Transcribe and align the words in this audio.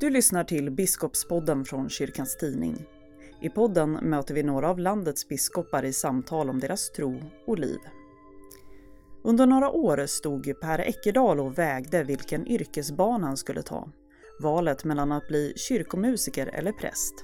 Du 0.00 0.10
lyssnar 0.10 0.44
till 0.44 0.70
Biskopspodden 0.70 1.64
från 1.64 1.88
Kyrkans 1.88 2.36
Tidning. 2.36 2.86
I 3.40 3.48
podden 3.48 3.92
möter 3.92 4.34
vi 4.34 4.42
några 4.42 4.70
av 4.70 4.78
landets 4.78 5.28
biskopar 5.28 5.84
i 5.84 5.92
samtal 5.92 6.50
om 6.50 6.60
deras 6.60 6.90
tro 6.90 7.22
och 7.46 7.58
liv. 7.58 7.78
Under 9.22 9.46
några 9.46 9.70
år 9.70 10.06
stod 10.06 10.60
Per 10.60 10.78
Eckerdal 10.78 11.40
och 11.40 11.58
vägde 11.58 12.04
vilken 12.04 12.46
yrkesbana 12.46 13.26
han 13.26 13.36
skulle 13.36 13.62
ta. 13.62 13.88
Valet 14.40 14.84
mellan 14.84 15.12
att 15.12 15.28
bli 15.28 15.52
kyrkomusiker 15.56 16.46
eller 16.46 16.72
präst. 16.72 17.14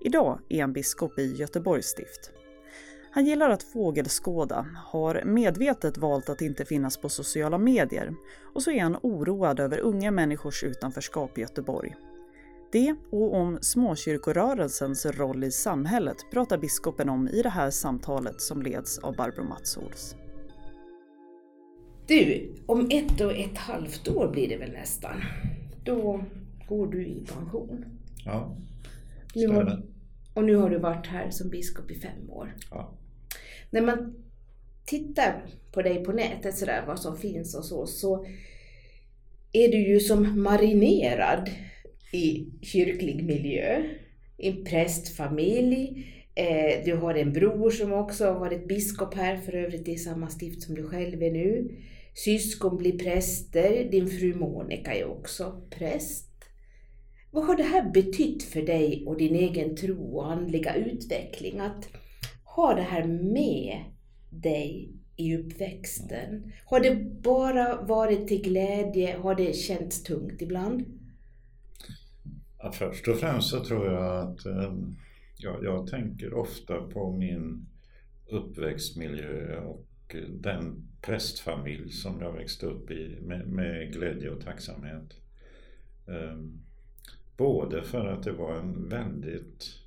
Idag 0.00 0.40
är 0.48 0.60
han 0.60 0.72
biskop 0.72 1.18
i 1.18 1.34
Göteborgs 1.34 1.86
stift. 1.86 2.30
Han 3.14 3.26
gillar 3.26 3.50
att 3.50 3.62
fågelskåda, 3.62 4.66
har 4.76 5.22
medvetet 5.24 5.98
valt 5.98 6.28
att 6.28 6.42
inte 6.42 6.64
finnas 6.64 6.96
på 6.96 7.08
sociala 7.08 7.58
medier 7.58 8.14
och 8.54 8.62
så 8.62 8.70
är 8.70 8.82
han 8.82 8.96
oroad 9.02 9.60
över 9.60 9.78
unga 9.78 10.10
människors 10.10 10.64
utanförskap 10.64 11.38
i 11.38 11.40
Göteborg. 11.40 11.94
Det 12.72 12.94
och 13.10 13.34
om 13.34 13.58
småkyrkorörelsens 13.60 15.06
roll 15.06 15.44
i 15.44 15.50
samhället 15.50 16.16
pratar 16.30 16.58
biskopen 16.58 17.08
om 17.08 17.28
i 17.28 17.42
det 17.42 17.48
här 17.48 17.70
samtalet 17.70 18.40
som 18.40 18.62
leds 18.62 18.98
av 18.98 19.16
Barbro 19.16 19.44
Matsols. 19.44 20.16
Du, 22.06 22.54
om 22.66 22.88
ett 22.90 23.20
och 23.20 23.32
ett 23.32 23.58
halvt 23.58 24.08
år 24.08 24.28
blir 24.32 24.48
det 24.48 24.56
väl 24.56 24.72
nästan. 24.72 25.20
Då 25.84 26.24
går 26.68 26.86
du 26.86 27.06
i 27.06 27.26
pension. 27.34 27.84
Ja, 28.24 28.56
Nu 29.34 29.48
har, 29.48 29.82
och 30.34 30.44
nu 30.44 30.56
har 30.56 30.70
du 30.70 30.78
varit 30.78 31.06
här 31.06 31.30
som 31.30 31.50
biskop 31.50 31.90
i 31.90 31.94
fem 31.94 32.30
år. 32.30 32.56
Ja. 32.70 32.98
När 33.72 33.82
man 33.82 34.14
tittar 34.84 35.42
på 35.72 35.82
dig 35.82 36.04
på 36.04 36.12
nätet 36.12 36.58
sådär, 36.58 36.84
vad 36.86 37.00
som 37.00 37.16
finns 37.16 37.54
och 37.54 37.64
så, 37.64 37.86
så 37.86 38.26
är 39.52 39.68
du 39.68 39.88
ju 39.88 40.00
som 40.00 40.42
marinerad 40.42 41.50
i 42.12 42.46
kyrklig 42.62 43.24
miljö, 43.24 43.82
i 44.36 44.48
en 44.48 44.64
prästfamilj. 44.64 46.06
Eh, 46.34 46.84
du 46.84 46.94
har 46.94 47.14
en 47.14 47.32
bror 47.32 47.70
som 47.70 47.92
också 47.92 48.24
har 48.24 48.40
varit 48.40 48.68
biskop 48.68 49.14
här, 49.14 49.36
för 49.36 49.52
övrigt 49.52 49.88
i 49.88 49.96
samma 49.96 50.28
stift 50.28 50.62
som 50.62 50.74
du 50.74 50.88
själv 50.88 51.22
är 51.22 51.30
nu. 51.30 51.76
Syskon 52.14 52.76
blir 52.76 52.98
präster, 52.98 53.84
din 53.90 54.08
fru 54.08 54.34
Monica 54.34 54.94
är 54.94 55.04
också 55.04 55.62
präst. 55.70 56.28
Vad 57.30 57.46
har 57.46 57.56
det 57.56 57.62
här 57.62 57.90
betytt 57.90 58.42
för 58.42 58.62
dig 58.62 59.04
och 59.06 59.16
din 59.16 59.34
egen 59.34 59.76
tro 59.76 60.16
och 60.16 60.32
andliga 60.32 60.74
utveckling? 60.74 61.60
Att 61.60 61.88
ha 62.56 62.74
det 62.74 62.82
här 62.82 63.04
med 63.06 63.84
dig 64.30 64.92
i 65.16 65.36
uppväxten? 65.36 66.52
Har 66.64 66.80
det 66.80 67.22
bara 67.22 67.82
varit 67.82 68.28
till 68.28 68.42
glädje? 68.42 69.16
Har 69.18 69.34
det 69.34 69.56
känts 69.56 70.02
tungt 70.02 70.42
ibland? 70.42 70.84
Ja, 72.58 72.72
först 72.72 73.08
och 73.08 73.16
främst 73.16 73.48
så 73.48 73.64
tror 73.64 73.86
jag 73.86 74.18
att 74.18 74.46
ehm, 74.46 74.96
ja, 75.36 75.58
jag 75.62 75.86
tänker 75.86 76.34
ofta 76.34 76.80
på 76.80 77.12
min 77.12 77.66
uppväxtmiljö 78.26 79.60
och 79.60 80.16
den 80.28 80.88
prästfamilj 81.02 81.90
som 81.90 82.20
jag 82.20 82.32
växte 82.32 82.66
upp 82.66 82.90
i 82.90 83.18
med, 83.20 83.46
med 83.48 83.92
glädje 83.92 84.30
och 84.30 84.40
tacksamhet. 84.40 85.16
Ehm, 86.08 86.62
både 87.36 87.82
för 87.82 88.06
att 88.06 88.22
det 88.22 88.32
var 88.32 88.54
en 88.54 88.88
väldigt 88.88 89.78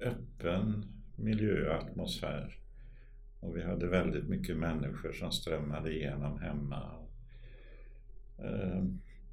öppen 0.00 0.84
miljöatmosfär 1.22 2.58
och 3.40 3.56
vi 3.56 3.62
hade 3.62 3.86
väldigt 3.86 4.28
mycket 4.28 4.56
människor 4.56 5.12
som 5.12 5.32
strömmade 5.32 5.94
igenom 5.94 6.40
hemma. 6.40 6.82
Eh, 8.38 8.84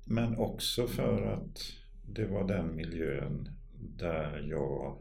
men 0.06 0.38
också 0.38 0.88
för 0.88 1.34
att 1.34 1.74
det 2.06 2.26
var 2.26 2.48
den 2.48 2.76
miljön 2.76 3.50
där 3.98 4.48
jag 4.50 4.98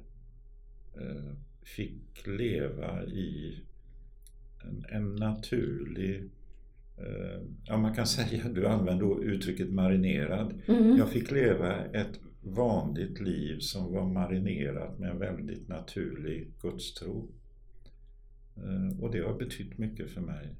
eh, 1.00 1.32
fick 1.62 2.26
leva 2.26 3.04
i 3.04 3.60
en, 4.62 4.84
en 4.88 5.14
naturlig 5.14 6.30
eh, 6.98 7.42
Ja 7.64 7.76
man 7.76 7.94
kan 7.94 8.06
säga, 8.06 8.48
du 8.48 8.66
använder 8.66 9.24
uttrycket 9.24 9.72
marinerad. 9.72 10.60
Mm. 10.66 10.96
Jag 10.96 11.08
fick 11.10 11.30
leva 11.30 11.84
ett 11.84 12.20
vanligt 12.54 13.20
liv 13.20 13.58
som 13.58 13.92
var 13.92 14.04
marinerat 14.04 14.98
med 14.98 15.10
en 15.10 15.18
väldigt 15.18 15.68
naturlig 15.68 16.52
gudstro. 16.62 17.28
Eh, 18.56 19.02
och 19.02 19.10
det 19.10 19.20
har 19.20 19.34
betytt 19.34 19.78
mycket 19.78 20.10
för 20.10 20.20
mig. 20.20 20.54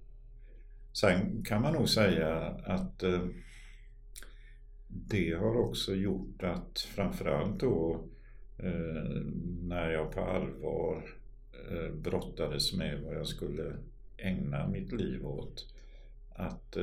Sen 0.93 1.44
kan 1.44 1.62
man 1.62 1.72
nog 1.72 1.88
säga 1.88 2.37
att 2.48 3.03
eh, 3.03 3.27
det 4.88 5.32
har 5.32 5.56
också 5.56 5.94
gjort 5.94 6.43
att 6.43 6.78
framförallt 6.78 7.60
då 7.60 8.04
eh, 8.59 9.22
när 9.62 9.91
jag 9.91 10.12
på 10.12 10.21
allvar 10.21 11.15
brottades 11.93 12.72
med 12.72 13.00
vad 13.00 13.15
jag 13.15 13.27
skulle 13.27 13.77
ägna 14.16 14.69
mitt 14.69 14.93
liv 14.93 15.27
åt. 15.27 15.75
Att 16.34 16.77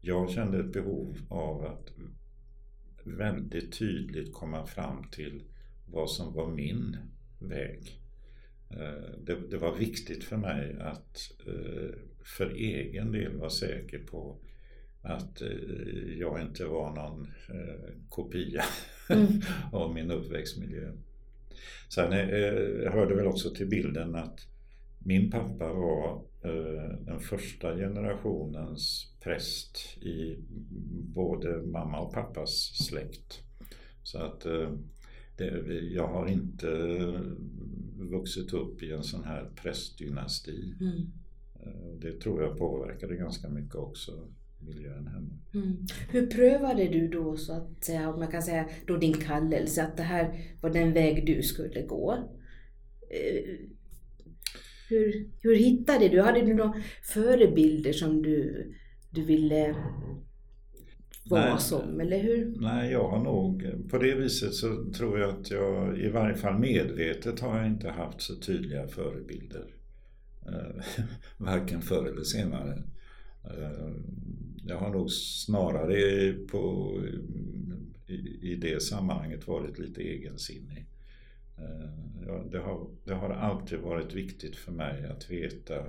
jag 0.00 0.30
kände 0.30 0.60
ett 0.60 0.72
behov 0.72 1.16
av 1.28 1.64
att 1.64 1.92
väldigt 3.04 3.78
tydligt 3.78 4.32
komma 4.32 4.66
fram 4.66 5.04
till 5.10 5.42
vad 5.86 6.10
som 6.10 6.34
var 6.34 6.50
min 6.50 6.96
väg. 7.38 7.98
Det, 9.18 9.50
det, 9.50 9.56
var 9.56 9.76
viktigt 9.76 10.24
för 10.24 10.36
mig 10.36 10.76
att 10.80 11.32
för 12.24 12.50
egen 12.50 13.12
del 13.12 13.36
vara 13.36 13.50
säker 13.50 13.98
på 13.98 14.36
att 15.02 15.42
jag 16.18 16.40
inte 16.42 16.64
var 16.64 16.94
någon 16.94 17.28
kopia 18.08 18.62
mm. 19.10 19.28
av 19.72 19.94
min 19.94 20.10
uppväxtmiljö. 20.10 20.92
Sen 21.88 22.12
hörde 22.92 23.14
väl 23.14 23.26
också 23.26 23.50
till 23.50 23.68
bilden 23.68 24.14
att 24.14 24.46
min 24.98 25.30
pappa 25.30 25.72
var 25.72 26.22
den 27.04 27.20
första 27.20 27.76
generationens 27.76 29.11
präst 29.24 29.98
i 30.02 30.36
både 31.14 31.62
mamma 31.62 32.00
och 32.00 32.12
pappas 32.12 32.50
släkt. 32.88 33.42
Så 34.02 34.18
att 34.18 34.40
det, 35.36 35.80
jag 35.92 36.08
har 36.08 36.28
inte 36.28 36.68
vuxit 37.96 38.52
upp 38.52 38.82
i 38.82 38.92
en 38.92 39.02
sån 39.02 39.24
här 39.24 39.50
prästdynasti. 39.62 40.74
Mm. 40.80 41.12
Det 42.00 42.20
tror 42.20 42.42
jag 42.42 42.58
påverkade 42.58 43.16
ganska 43.16 43.48
mycket 43.48 43.74
också 43.74 44.12
miljön 44.58 45.06
hemma. 45.06 45.38
Mm. 45.54 45.76
Hur 46.10 46.26
prövade 46.26 46.88
du 46.88 47.08
då 47.08 47.36
så 47.36 47.52
att 47.52 47.84
säga, 47.84 48.10
om 48.10 48.18
man 48.18 48.30
kan 48.30 48.42
säga 48.42 48.68
då 48.86 48.96
din 48.96 49.14
kallelse, 49.14 49.82
att 49.82 49.96
det 49.96 50.02
här 50.02 50.54
var 50.60 50.70
den 50.70 50.92
väg 50.92 51.26
du 51.26 51.42
skulle 51.42 51.82
gå? 51.82 52.18
Hur, 54.88 55.30
hur 55.42 55.56
hittade 55.56 56.08
du, 56.08 56.20
hade 56.20 56.40
du 56.40 56.54
några 56.54 56.82
förebilder 57.02 57.92
som 57.92 58.22
du, 58.22 58.66
du 59.12 59.24
ville 59.24 59.74
vara 61.24 61.52
nej, 61.52 61.60
som, 61.60 62.00
eller 62.00 62.18
hur? 62.18 62.54
Nej, 62.60 62.92
jag 62.92 63.08
har 63.08 63.24
nog, 63.24 63.64
på 63.90 63.98
det 63.98 64.14
viset 64.14 64.54
så 64.54 64.92
tror 64.92 65.18
jag 65.18 65.30
att 65.30 65.50
jag, 65.50 65.98
i 65.98 66.08
varje 66.08 66.34
fall 66.34 66.58
medvetet 66.58 67.40
har 67.40 67.58
jag 67.58 67.66
inte 67.66 67.88
haft 67.88 68.20
så 68.20 68.36
tydliga 68.36 68.88
förebilder. 68.88 69.74
Varken 71.36 71.82
förr 71.82 72.06
eller 72.06 72.24
senare. 72.24 72.82
Jag 74.66 74.78
har 74.78 74.90
nog 74.90 75.10
snarare 75.10 76.32
på, 76.32 76.92
i, 78.06 78.52
i 78.52 78.56
det 78.56 78.82
sammanhanget 78.82 79.46
varit 79.46 79.78
lite 79.78 80.02
egensinnig. 80.02 80.86
Det 82.50 82.58
har, 82.58 82.86
det 83.04 83.14
har 83.14 83.30
alltid 83.30 83.78
varit 83.78 84.14
viktigt 84.14 84.56
för 84.56 84.72
mig 84.72 85.06
att 85.06 85.30
veta 85.30 85.84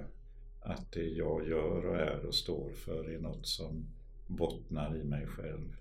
att 0.63 0.91
det 0.91 1.03
jag 1.03 1.47
gör 1.47 1.85
och 1.85 1.95
är 1.95 2.25
och 2.25 2.35
står 2.35 2.71
för 2.71 3.09
är 3.15 3.19
något 3.19 3.47
som 3.47 3.85
bottnar 4.27 4.97
i 4.97 5.03
mig 5.03 5.27
själv. 5.27 5.75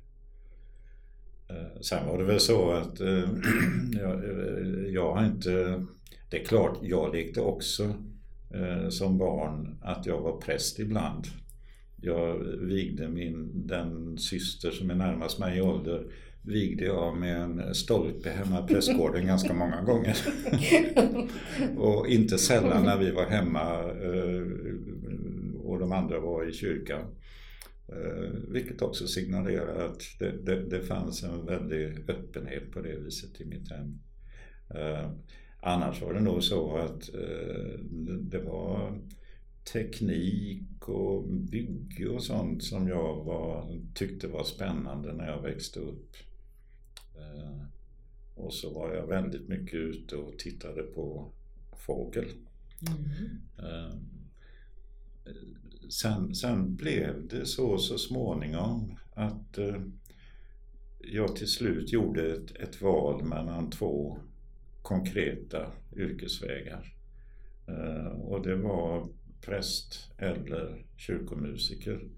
Eh, 1.49 1.81
sen 1.81 2.07
var 2.07 2.19
det 2.19 2.25
väl 2.25 2.41
så 2.41 2.71
att 2.71 3.01
eh, 3.01 3.09
jag, 3.93 4.25
eh, 4.25 4.87
jag 4.93 5.15
har 5.15 5.27
inte... 5.27 5.85
Det 6.31 6.41
är 6.41 6.45
klart, 6.45 6.79
jag 6.83 7.15
lekte 7.15 7.41
också 7.41 7.95
som 8.91 9.19
barn 9.19 9.79
att 9.83 10.07
jag 10.07 10.21
var 10.21 10.41
präst 10.41 10.79
ibland. 10.79 11.27
Jag 11.97 12.39
vigde 12.61 13.09
min, 13.09 13.67
den 13.67 14.19
syster 14.19 14.71
som 14.71 14.91
är 14.91 14.95
närmast 14.95 15.39
mig 15.39 15.59
i 15.59 15.61
ålder 15.61 16.07
vigde 16.43 16.85
jag 16.85 17.17
med 17.17 17.43
en 17.43 17.75
stolpe 17.75 18.31
hemma 18.31 18.65
i 18.65 18.73
prästgården 18.73 19.27
ganska 19.27 19.55
många 19.55 19.83
gånger. 19.83 20.17
och 21.79 22.09
inte 22.09 22.39
sällan 22.39 22.85
när 22.85 22.99
vi 22.99 23.11
var 23.11 23.27
hemma 23.27 23.83
och 25.65 25.79
de 25.79 25.93
andra 25.93 26.21
var 26.21 26.49
i 26.49 26.53
kyrkan. 26.53 27.05
Vilket 28.49 28.83
också 28.83 29.07
signalerar 29.07 29.87
att 29.87 30.01
det, 30.19 30.31
det, 30.31 30.65
det 30.65 30.81
fanns 30.81 31.23
en 31.23 31.47
väldig 31.47 32.11
öppenhet 32.11 32.71
på 32.73 32.81
det 32.81 32.97
viset 32.97 33.41
i 33.41 33.45
mitt 33.45 33.71
hem. 33.71 33.99
Annars 35.61 36.03
var 36.03 36.15
det 36.15 36.21
nog 36.21 36.43
så 36.43 36.77
att 36.77 37.11
det 38.21 38.39
var 38.39 38.99
teknik 39.73 40.89
och 40.89 41.29
bygge 41.29 42.09
och 42.09 42.23
sånt 42.23 42.65
som 42.65 42.89
jag 42.89 43.25
var, 43.25 43.81
tyckte 43.95 44.29
var 44.29 44.45
spännande 44.45 45.13
när 45.13 45.27
jag 45.27 45.43
växte 45.43 45.81
upp. 45.81 46.17
Eh, 47.17 47.65
och 48.35 48.55
så 48.55 48.71
var 48.75 48.95
jag 48.95 49.07
väldigt 49.07 49.49
mycket 49.49 49.75
ute 49.75 50.17
och 50.17 50.39
tittade 50.39 50.83
på 50.83 51.33
fågel. 51.77 52.29
Mm. 52.89 54.07
Sen, 55.91 56.35
sen 56.35 56.77
blev 56.77 57.29
det 57.29 57.47
så 57.47 57.79
så 57.79 57.99
småningom 57.99 58.99
att 59.15 59.59
eh, 59.59 59.83
jag 60.99 61.37
till 61.37 61.49
slut 61.49 61.93
gjorde 61.93 62.33
ett, 62.33 62.57
ett 62.57 62.83
val 62.83 63.25
mellan 63.25 63.71
två 63.71 64.19
konkreta 64.83 65.73
yrkesvägar. 65.97 66.95
Och 68.23 68.43
det 68.43 68.57
var 68.57 69.09
präst 69.41 70.11
eller 70.19 70.85
kyrkomusiker. 70.97 72.09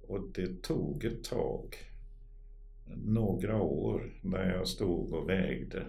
Och 0.00 0.30
det 0.34 0.62
tog 0.62 1.04
ett 1.04 1.24
tag, 1.24 1.76
några 2.96 3.62
år, 3.62 4.12
där 4.22 4.50
jag 4.50 4.68
stod 4.68 5.12
och 5.12 5.28
vägde. 5.28 5.84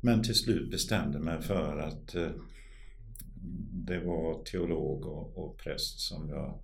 Men 0.00 0.22
till 0.22 0.34
slut 0.34 0.70
bestämde 0.70 1.18
mig 1.18 1.42
för 1.42 1.78
att 1.78 2.14
eh, 2.14 2.30
det 3.72 3.98
var 3.98 4.44
teolog 4.44 5.06
och, 5.06 5.58
präst 5.58 6.00
som 6.00 6.28
jag 6.28 6.58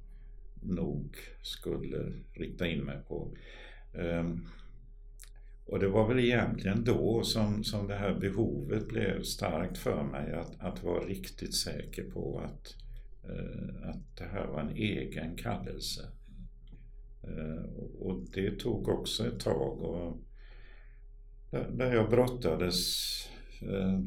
nog 0.63 1.17
skulle 1.43 2.13
rikta 2.33 2.67
in 2.67 2.85
mig 2.85 2.99
på. 3.09 3.33
Ehm, 3.95 4.49
och 5.67 5.79
det 5.79 5.89
var 5.89 6.09
väl 6.09 6.19
egentligen 6.19 6.85
då 6.85 7.23
som, 7.23 7.65
som 7.65 7.87
det 7.87 7.95
här 7.95 8.15
behovet 8.15 8.89
blev 8.89 9.23
starkt 9.23 9.79
för 9.79 10.03
mig 10.03 10.33
att, 10.33 10.61
att 10.61 10.83
vara 10.83 11.05
riktigt 11.05 11.55
säker 11.55 12.11
på 12.11 12.41
att, 12.45 12.77
eh, 13.25 13.89
att 13.89 14.17
det 14.17 14.25
här 14.25 14.47
var 14.47 14.61
en 14.61 14.77
egen 14.77 15.37
kallelse. 15.37 16.03
Eh, 17.23 17.83
och 17.99 18.21
det 18.35 18.51
tog 18.51 18.89
också 18.89 19.27
ett 19.27 19.41
tag 19.41 19.83
och 19.83 20.17
där, 21.51 21.95
jag 21.95 22.11
brottades 22.11 22.79
eh, 23.63 24.01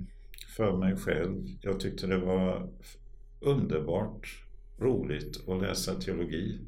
för 0.55 0.77
mig 0.77 0.95
själv. 0.95 1.47
Jag 1.61 1.79
tyckte 1.79 2.07
det 2.07 2.17
var 2.17 2.69
underbart 3.39 4.45
roligt 4.79 5.49
att 5.49 5.61
läsa 5.61 5.95
teologi. 5.95 6.59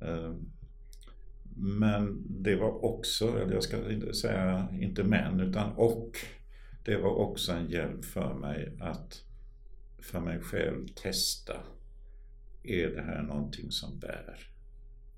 Eh, 0.00 0.34
men 1.56 2.24
det 2.42 2.56
var 2.56 2.84
också, 2.84 3.38
eller 3.38 3.52
jag 3.52 3.62
ska 3.62 3.92
inte 3.92 4.14
säga 4.14 4.68
inte 4.80 5.04
men, 5.04 5.40
utan 5.40 5.72
och. 5.72 6.16
Det 6.84 6.96
var 6.96 7.14
också 7.14 7.52
en 7.52 7.70
hjälp 7.70 8.04
för 8.04 8.34
mig 8.34 8.76
att 8.80 9.24
för 9.98 10.20
mig 10.20 10.40
själv 10.40 10.86
testa. 10.86 11.54
Är 12.62 12.90
det 12.90 13.02
här 13.02 13.22
någonting 13.22 13.70
som 13.70 13.98
bär? 13.98 14.53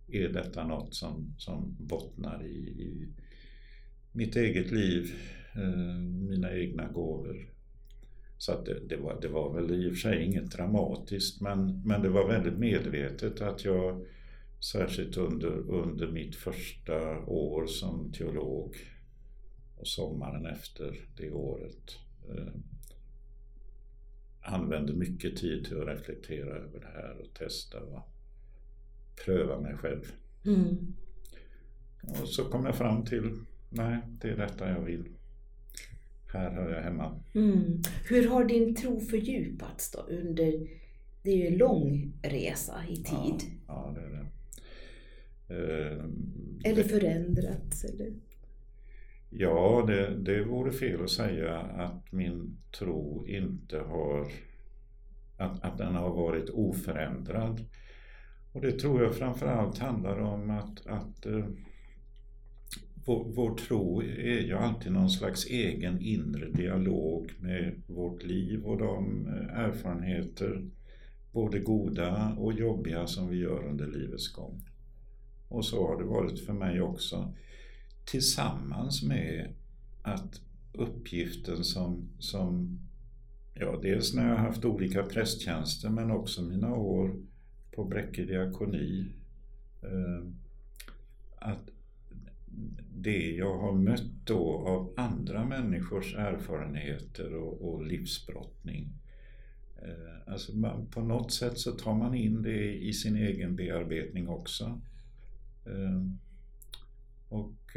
Är 0.09 0.29
detta 0.29 0.67
något 0.67 0.95
som, 0.95 1.35
som 1.39 1.77
bottnar 1.79 2.47
i, 2.47 2.57
i 2.59 3.09
mitt 4.13 4.37
eget 4.37 4.71
liv, 4.71 5.15
eh, 5.55 5.99
mina 6.29 6.53
egna 6.57 6.89
gåvor? 6.89 7.53
Så 8.39 8.53
att 8.53 8.65
det, 8.67 8.89
det, 8.89 8.97
var, 8.97 9.21
det 9.21 9.29
var 9.29 9.55
väl 9.55 9.85
i 9.85 9.89
och 9.89 9.93
för 9.93 9.99
sig 9.99 10.25
inget 10.25 10.51
dramatiskt 10.51 11.41
men, 11.41 11.83
men 11.83 12.03
det 12.03 12.09
var 12.09 12.29
väldigt 12.29 12.59
medvetet 12.59 13.41
att 13.41 13.65
jag 13.65 14.07
Särskilt 14.61 15.17
under, 15.17 15.71
under 15.71 16.07
mitt 16.07 16.37
första 16.37 17.19
år 17.27 17.67
som 17.67 18.13
teolog 18.13 18.77
och 19.77 19.87
sommaren 19.87 20.47
efter 20.47 20.99
det 21.17 21.31
året. 21.31 21.99
Eh, 22.29 22.55
använde 24.41 24.93
mycket 24.93 25.37
tid 25.37 25.65
till 25.65 25.81
att 25.81 25.89
reflektera 25.89 26.57
över 26.57 26.81
det 26.81 26.87
här 26.87 27.17
och 27.21 27.35
testa 27.35 27.81
och 27.81 28.09
pröva 29.25 29.61
mig 29.61 29.77
själv. 29.77 30.13
Mm. 30.45 30.95
Och 32.01 32.29
så 32.29 32.45
kom 32.45 32.65
jag 32.67 32.75
fram 32.75 33.05
till, 33.05 33.39
nej, 33.71 33.99
det 34.21 34.29
är 34.29 34.37
detta 34.37 34.71
jag 34.71 34.81
vill. 34.81 35.05
Här 36.33 36.51
hör 36.51 36.75
jag 36.75 36.83
hemma. 36.83 37.21
Mm. 37.35 37.83
Hur 38.09 38.29
har 38.29 38.45
din 38.45 38.75
tro 38.75 39.01
fördjupats 39.01 39.91
då 39.91 39.99
under, 39.99 40.69
det 41.23 41.31
är 41.31 41.37
ju 41.37 41.47
en 41.47 41.59
lång 41.59 42.13
resa 42.23 42.75
i 42.89 42.97
tid. 42.97 43.51
Ja, 43.67 43.95
ja 43.95 43.95
det 43.95 44.01
är 44.01 44.11
det. 44.11 44.27
Eh, 45.49 46.05
eller 46.71 46.83
förändrats? 46.83 47.85
Eller? 47.85 48.13
Ja, 49.31 49.85
det, 49.87 50.17
det 50.19 50.45
vore 50.45 50.73
fel 50.73 51.05
att 51.05 51.11
säga 51.11 51.59
att 51.59 52.13
min 52.13 52.57
tro 52.79 53.27
inte 53.27 53.79
har 53.79 54.33
att, 55.37 55.65
att 55.65 55.79
den 55.79 55.95
har 55.95 56.11
varit 56.11 56.51
oförändrad. 56.51 57.65
Och 58.57 58.63
det 58.63 58.73
tror 58.73 59.03
jag 59.03 59.15
framförallt 59.15 59.79
handlar 59.79 60.19
om 60.19 60.51
att, 60.51 60.87
att 60.87 61.27
uh, 61.27 61.47
vår, 63.05 63.25
vår, 63.25 63.57
tro 63.57 64.03
är 64.03 64.41
ju 64.41 64.53
alltid 64.53 64.93
någon 64.93 65.11
slags 65.11 65.47
egen 65.47 66.01
inre 66.01 66.51
dialog 66.51 67.33
med 67.41 67.83
vårt 67.87 68.23
liv 68.23 68.65
och 68.65 68.79
de 68.79 69.27
eh, 69.27 69.59
erfarenheter, 69.59 70.65
både 71.33 71.59
goda 71.59 72.35
och 72.39 72.53
jobbiga, 72.53 73.07
som 73.07 73.29
vi 73.29 73.37
gör 73.37 73.69
under 73.69 73.87
livets 73.87 74.33
gång. 74.33 74.63
Och 75.49 75.65
så 75.65 75.87
har 75.87 75.99
det 75.99 76.05
varit 76.05 76.41
för 76.41 76.53
mig 76.53 76.81
också. 76.81 77.35
Tillsammans 78.05 79.03
med 79.03 79.55
att 80.03 80.41
uppgiften 80.73 81.65
som, 81.65 82.09
som 82.19 82.79
ja, 83.55 83.79
dels 83.83 84.15
när 84.15 84.29
jag 84.29 84.37
har 84.37 84.47
haft 84.47 84.65
olika 84.65 85.03
prästtjänster 85.03 85.89
men 85.89 86.11
också 86.11 86.43
mina 86.43 86.75
år 86.75 87.17
på 87.77 87.85
Bräcke 87.85 88.25
diakoni. 88.25 89.07
Eh, 89.83 90.27
att 91.39 91.69
det 92.95 93.31
jag 93.31 93.59
har 93.59 93.73
mött 93.73 94.11
då 94.25 94.59
av 94.67 94.95
andra 94.97 95.45
människors 95.45 96.15
erfarenheter 96.15 97.35
och, 97.35 97.75
och 97.75 97.87
livsbrottning. 97.87 98.89
Eh, 99.83 100.33
alltså 100.33 100.57
man, 100.57 100.87
på 100.87 101.01
något 101.01 101.33
sätt 101.33 101.59
så 101.59 101.73
tar 101.73 101.95
man 101.95 102.15
in 102.15 102.43
det 102.43 102.75
i 102.75 102.93
sin 102.93 103.17
egen 103.17 103.57
bearbetning 103.57 104.29
också. 104.29 104.81
Eh, 105.67 106.03
och 107.29 107.77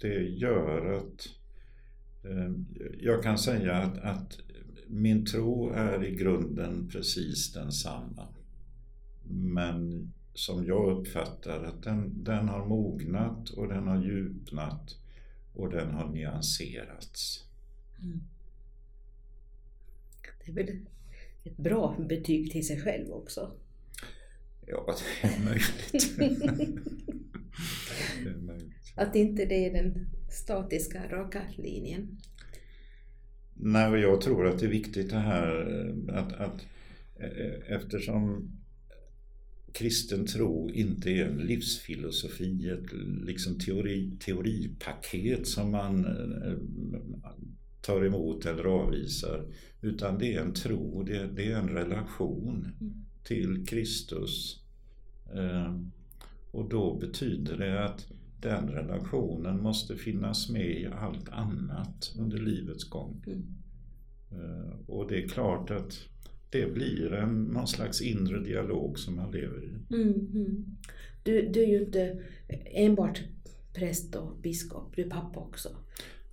det 0.00 0.22
gör 0.22 0.92
att 0.92 1.28
jag 2.98 3.22
kan 3.22 3.38
säga 3.38 3.76
att, 3.76 3.98
att 3.98 4.38
min 4.86 5.24
tro 5.24 5.70
är 5.70 6.04
i 6.04 6.14
grunden 6.14 6.88
precis 6.92 7.52
densamma. 7.52 8.28
Men 9.28 10.12
som 10.34 10.66
jag 10.66 10.98
uppfattar 10.98 11.64
att 11.64 11.82
den, 11.82 12.24
den 12.24 12.48
har 12.48 12.66
mognat 12.66 13.50
och 13.50 13.68
den 13.68 13.88
har 13.88 14.02
djupnat 14.04 14.96
och 15.54 15.70
den 15.70 15.90
har 15.90 16.08
nyanserats. 16.08 17.44
Mm. 18.02 18.20
Det 20.44 20.52
är 20.52 20.54
väl 20.54 20.86
ett 21.44 21.56
bra 21.56 21.96
betyg 22.08 22.52
till 22.52 22.66
sig 22.66 22.80
själv 22.80 23.10
också? 23.10 23.50
Ja, 24.66 24.96
det 25.22 25.28
är 25.28 25.44
möjligt. 25.44 25.92
det 28.24 28.30
är 28.30 28.36
möjligt. 28.36 28.92
Att 28.94 29.16
inte 29.16 29.44
det 29.44 29.66
är 29.66 29.72
den 29.72 30.06
statiska, 30.30 31.08
raka 31.08 31.42
linjen? 31.56 32.18
Nej, 33.56 33.90
och 33.90 33.98
jag 33.98 34.20
tror 34.20 34.46
att 34.46 34.58
det 34.58 34.66
är 34.66 34.70
viktigt 34.70 35.10
det 35.10 35.16
här 35.16 35.94
att, 36.08 36.32
att 36.32 36.66
eh, 37.16 37.74
eftersom 37.76 38.50
kristen 39.72 40.26
tro 40.26 40.70
inte 40.70 41.10
är 41.10 41.24
en 41.24 41.38
livsfilosofi, 41.38 42.68
ett 42.68 42.92
liksom 43.26 43.58
teori, 43.58 44.16
teoripaket 44.20 45.46
som 45.46 45.70
man 45.70 46.04
eh, 46.04 46.58
tar 47.80 48.04
emot 48.04 48.46
eller 48.46 48.64
avvisar. 48.64 49.44
Utan 49.80 50.18
det 50.18 50.34
är 50.34 50.40
en 50.40 50.54
tro, 50.54 51.02
det, 51.02 51.26
det 51.36 51.52
är 51.52 51.56
en 51.56 51.68
relation. 51.68 52.72
Mm 52.80 53.06
till 53.26 53.66
Kristus. 53.66 54.60
Och 56.50 56.68
då 56.68 56.98
betyder 56.98 57.56
det 57.56 57.84
att 57.84 58.06
den 58.40 58.68
relationen 58.68 59.62
måste 59.62 59.96
finnas 59.96 60.50
med 60.50 60.66
i 60.66 60.86
allt 60.86 61.28
annat 61.28 62.14
under 62.18 62.38
livets 62.38 62.84
gång. 62.84 63.24
Mm. 63.26 63.46
Ehm, 64.32 64.80
och 64.86 65.08
det 65.08 65.22
är 65.24 65.28
klart 65.28 65.70
att 65.70 65.98
det 66.50 66.74
blir 66.74 67.12
en, 67.12 67.44
någon 67.44 67.66
slags 67.66 68.02
inre 68.02 68.40
dialog 68.40 68.98
som 68.98 69.16
man 69.16 69.30
lever 69.30 69.64
i. 69.64 69.94
Mm. 69.94 70.64
Du, 71.22 71.48
du 71.48 71.62
är 71.62 71.66
ju 71.66 71.84
inte 71.84 72.22
enbart 72.64 73.22
präst 73.74 74.14
och 74.14 74.36
biskop, 74.42 74.96
du 74.96 75.02
är 75.02 75.10
pappa 75.10 75.40
också. 75.40 75.68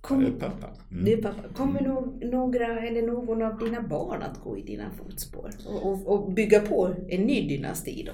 Kom, 0.00 0.38
pappa. 0.38 0.70
Mm. 0.90 1.04
Det 1.04 1.16
pappa. 1.16 1.48
Kommer 1.54 1.80
no, 1.80 2.20
några 2.30 2.80
eller 2.80 3.02
någon 3.02 3.42
av 3.42 3.58
dina 3.58 3.82
barn 3.82 4.22
att 4.22 4.40
gå 4.40 4.58
i 4.58 4.62
dina 4.62 4.90
fotspår 4.90 5.50
och, 5.66 5.86
och, 5.86 6.06
och 6.06 6.32
bygga 6.32 6.60
på 6.60 6.94
en 7.08 7.20
ny 7.20 7.48
dynasti 7.48 8.02
då? 8.06 8.12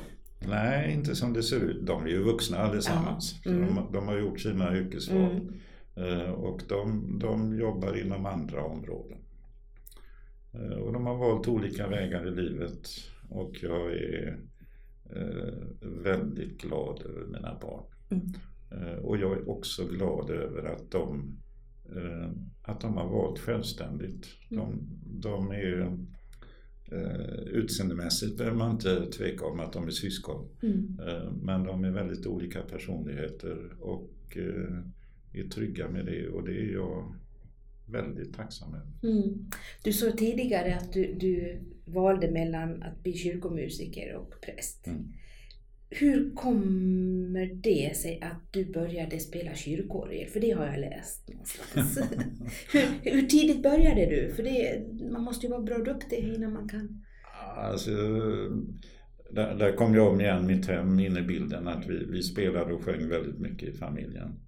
Nej, 0.48 0.92
inte 0.92 1.16
som 1.16 1.32
det 1.32 1.42
ser 1.42 1.60
ut. 1.60 1.86
De 1.86 2.02
är 2.02 2.08
ju 2.08 2.22
vuxna 2.22 2.58
allesammans. 2.58 3.46
Mm. 3.46 3.74
De, 3.74 3.92
de, 3.92 4.08
har 4.08 4.18
gjort 4.18 4.40
sina 4.40 4.76
yrkesval. 4.76 5.30
Mm. 5.30 5.54
Uh, 5.98 6.30
och 6.30 6.60
de, 6.68 7.18
de 7.18 7.58
jobbar 7.58 8.00
inom 8.00 8.26
andra 8.26 8.64
områden. 8.64 9.18
Eh, 10.52 10.78
och 10.78 10.92
de 10.92 11.06
har 11.06 11.16
valt 11.16 11.48
olika 11.48 11.88
vägar 11.88 12.28
i 12.28 12.30
livet 12.30 12.88
och 13.28 13.56
jag 13.62 13.92
är 13.92 14.38
eh, 15.16 15.54
väldigt 15.80 16.60
glad 16.60 17.02
över 17.02 17.26
mina 17.26 17.58
barn. 17.60 17.84
Mm. 18.10 18.32
Eh, 18.70 18.98
och 18.98 19.16
jag 19.16 19.32
är 19.32 19.50
också 19.50 19.86
glad 19.86 20.30
över 20.30 20.64
att 20.64 20.90
de, 20.90 21.36
eh, 21.96 22.30
att 22.62 22.80
de 22.80 22.96
har 22.96 23.08
valt 23.08 23.38
självständigt. 23.38 24.26
De, 24.48 24.78
de 25.04 25.50
är 25.50 25.98
eh, 26.92 27.42
utseendemässigt 27.52 28.36
behöver 28.36 28.56
man 28.56 28.70
inte 28.70 29.06
tveka 29.06 29.46
om 29.46 29.60
att 29.60 29.72
de 29.72 29.86
är 29.86 29.90
syskon. 29.90 30.48
Mm. 30.62 31.00
Eh, 31.08 31.32
Men 31.32 31.64
de 31.64 31.84
är 31.84 31.90
väldigt 31.90 32.26
olika 32.26 32.62
personligheter 32.62 33.72
och 33.80 34.36
eh, 34.36 35.40
är 35.40 35.48
trygga 35.48 35.88
med 35.88 36.06
det 36.06 36.28
och 36.28 36.44
det 36.44 36.52
är 36.52 36.72
jag 36.72 37.14
väldigt 37.86 38.34
tacksam 38.34 38.74
över. 38.74 39.12
Mm. 39.16 39.46
Du 39.84 39.92
sa 39.92 40.10
tidigare 40.10 40.76
att 40.76 40.92
du, 40.92 41.14
du 41.14 41.60
valde 41.84 42.30
mellan 42.30 42.82
att 42.82 43.02
bli 43.02 43.12
kyrkomusiker 43.12 44.14
och 44.14 44.34
präst. 44.40 44.86
Mm. 44.86 45.12
Hur 45.90 46.34
kommer 46.34 47.46
det 47.62 47.96
sig 47.96 48.20
att 48.22 48.52
du 48.52 48.72
började 48.72 49.18
spela 49.18 49.54
kyrkorgel? 49.54 50.28
För 50.28 50.40
det 50.40 50.50
har 50.50 50.66
jag 50.66 50.80
läst 50.80 51.28
någonstans. 51.28 51.98
hur, 52.72 53.10
hur 53.10 53.22
tidigt 53.22 53.62
började 53.62 54.06
du? 54.06 54.32
För 54.34 54.42
det, 54.42 54.82
man 55.12 55.22
måste 55.22 55.46
ju 55.46 55.50
vara 55.52 55.62
bra 55.62 55.78
duktig 55.78 56.18
innan 56.18 56.52
man 56.52 56.68
kan... 56.68 57.04
Alltså, 57.56 57.90
där, 59.30 59.54
där 59.54 59.76
kom 59.76 59.94
jag 59.94 60.12
om 60.12 60.20
igen 60.20 60.46
mitt 60.46 60.66
hem 60.66 61.00
in 61.00 61.16
i 61.16 61.22
bilden 61.22 61.68
att 61.68 61.86
vi, 61.86 62.04
vi 62.04 62.22
spelade 62.22 62.74
och 62.74 62.84
sjöng 62.84 63.08
väldigt 63.08 63.38
mycket 63.38 63.68
i 63.68 63.72
familjen. 63.72 64.40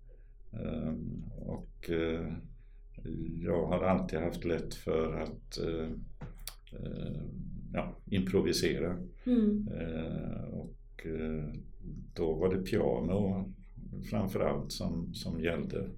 Ehm, 0.52 1.22
Och 1.36 1.90
eh, 1.90 2.32
jag 3.40 3.66
har 3.66 3.84
alltid 3.84 4.18
haft 4.18 4.44
lätt 4.44 4.74
för 4.74 5.20
att 5.20 5.58
eh, 5.58 5.88
eh, 6.72 7.22
ja, 7.72 7.96
improvisera. 8.06 8.98
Mm. 9.26 9.68
Eh, 9.68 10.64
Och 11.02 11.06
eh, 11.06 11.44
då 12.14 12.34
var 12.34 12.54
det 12.54 12.62
piano 12.62 13.52
framförallt 14.10 14.72
som, 14.72 15.14
som 15.14 15.40
gällde. 15.40 15.88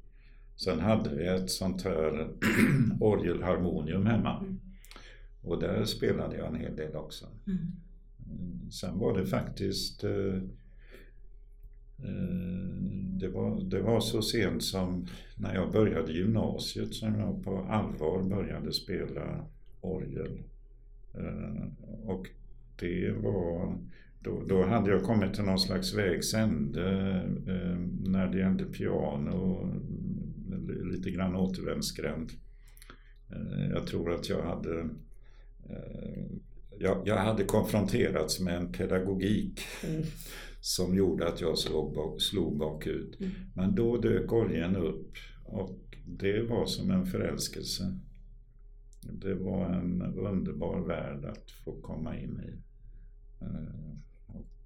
Sen 0.56 0.80
hade 0.80 1.14
vi 1.14 1.26
ett 1.26 1.50
sånt 1.50 1.82
här 1.82 2.28
orgelharmonium 3.00 4.06
hemma. 4.06 4.38
Mm. 4.38 4.60
Och 5.42 5.60
där 5.60 5.84
spelade 5.84 6.36
jag 6.36 6.46
en 6.46 6.60
hel 6.60 6.76
del 6.76 6.96
också. 6.96 7.26
Mm. 7.46 7.58
Mm, 8.30 8.70
Sen 8.70 8.98
var 8.98 9.18
det 9.18 9.26
faktiskt 9.26 10.04
eh, 10.04 10.34
eh, 11.98 12.68
det, 13.20 13.28
var, 13.28 13.60
det 13.60 13.80
var 13.80 14.00
så 14.00 14.22
sent 14.22 14.62
som 14.62 15.06
när 15.36 15.54
jag 15.54 15.72
började 15.72 16.12
gymnasiet 16.12 16.94
som 16.94 17.18
jag 17.18 17.44
på 17.44 17.58
allvar 17.58 18.22
började 18.22 18.72
spela 18.72 19.46
orgel. 19.80 20.42
Och 22.04 22.28
det 22.76 23.12
var 23.12 23.78
då, 24.24 24.42
då 24.48 24.66
hade 24.66 24.90
jag 24.90 25.02
kommit 25.02 25.34
till 25.34 25.44
någon 25.44 25.58
slags 25.58 25.94
vägs 25.94 26.34
ände 26.34 26.90
eh, 27.46 27.78
när 28.10 28.28
det 28.28 28.38
gällde 28.38 28.64
piano, 28.64 29.70
eh, 30.52 30.86
lite 30.92 31.10
grann 31.10 31.36
återvändsgränd. 31.36 32.30
Eh, 33.30 33.70
Jag 33.70 33.86
tror 33.86 34.14
att 34.14 34.28
jag 34.28 34.42
hade 34.42 34.80
eh, 35.70 36.24
jag, 36.78 37.02
jag 37.08 37.16
hade 37.16 37.44
konfronterats 37.44 38.40
med 38.40 38.56
en 38.56 38.72
pedagogik 38.72 39.60
Mm. 39.88 40.02
som 40.60 40.94
gjorde 40.94 41.28
att 41.28 41.40
jag 41.40 41.58
slog, 41.58 41.94
bak, 41.94 42.20
slog 42.20 42.58
bakut. 42.58 43.20
Mm. 43.20 43.32
Men 43.54 43.74
då 43.74 43.96
dök 43.96 44.32
orgeln 44.32 44.76
upp 44.76 45.12
och 45.44 45.96
det 46.06 46.42
var 46.42 46.66
som 46.66 46.90
en 46.90 47.06
förälskelse. 47.06 47.98
Det 49.02 49.34
var 49.34 49.66
en 49.66 50.02
underbar 50.02 50.80
värld 50.86 51.24
att 51.24 51.50
få 51.50 51.80
komma 51.80 52.18
in 52.18 52.40
i. 52.40 52.52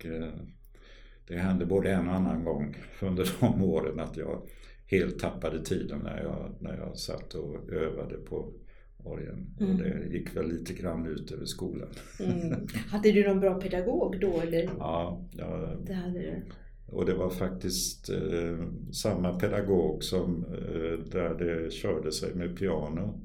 Eh, 0.05 0.29
Och 0.29 1.35
det 1.35 1.37
hände 1.37 1.67
både 1.67 1.91
en 1.93 2.09
och 2.09 2.15
annan 2.15 2.45
gång 2.45 2.77
under 3.03 3.35
de 3.41 3.63
åren 3.63 4.01
att 4.01 4.17
jag 4.17 4.43
helt 4.87 5.19
tappade 5.19 5.65
tiden 5.65 5.99
när 6.05 6.23
jag, 6.23 6.55
när 6.61 6.77
jag 6.79 6.97
satt 6.99 7.35
och 7.35 7.71
övade 7.73 8.15
på 8.17 8.53
orgeln. 9.05 9.57
Mm. 9.61 9.73
Och 9.73 9.79
det 9.83 10.07
gick 10.13 10.37
väl 10.37 10.49
lite 10.49 10.73
grann 10.73 11.07
ut 11.07 11.31
över 11.33 11.45
skolan. 11.45 11.89
Mm. 12.21 12.67
Hade 12.89 13.13
du 13.13 13.29
någon 13.29 13.41
bra 13.41 13.55
pedagog 13.61 14.21
då 14.21 14.41
eller? 14.41 14.63
Ja, 14.79 15.29
jag, 15.33 15.77
Det 15.87 15.93
hade 15.95 16.19
du. 16.19 16.43
och 16.87 17.07
det 17.07 17.15
var 17.15 17.31
faktiskt 17.31 18.11
eh, 18.11 18.67
samma 18.93 19.39
pedagog 19.41 20.05
som 20.05 20.45
eh, 20.45 21.11
där 21.13 21.35
det 21.39 21.73
körde 21.73 22.13
sig 22.13 22.35
med 22.35 22.57
piano. 22.59 23.21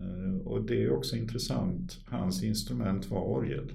Eh, 0.00 0.46
och 0.46 0.62
det 0.66 0.82
är 0.84 0.90
också 0.92 1.16
intressant. 1.16 1.98
Hans 2.06 2.44
instrument 2.44 3.10
var 3.10 3.20
orgel. 3.20 3.72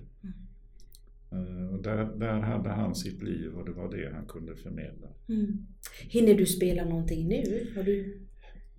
Eh, 1.31 1.73
och 1.73 1.83
där, 1.83 2.05
där 2.15 2.39
hade 2.39 2.69
han 2.69 2.95
sitt 2.95 3.23
liv 3.23 3.53
och 3.53 3.65
det 3.65 3.71
var 3.71 3.91
det 3.91 4.11
han 4.13 4.25
kunde 4.25 4.55
förmedla. 4.55 5.07
Mm. 5.29 5.67
Hinner 6.01 6.33
du 6.33 6.45
spela 6.45 6.85
någonting 6.85 7.27
nu? 7.27 7.71
Har 7.75 7.83
du 7.83 8.21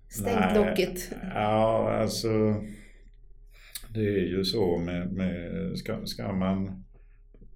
stängt 0.09 0.39
Nej, 0.39 0.69
locket? 0.69 1.11
Ja, 1.21 1.91
alltså. 1.91 2.63
Det 3.93 4.07
är 4.07 4.25
ju 4.25 4.43
så 4.43 4.77
med, 4.77 5.13
med 5.13 5.77
ska, 5.77 6.05
ska, 6.05 6.33
man, 6.33 6.83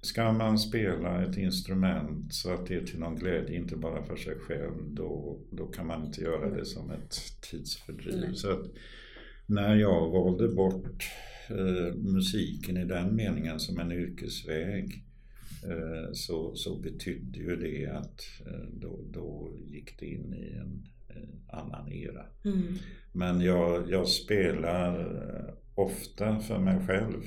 ska 0.02 0.32
man 0.32 0.60
spela 0.60 1.24
ett 1.24 1.38
instrument 1.38 2.34
så 2.34 2.54
att 2.54 2.66
det 2.66 2.76
är 2.76 2.82
till 2.82 3.00
någon 3.00 3.16
glädje, 3.16 3.58
inte 3.58 3.76
bara 3.76 4.04
för 4.04 4.16
sig 4.16 4.36
själv, 4.36 4.74
då, 4.90 5.40
då 5.52 5.66
kan 5.68 5.88
man 5.88 6.06
inte 6.06 6.22
göra 6.22 6.50
det 6.50 6.66
som 6.66 6.92
ett 6.92 7.16
tidsfördriv. 7.52 8.20
Nej. 8.20 8.36
Så 8.36 8.52
att 8.52 8.66
när 9.46 9.76
jag 9.76 10.10
valde 10.10 10.48
bort 10.48 11.10
musiken 11.96 12.78
i 12.78 12.86
den 12.86 13.16
meningen 13.16 13.60
som 13.60 13.80
en 13.80 13.92
yrkesväg 13.92 15.04
eh, 15.64 16.12
så, 16.14 16.56
så 16.56 16.80
betydde 16.80 17.40
ju 17.40 17.56
det 17.56 17.86
att 17.86 18.26
eh, 18.46 18.68
då, 18.74 19.00
då 19.12 19.52
gick 19.66 20.00
det 20.00 20.06
in 20.06 20.34
i 20.34 20.54
en, 20.58 20.88
annan 21.50 21.92
era. 21.92 22.26
Mm. 22.46 22.64
Men 23.12 23.42
jag, 23.42 23.90
jag 23.92 24.08
spelar 24.08 25.00
eh, 25.00 25.54
ofta 25.76 26.40
för 26.40 26.60
mig 26.60 26.88
själv. 26.88 27.24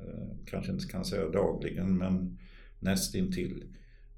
Eh, 0.00 0.36
Kanske 0.46 0.72
inte 0.72 0.86
kan 0.86 1.04
säga 1.04 1.28
dagligen 1.28 1.98
men 1.98 2.38
nästintill. 2.78 3.64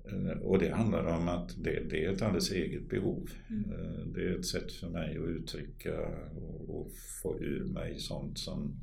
Eh, 0.05 0.39
Och 0.39 0.59
det 0.59 0.71
handlar 0.75 1.05
om 1.05 1.29
att 1.29 1.65
det, 1.65 1.91
det 1.91 2.05
är 2.05 2.13
ett 2.13 2.23
alldeles 2.23 2.53
eget 2.53 2.89
behov. 2.89 3.31
Mm. 3.51 3.71
Eh, 3.73 4.07
Det 4.15 4.21
är 4.23 4.39
ett 4.39 4.47
sätt 4.47 4.73
för 4.73 4.89
mig 4.89 5.11
att 5.19 5.29
uttrycka 5.29 6.01
och, 6.37 6.81
och 6.81 6.91
få 7.23 7.39
ur 7.41 7.65
mig 7.65 7.99
sånt 7.99 8.39
som 8.39 8.77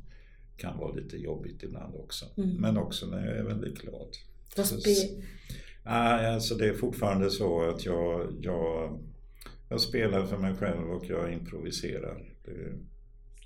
kan 0.58 0.78
vara 0.78 0.94
lite 0.96 1.18
jobbigt 1.18 1.64
ibland 1.64 1.96
också. 1.96 2.26
Mm. 2.38 2.50
Men 2.50 2.78
också 2.78 3.06
när 3.08 3.26
jag 3.28 3.38
är 3.38 3.44
väldigt 3.44 3.78
glad. 3.82 4.08
Vad 4.58 4.66
Så- 4.66 4.76
spe- 4.76 5.24
Nej, 5.86 6.26
alltså 6.28 6.56
det 6.56 6.68
är 6.68 6.74
fortfarande 6.74 7.30
så 7.30 7.70
att 7.70 7.86
jag, 7.86 8.34
jag, 8.42 9.00
jag 9.70 9.82
spelar 9.82 10.26
för 10.26 10.38
mig 10.38 10.56
själv 10.56 10.90
och 10.92 11.06
jag 11.06 11.34
improviserar. 11.34 12.24
Det, 12.46 12.80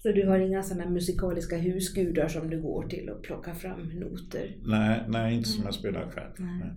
Så 0.01 0.11
du 0.11 0.27
har 0.27 0.39
inga 0.39 0.63
sådana 0.63 0.89
musikaliska 0.89 1.57
husgudar 1.57 2.27
som 2.27 2.49
du 2.49 2.61
går 2.61 2.87
till 2.87 3.09
och 3.09 3.23
plockar 3.23 3.53
fram 3.53 3.89
noter? 3.89 4.55
nej, 4.63 5.01
nej, 5.07 5.35
inte 5.35 5.49
som 5.49 5.59
Nej. 5.59 5.67
jag 5.67 5.73
spelar 5.75 6.09
själv. 6.09 6.31
Nej. 6.37 6.69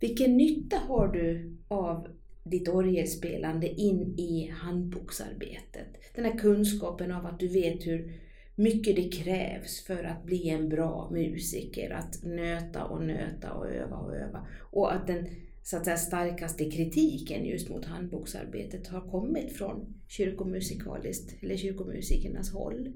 Vilken 0.00 0.36
nytta 0.36 0.76
har 0.76 1.08
du 1.08 1.56
av 1.68 2.08
ditt 2.44 2.68
orgelspelande 2.68 3.68
in 3.68 4.14
i 4.18 4.50
handboksarbetet? 4.54 5.86
Den 6.14 6.24
här 6.24 6.38
kunskapen 6.38 7.12
av 7.12 7.26
att 7.26 7.38
du 7.40 7.48
vet 7.48 7.86
hur 7.86 8.12
mycket 8.54 8.96
det 8.96 9.08
krävs 9.08 9.84
för 9.84 10.04
att 10.04 10.24
bli 10.24 10.48
en 10.48 10.68
bra 10.68 11.08
musiker, 11.12 11.90
att 11.90 12.24
nöta 12.24 12.84
och 12.84 13.02
nöta 13.02 13.52
och 13.52 13.70
öva 13.70 13.96
och 13.96 14.16
öva. 14.16 14.46
Och 14.60 14.94
att 14.94 15.06
den 15.06 15.26
så 15.62 15.76
att 15.76 15.84
säga, 15.84 15.96
starkaste 15.96 16.70
kritiken 16.70 17.44
just 17.44 17.68
mot 17.68 17.84
handboksarbetet 17.84 18.88
har 18.88 19.00
kommit 19.00 19.52
från 19.52 19.94
kyrkomusikaliskt, 20.08 21.42
eller 21.42 21.56
kyrkomusikernas 21.56 22.52
håll. 22.52 22.92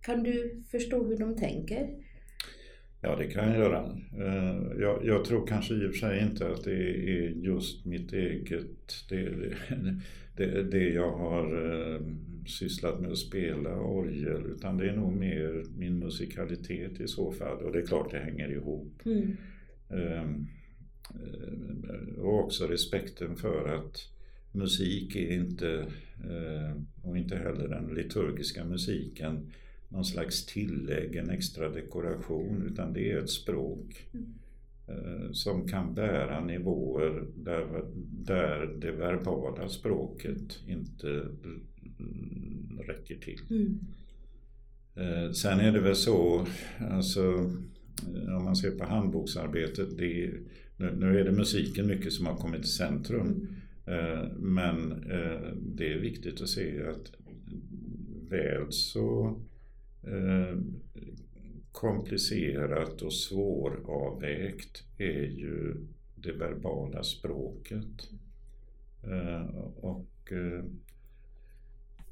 Kan 0.00 0.22
du 0.22 0.62
förstå 0.70 1.04
hur 1.04 1.18
de 1.18 1.36
tänker? 1.36 1.88
Ja, 3.00 3.16
det 3.16 3.26
kan 3.26 3.48
jag 3.48 3.58
göra. 3.58 3.98
Eh, 4.12 4.80
jag, 4.80 5.06
jag 5.06 5.24
tror 5.24 5.46
kanske 5.46 5.74
i 5.74 5.86
och 5.86 5.90
för 5.90 5.98
sig 5.98 6.22
inte 6.22 6.48
att 6.48 6.64
det 6.64 6.74
är 6.74 7.28
just 7.28 7.84
mitt 7.84 8.12
eget, 8.12 9.08
det, 9.08 9.54
det, 10.38 10.62
det 10.62 10.88
jag 10.88 11.12
har 11.12 11.46
eh, 11.94 12.00
sysslat 12.46 13.00
med 13.00 13.10
att 13.12 13.18
spela 13.18 13.80
orgel, 13.80 14.46
utan 14.46 14.76
det 14.76 14.88
är 14.88 14.96
nog 14.96 15.12
mer 15.12 15.64
min 15.76 15.98
musikalitet 15.98 17.00
i 17.00 17.08
så 17.08 17.32
fall. 17.32 17.62
Och 17.64 17.72
det 17.72 17.78
är 17.78 17.86
klart 17.86 18.10
det 18.10 18.18
hänger 18.18 18.52
ihop. 18.52 19.02
Mm. 19.04 19.36
Ehm, 19.90 20.46
eh, 21.14 22.18
Och 22.18 22.44
också 22.44 22.66
respekten 22.66 23.36
för 23.36 23.68
att 23.68 23.96
musik 24.52 25.16
är 25.16 25.32
inte, 25.32 25.70
eh, 26.24 26.82
och 27.02 27.18
inte 27.18 27.36
heller 27.36 27.68
den 27.68 27.94
liturgiska 27.94 28.64
musiken, 28.64 29.50
någon 29.88 30.04
slags 30.04 30.46
tillägg, 30.46 31.16
en 31.16 31.30
extra 31.30 31.68
dekoration, 31.68 32.62
utan 32.70 32.92
det 32.92 33.12
är 33.12 33.18
ett 33.18 33.30
språk 33.30 34.06
eh, 34.12 34.20
som 35.32 35.68
kan 35.68 35.94
bära 35.94 36.44
nivåer 36.44 37.24
där, 37.36 37.84
där 38.24 38.76
det 38.80 38.92
verbala 38.92 39.68
språket 39.68 40.60
inte 40.66 41.24
räcker 42.86 43.16
till. 43.16 43.40
Mm. 43.50 43.78
Eh, 44.94 45.32
sen 45.32 45.60
är 45.60 45.72
det 45.72 45.80
väl 45.80 45.96
så, 45.96 46.46
alltså, 46.90 47.20
eh, 48.16 48.36
om 48.36 48.44
man 48.44 48.56
ser 48.56 48.70
på 48.70 48.84
handboksarbetet, 48.84 49.98
det, 49.98 50.30
nu, 50.76 50.96
nu 50.98 51.20
är 51.20 51.24
det 51.24 51.32
musiken 51.32 51.86
mycket 51.86 52.12
som 52.12 52.26
har 52.26 52.36
kommit 52.36 52.64
i 52.64 52.68
centrum. 52.68 53.26
Mm. 53.26 53.46
Men 54.38 55.04
det 55.56 55.92
är 55.92 55.98
viktigt 55.98 56.40
att 56.40 56.48
se 56.48 56.82
att 56.86 57.12
väl 58.28 58.72
så 58.72 59.40
komplicerat 61.78 63.02
och 63.02 63.12
svåravvägt 63.12 64.84
är 64.96 65.24
ju 65.24 65.76
det 66.14 66.32
verbala 66.32 67.04
språket. 67.04 68.10
Och 69.76 70.32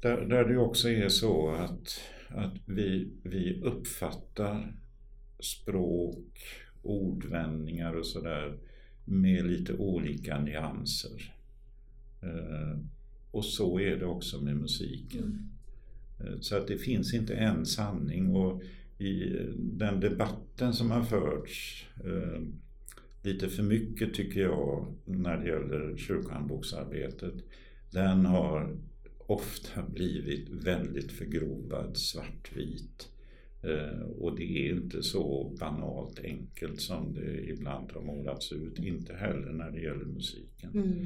där, 0.01 0.21
där 0.25 0.45
det 0.45 0.57
också 0.57 0.89
är 0.89 1.09
så 1.09 1.49
att, 1.49 2.01
att 2.29 2.53
vi, 2.65 3.09
vi 3.23 3.61
uppfattar 3.61 4.73
språk, 5.39 6.43
ordvändningar 6.81 7.93
och 7.93 8.05
sådär 8.05 8.57
med 9.05 9.45
lite 9.45 9.73
olika 9.73 10.39
nyanser. 10.39 11.33
Eh, 12.21 12.79
och 13.31 13.45
så 13.45 13.79
är 13.79 13.97
det 13.97 14.05
också 14.05 14.41
med 14.41 14.55
musiken. 14.55 15.49
Mm. 16.19 16.41
Så 16.41 16.57
att 16.57 16.67
det 16.67 16.77
finns 16.77 17.13
inte 17.13 17.35
en 17.35 17.65
sanning 17.65 18.35
och 18.35 18.61
i 18.97 19.39
den 19.57 19.99
debatten 19.99 20.73
som 20.73 20.91
har 20.91 21.03
förts 21.03 21.85
eh, 22.05 22.41
lite 23.23 23.49
för 23.49 23.63
mycket 23.63 24.13
tycker 24.13 24.41
jag 24.41 24.95
när 25.05 25.37
det 25.37 25.47
gäller 25.47 25.97
kyrkohandboksarbetet. 25.97 27.33
Den 27.91 28.25
har 28.25 28.77
ofta 29.17 29.83
blivit 29.93 30.49
väldigt 30.49 31.11
förgrovad 31.11 31.97
svartvit. 31.97 33.09
Eh, 33.63 34.01
och 34.01 34.35
det 34.35 34.67
är 34.67 34.73
inte 34.73 35.03
så 35.03 35.55
banalt 35.59 36.19
enkelt 36.19 36.81
som 36.81 37.13
det 37.13 37.49
ibland 37.49 37.91
har 37.91 38.01
målats 38.01 38.51
ut. 38.51 38.79
Inte 38.79 39.13
heller 39.13 39.51
när 39.51 39.71
det 39.71 39.81
gäller 39.81 40.05
musiken. 40.05 40.71
Mm. 40.73 41.05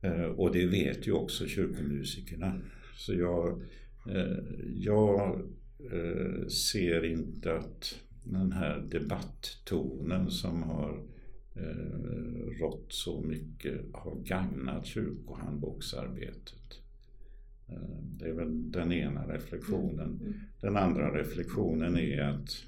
Eh, 0.00 0.24
och 0.24 0.52
det 0.52 0.66
vet 0.66 1.06
ju 1.06 1.12
också 1.12 1.46
kyrkomusikerna. 1.46 2.60
Så 2.96 3.14
jag, 3.14 3.62
eh, 4.08 4.38
jag 4.76 5.42
ser 6.50 7.04
inte 7.04 7.56
att 7.56 8.00
den 8.24 8.52
här 8.52 8.78
debatttonen 8.90 10.30
som 10.30 10.62
har 10.62 11.02
rått 12.60 12.92
så 12.92 13.20
mycket 13.20 13.80
har 13.92 14.14
gagnat 14.24 14.86
kyrkohandboksarbetet. 14.86 16.80
Eh, 17.68 17.98
det 18.02 18.28
är 18.28 18.32
väl 18.32 18.72
den 18.72 18.92
ena 18.92 19.26
reflektionen. 19.26 20.08
Mm. 20.10 20.22
mm. 20.22 20.34
Den 20.60 20.76
andra 20.76 21.18
reflektionen 21.18 21.96
är 21.96 22.20
att 22.20 22.64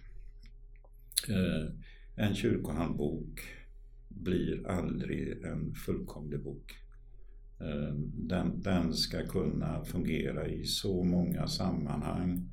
eh, 1.29 1.75
en 2.17 2.35
kyrkohandbok 2.35 3.41
blir 4.09 4.67
aldrig 4.67 5.45
en 5.45 5.75
fullkomlig 5.75 6.41
bok. 6.41 6.77
Eh, 7.61 7.95
den, 8.15 8.61
den 8.61 8.95
ska 8.95 9.27
kunna 9.27 9.85
fungera 9.85 10.49
i 10.49 10.65
så 10.65 11.05
många 11.05 11.47
sammanhang 11.47 12.51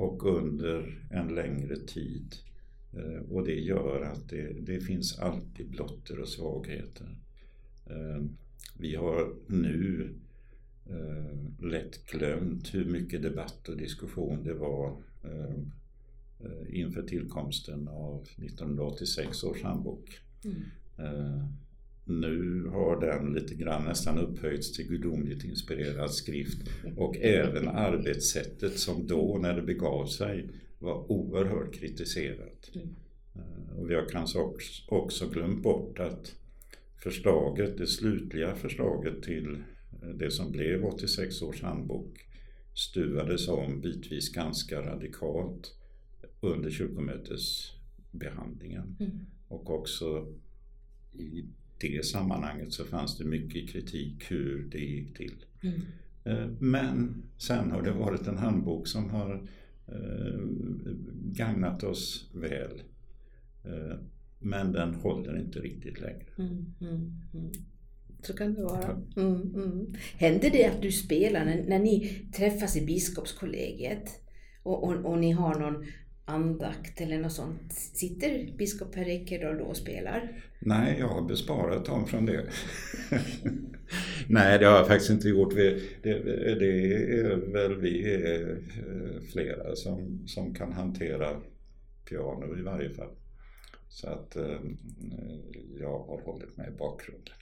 och 0.00 0.26
under 0.26 1.06
en 1.10 1.34
längre 1.34 1.76
tid. 1.76 2.34
Och 3.30 3.44
det 3.44 3.60
gör 3.60 4.02
att 4.02 4.28
det, 4.28 4.52
det 4.60 4.80
finns 4.80 5.18
alltid 5.18 5.70
blotter 5.70 6.20
och 6.20 6.28
svagheter. 6.28 7.16
Vi 8.78 8.94
har 8.94 9.34
nu 9.46 10.14
eh, 10.86 11.66
lätt 11.66 12.06
glömt 12.06 12.74
hur 12.74 12.84
mycket 12.84 13.22
debatt 13.22 13.68
och 13.68 13.76
diskussion 13.76 14.44
det 14.44 14.54
var 14.54 15.02
eh, 15.24 15.54
eh 16.40 16.80
inför 16.80 17.02
tillkomsten 17.02 17.88
av 17.88 18.22
1986 18.22 19.44
års 19.44 19.62
handbok. 19.62 20.20
Mm. 20.44 20.62
Eh, 22.10 22.16
nu 22.16 22.66
har 22.66 23.00
den 23.00 23.32
lite 23.32 23.54
grann 23.54 23.84
nästan 23.84 24.18
upphöjts 24.18 24.72
till 24.72 24.88
gudomligt 24.88 25.44
inspirerad 25.44 26.10
skrift 26.10 26.68
och 26.96 27.16
även 27.16 27.68
arbetssättet 27.68 28.78
som 28.78 29.06
då 29.06 29.38
när 29.42 29.56
det 29.56 29.62
begav 29.62 30.06
sig 30.06 30.50
var 30.78 31.12
oerhört 31.12 31.74
kritiserat. 31.74 32.70
Mm. 32.74 32.88
Eh, 33.34 33.78
och 33.78 33.90
vi 33.90 33.94
har 33.94 34.08
kanske 34.08 34.38
också 34.88 35.28
glömt 35.28 35.62
bort 35.62 35.98
att 35.98 36.34
förslaget, 37.02 37.78
det 37.78 37.86
slutliga 37.86 38.54
förslaget 38.54 39.22
till 39.22 39.62
det 40.14 40.30
som 40.30 40.52
blev 40.52 40.84
86 40.84 41.42
års 41.42 41.62
handbok 41.62 42.26
stuvades 42.74 43.48
om 43.48 43.80
bitvis 43.80 44.32
ganska 44.32 44.82
radikalt 44.82 45.74
under 46.40 46.70
kyrkomötesbehandlingen. 46.70 48.96
Mm. 49.00 49.10
Och 49.48 49.70
också 49.70 50.34
i 51.12 51.44
det 51.80 52.04
sammanhanget 52.06 52.72
så 52.72 52.84
fanns 52.84 53.18
det 53.18 53.24
mycket 53.24 53.70
kritik 53.70 54.30
hur 54.30 54.68
det 54.72 54.78
gick 54.78 55.16
till. 55.16 55.44
Mm. 55.62 55.80
Eh, 56.24 56.48
men 56.58 57.22
sen 57.38 57.70
har 57.70 57.82
det 57.82 57.92
varit 57.92 58.26
en 58.26 58.38
handbok 58.38 58.86
som 58.86 59.10
har 59.10 59.48
eh, 59.86 60.40
gagnat 61.22 61.82
oss 61.82 62.30
väl. 62.34 62.82
Eh, 63.64 63.96
men 64.38 64.72
den 64.72 64.94
håller 64.94 65.38
inte 65.38 65.58
riktigt 65.58 66.00
längre. 66.00 66.26
Mm, 66.38 66.74
mm, 66.80 67.12
mm. 67.34 67.52
Så 68.22 68.32
kan 68.32 68.54
det 68.54 68.62
vara. 68.62 69.02
Mm, 69.16 69.54
mm. 69.54 69.94
Händer 70.16 70.50
det 70.50 70.66
att 70.66 70.82
du 70.82 70.92
spelar 70.92 71.44
när, 71.44 71.64
när 71.68 71.78
ni 71.78 72.26
träffas 72.36 72.76
i 72.76 72.86
biskopskollegiet 72.86 74.20
och, 74.62 74.84
och, 74.84 75.04
och, 75.04 75.18
ni 75.18 75.30
har 75.32 75.58
någon 75.58 75.84
andakt 76.30 77.00
eller 77.00 77.18
något 77.18 77.32
sånt? 77.32 77.72
Sitter 77.72 78.56
biskop 78.58 78.92
Per 78.92 79.08
Eker 79.08 79.54
då 79.58 79.64
och 79.64 79.76
spelar? 79.76 80.42
Nej, 80.58 80.96
jag 80.98 81.08
har 81.08 81.22
besparat 81.22 81.84
dem 81.84 82.06
från 82.06 82.26
det. 82.26 82.46
Nej, 84.28 84.58
det 84.58 84.66
har 84.66 84.76
jag 84.76 84.86
faktiskt 84.86 85.10
inte 85.10 85.28
gjort. 85.28 85.52
Vi, 85.54 85.88
det, 86.02 86.18
det, 86.54 86.92
är 87.20 87.52
väl 87.52 87.80
vi 87.80 88.14
är 88.14 88.50
eh, 88.50 89.22
flera 89.32 89.76
som, 89.76 90.22
som 90.26 90.54
kan 90.54 90.72
hantera 90.72 91.40
piano 92.08 92.58
i 92.58 92.62
varje 92.62 92.90
fall. 92.90 93.10
Så 93.88 94.08
att 94.08 94.36
eh, 94.36 94.60
jag 95.80 95.98
har 95.98 96.20
hållit 96.24 96.56
mig 96.56 96.68
i 96.68 96.78
bakgrunden. 96.78 97.34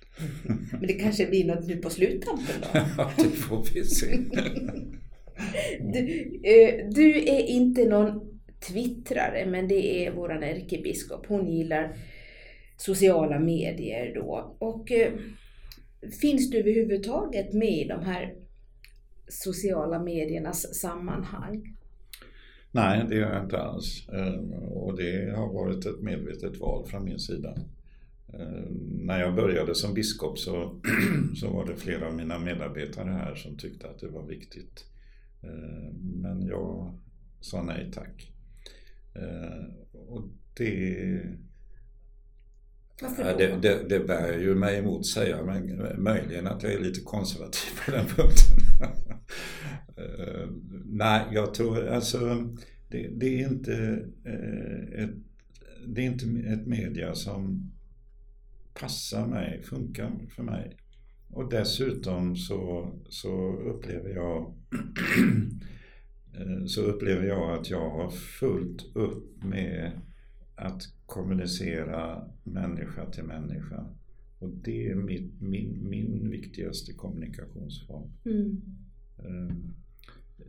Men 0.71 0.87
det 0.87 0.93
kanske 0.93 1.27
blir 1.27 1.45
något 1.47 1.67
nu 1.67 1.77
på 1.77 1.91
sluttampen 1.91 2.55
då? 2.61 2.69
ja, 2.97 3.11
det 3.17 3.25
får 3.25 3.67
vi 3.75 3.85
se. 3.85 4.17
du, 5.81 6.25
eh, 6.43 6.89
du, 6.91 7.19
är 7.19 7.43
inte 7.43 7.89
någon 7.89 8.38
twittrare, 8.61 9.47
men 9.47 9.69
det 9.69 10.07
är 10.07 10.13
våran 10.13 10.43
ärkebiskop. 10.43 11.27
Hon 11.27 11.49
gillar 11.49 11.97
sociala 12.77 13.39
medier 13.39 14.15
då. 14.15 14.57
Och 14.59 14.93
eh, 14.93 15.13
finns 16.21 16.51
du 16.51 16.59
överhuvudtaget 16.59 17.53
med 17.53 17.79
i 17.79 17.89
de 17.89 18.05
här 18.05 18.35
sociala 19.29 19.99
mediernas 19.99 20.81
sammanhang? 20.81 21.75
Nej, 22.71 23.07
det 23.09 23.15
gör 23.15 23.35
jag 23.35 23.45
inte 23.45 23.59
alls. 23.59 24.09
Eh, 24.09 24.59
och 24.73 24.97
det 24.97 25.37
har 25.37 25.53
varit 25.53 25.87
ett 25.87 26.01
medvetet 26.01 26.61
val 26.61 26.87
från 26.87 27.05
min 27.05 27.19
sida. 27.19 27.55
Eh, 28.35 28.71
när 28.81 29.21
jag 29.21 29.35
började 29.35 29.75
som 29.75 29.95
biskop 29.95 30.39
så, 30.39 30.81
så 31.35 31.51
var 31.51 31.67
det 31.67 31.77
flera 31.77 32.07
av 32.07 32.15
mina 32.15 32.39
medarbetare 32.39 33.11
här 33.11 33.35
som 33.35 33.57
tyckte 33.57 33.89
att 33.89 33.99
det 33.99 34.09
var 34.09 34.27
viktigt. 34.27 34.85
Eh, 35.43 35.93
men 36.23 36.47
jag 36.47 36.99
sa 37.41 37.63
nej 37.63 37.91
tack. 37.95 38.33
Och 39.93 40.29
det 40.57 41.09
då? 43.09 43.39
Det, 43.39 43.59
det, 43.63 43.89
det 43.89 44.01
bär 44.01 44.39
ju 44.39 44.55
mig 44.55 44.79
emot 44.79 45.07
säga, 45.07 45.45
men 45.45 46.03
möjligen 46.03 46.47
att 46.47 46.63
jag 46.63 46.73
är 46.73 46.81
lite 46.81 47.01
konservativ 47.01 47.71
på 47.85 47.91
den 47.91 48.07
punkten. 48.17 48.59
uh, 49.99 50.49
nej, 50.85 51.23
jag 51.33 51.55
tror 51.55 51.89
alltså 51.89 52.19
det, 52.89 53.09
det, 53.09 53.43
är 53.43 53.49
inte 53.49 53.73
uh, 54.27 55.05
ett, 55.05 55.11
det 55.87 56.01
är 56.01 56.07
inte 56.07 56.27
ett 56.53 56.67
media 56.67 57.15
som 57.15 57.73
passar 58.81 59.27
mig, 59.27 59.63
funkar 59.63 60.13
för 60.37 60.43
mig. 60.43 60.77
Och 61.31 61.51
dessutom 61.51 62.37
så, 62.37 62.93
så 63.09 63.53
upplever 63.53 64.11
jag 64.11 64.55
eh, 64.73 64.79
så 66.67 66.83
upplever 66.83 67.27
jag 67.27 67.59
att 67.59 67.71
jag 67.71 67.91
har 67.91 68.11
fullt 68.11 68.97
upp 68.97 69.45
med 69.45 70.01
att 70.55 70.83
kommunicera 71.07 72.29
människa 72.45 73.11
till 73.11 73.25
människa. 73.25 73.85
Och 74.39 74.51
det 74.51 74.89
är 74.89 74.95
min, 74.95 75.33
min, 75.41 75.89
min 75.91 76.31
viktigaste 76.31 76.93
kommunikationsform. 76.93 78.11
Mm. 78.25 78.63
Eh, 79.19 79.57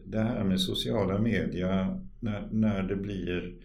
det 0.05 0.19
här 0.19 0.43
med 0.43 0.61
sociala 0.61 1.21
medier, 1.21 2.05
när, 2.19 2.49
när 2.51 2.83
det 2.83 2.95
blir 2.95 3.55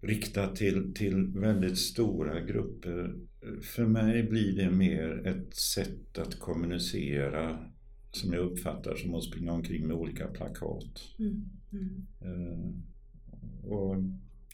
riktat 0.00 0.56
till, 0.56 0.94
till 0.94 1.26
väldigt 1.26 1.78
stora 1.78 2.40
grupper. 2.40 3.14
För 3.62 3.86
mig 3.86 4.22
blir 4.22 4.56
det 4.56 4.70
mer 4.70 5.26
ett 5.26 5.54
sätt 5.54 6.18
att 6.18 6.38
kommunicera 6.38 7.58
som 8.10 8.32
jag 8.32 8.42
uppfattar 8.44 8.94
som 8.94 9.14
att 9.14 9.24
springa 9.24 9.52
omkring 9.52 9.86
med 9.86 9.96
olika 9.96 10.26
plakat. 10.26 11.00
Mm. 11.18 11.44
Mm. 11.72 12.06
Eh, 12.20 13.70
och 13.70 13.96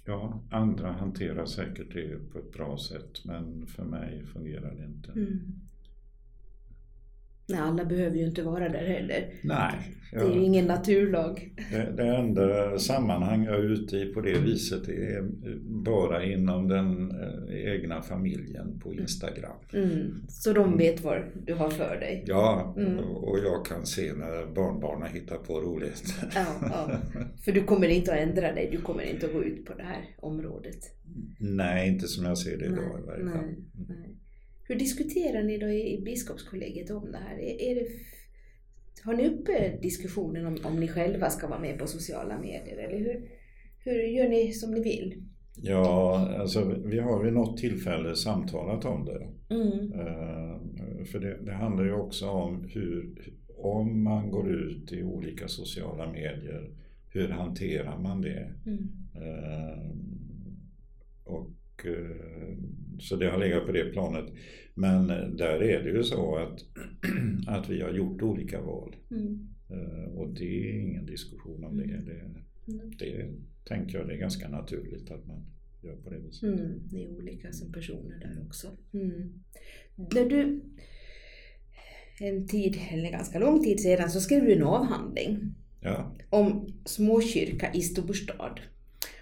ja, 0.05 0.43
andra 0.51 0.93
hanterar 0.93 1.47
säkert 1.47 1.95
det 1.95 2.33
på 2.33 2.39
ett 2.39 2.53
bra 2.53 2.79
sätt 2.79 3.25
men 3.25 3.67
för 3.67 3.85
mig 3.85 4.25
fungerar 4.25 4.75
det 4.75 4.85
inte. 4.85 5.13
Mm. 5.13 5.61
Nej, 7.49 7.61
alla 7.61 7.85
behöver 7.85 8.17
ju 8.17 8.27
inte 8.27 8.43
vara 8.43 8.69
där 8.69 8.87
heller. 8.87 9.31
Nej. 9.43 9.73
Det 10.13 10.19
är 10.23 10.35
ju 10.35 10.43
ingen 10.45 10.65
naturlag. 10.65 11.55
Det, 11.71 11.93
det 11.97 12.17
enda 12.17 12.79
sammanhang 12.79 13.45
jag 13.45 13.55
är 13.55 13.73
ute 13.73 13.97
i 13.97 14.07
på 14.15 14.21
det 14.21 14.39
viset 14.39 14.89
är 14.89 15.23
bara 15.85 16.25
inom 16.25 16.69
den 16.69 17.11
eh, 17.11 17.73
egna 17.75 18.03
familjen 18.03 18.81
på 18.81 18.95
Instagram. 18.95 19.57
Mm. 19.73 20.23
Så 20.29 20.53
de 20.53 20.79
vet 20.79 21.01
vad 21.05 21.23
du 21.47 21.55
har 21.55 21.71
för 21.71 21.97
dig? 22.01 22.25
Ja, 22.27 22.75
Mm. 22.79 22.99
och 22.99 23.39
jag 23.39 23.65
kan 23.67 23.87
se 23.87 24.13
när 24.13 24.55
barnbarnen 24.55 25.09
hittar 25.13 25.37
på 25.37 25.61
roligt. 25.61 26.15
Ja, 26.35 26.47
ja. 26.63 26.91
För 27.45 27.53
du 27.53 27.63
kommer 27.65 27.89
inte 27.89 28.13
att 28.15 28.19
ändra 28.21 28.53
dig, 28.53 28.69
du 28.73 28.79
kommer 28.81 29.03
inte 29.03 29.27
att 29.27 29.33
gå 29.33 29.45
ut 29.45 29.65
på 29.65 29.75
det 29.75 29.83
här 29.83 30.05
området. 30.19 30.79
Nej, 31.41 31.89
inte 31.89 32.07
som 32.09 32.25
jag 32.25 32.39
ser 32.39 32.59
det 32.59 32.65
idag 32.65 33.01
i 33.03 33.07
varje 33.07 33.25
fall. 33.25 33.45
nej, 33.45 33.57
nej. 33.89 34.17
Hur 34.69 34.77
diskuterar 34.77 35.43
ni 35.43 35.59
då 35.59 35.69
i, 35.69 36.03
biskopskollegiet 36.05 36.91
om 36.91 37.13
det 37.13 37.19
här? 37.19 37.39
Är, 37.39 37.61
är 37.71 37.75
det, 37.75 37.87
har 39.03 39.15
ni 39.15 39.29
uppe 39.29 39.79
diskussionen 39.83 40.47
om, 40.47 40.57
om 40.65 40.81
ni 40.81 40.89
själva 40.89 41.31
ska 41.31 41.49
vara 41.49 41.61
med 41.61 41.79
på 41.79 41.87
sociala 41.87 42.39
medier? 42.39 42.77
Eller 42.77 42.99
hur, 42.99 43.29
hur 43.85 44.03
gör 44.03 44.29
ni 44.29 44.53
som 44.53 44.71
ni 44.71 44.83
vill? 44.83 45.23
Ja, 45.63 46.19
alltså 46.39 46.75
vi 46.85 46.99
har 46.99 47.25
vid 47.25 47.33
något 47.33 47.59
tillfälle 47.59 48.17
samtalat 48.17 48.85
om 48.85 49.05
det. 49.05 49.29
Mm. 49.55 49.93
Eh, 49.93 51.05
För 51.05 51.19
det, 51.19 51.45
det 51.45 51.53
handlar 51.53 51.85
ju 51.85 51.93
också 51.93 52.29
om 52.29 52.65
hur, 52.69 53.15
om 53.57 54.03
man 54.03 54.31
går 54.31 54.53
ut 54.53 54.93
i 54.93 55.03
olika 55.03 55.49
sociala 55.49 56.13
medier, 56.13 56.71
hur 57.13 57.29
hanterar 57.29 57.99
man 57.99 58.21
det? 58.21 58.53
Mm. 58.67 58.89
Eh, 59.15 59.91
Och, 61.25 61.87
eh, 61.87 62.57
så 63.01 63.17
det 63.17 63.31
har 63.31 63.39
legat 63.39 63.67
på 63.67 63.73
det 63.73 63.85
planet. 63.93 64.25
Men 64.75 65.07
där 65.37 65.63
är 65.63 65.83
det 65.83 65.91
ju 65.91 66.03
så 66.03 66.37
att, 66.37 66.65
att 67.47 67.71
vi 67.71 67.81
har 67.83 67.91
gjort 67.91 68.23
olika 68.23 68.61
val. 68.61 68.97
Mm. 69.11 69.49
Eh, 69.71 70.13
Och 70.13 70.35
det 70.35 70.71
är 70.71 70.81
ingen 70.81 71.07
diskussion 71.07 71.65
om 71.65 71.77
det. 71.77 71.85
det. 71.85 72.21
Mm. 72.73 72.91
Det 72.99 73.31
tänker 73.65 73.99
jag 73.99 74.09
det 74.09 74.15
är 74.15 74.19
ganska 74.19 74.49
naturligt 74.49 75.11
att 75.11 75.27
man 75.27 75.47
gör 75.83 75.97
på 75.97 76.11
det 76.11 76.19
viset. 76.19 76.43
Mm. 76.43 76.81
Ni 76.93 77.03
är 77.05 77.09
olika 77.09 77.53
som 77.53 77.73
personer 77.73 78.19
där 78.21 78.43
också. 78.47 78.69
Mm. 78.93 79.33
När 79.97 80.29
du 80.29 80.61
en 82.21 82.47
tid, 82.49 82.79
eller 82.91 83.11
ganska 83.11 83.39
lång 83.39 83.65
tid 83.65 83.81
sedan, 83.81 84.11
så 84.11 84.21
skrev 84.21 84.45
du 84.45 84.53
en 84.53 84.63
avhandling 84.63 85.55
Ja, 85.81 86.17
om 86.31 86.67
småkyrka 86.85 87.73
i 87.75 87.81
storstad. 87.81 88.61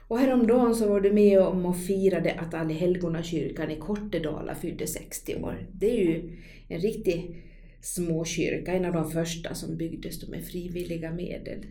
Och 0.08 0.18
häromdagen 0.18 0.74
så 0.74 0.88
var 0.88 1.00
du 1.00 1.12
med 1.12 1.40
om 1.40 1.66
och 1.66 1.80
firade 1.80 2.32
att 2.32 2.54
Allhelgonakyrkan 2.54 3.70
i 3.70 3.76
Kortedala 3.76 4.54
fyllde 4.54 4.86
60 4.86 5.34
år. 5.34 5.66
Det 5.72 5.90
är 5.90 6.04
ju 6.04 6.36
en 6.68 6.80
riktig 6.80 7.44
småkyrka, 7.80 8.72
en 8.72 8.84
av 8.84 8.92
de 8.92 9.10
första 9.10 9.54
som 9.54 9.76
byggdes 9.76 10.28
med 10.28 10.44
frivilliga 10.44 11.10
medel. 11.10 11.66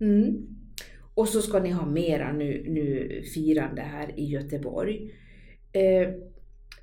Mm. 0.00 0.46
Och 1.14 1.28
så 1.28 1.42
ska 1.42 1.58
ni 1.58 1.70
ha 1.70 1.86
mera 1.86 2.32
nu, 2.32 2.64
nu 2.68 3.22
firande 3.34 3.82
här 3.82 4.20
i 4.20 4.24
Göteborg. 4.24 5.14
Eh, 5.72 6.08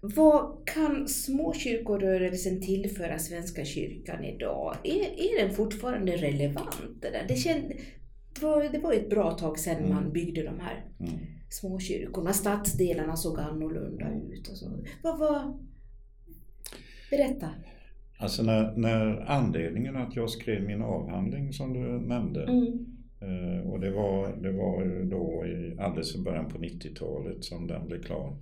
vad 0.01 0.67
kan 0.67 1.07
småkyrkorörelsen 1.07 2.61
tillföra 2.61 3.19
Svenska 3.19 3.65
kyrkan 3.65 4.23
idag? 4.23 4.77
Är, 4.83 5.01
är 5.01 5.45
den 5.45 5.55
fortfarande 5.55 6.11
relevant? 6.11 7.01
Det, 7.01 7.09
där? 7.09 7.25
Det, 7.27 7.35
känd, 7.35 7.73
var, 8.41 8.63
det 8.71 8.79
var 8.79 8.93
ett 8.93 9.09
bra 9.09 9.31
tag 9.31 9.59
sedan 9.59 9.89
man 9.89 9.97
Mm. 10.03 10.13
byggde 10.13 10.43
de 10.43 10.59
här 10.59 10.85
mm. 10.99 11.11
småkyrkorna. 11.49 12.33
Stadsdelarna 12.33 13.15
såg 13.15 13.39
annorlunda 13.39 14.05
ut 14.31 14.47
och 14.47 14.57
så. 14.57 14.65
Vad 15.03 15.19
var... 15.19 15.57
Berätta. 17.09 17.49
Alltså 18.17 18.43
när, 18.43 18.75
när 18.75 19.25
anledningen 19.31 19.95
att 19.95 20.15
jag 20.15 20.29
skrev 20.29 20.63
min 20.63 20.81
avhandling 20.81 21.53
som 21.53 21.73
du 21.73 21.79
nämnde 22.07 22.43
Mm. 22.43 22.85
eh, 23.21 23.69
och 23.69 23.79
det 23.79 23.91
var, 23.91 24.35
det 24.41 24.51
var 24.51 25.03
då 25.09 25.45
i, 25.45 25.79
alldeles 25.79 26.15
i 26.15 26.21
början 26.21 26.49
på 26.49 26.57
90-talet 26.57 27.43
som 27.43 27.67
den 27.67 27.87
blev 27.87 28.01
klar. 28.03 28.37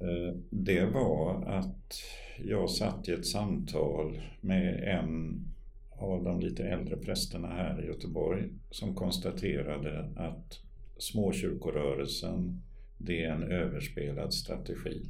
Eh, 0.00 0.36
det 0.50 0.84
var 0.86 1.44
att 1.44 1.92
jag 2.44 2.70
satt 2.70 3.08
i 3.08 3.12
ett 3.12 3.26
samtal 3.26 4.20
med 4.40 4.84
en 4.98 5.40
av 5.96 6.24
de 6.24 6.40
lite 6.40 6.64
äldre 6.64 6.96
prästerna 6.96 7.48
här 7.48 7.84
i 7.84 7.86
Göteborg 7.86 8.48
som 8.70 8.94
konstaterade 8.94 10.12
att 10.16 10.60
småkyrkorörelsen 10.98 12.62
det 12.98 13.24
är 13.24 13.30
en 13.32 13.42
överspelad 13.42 14.34
strategi. 14.34 15.06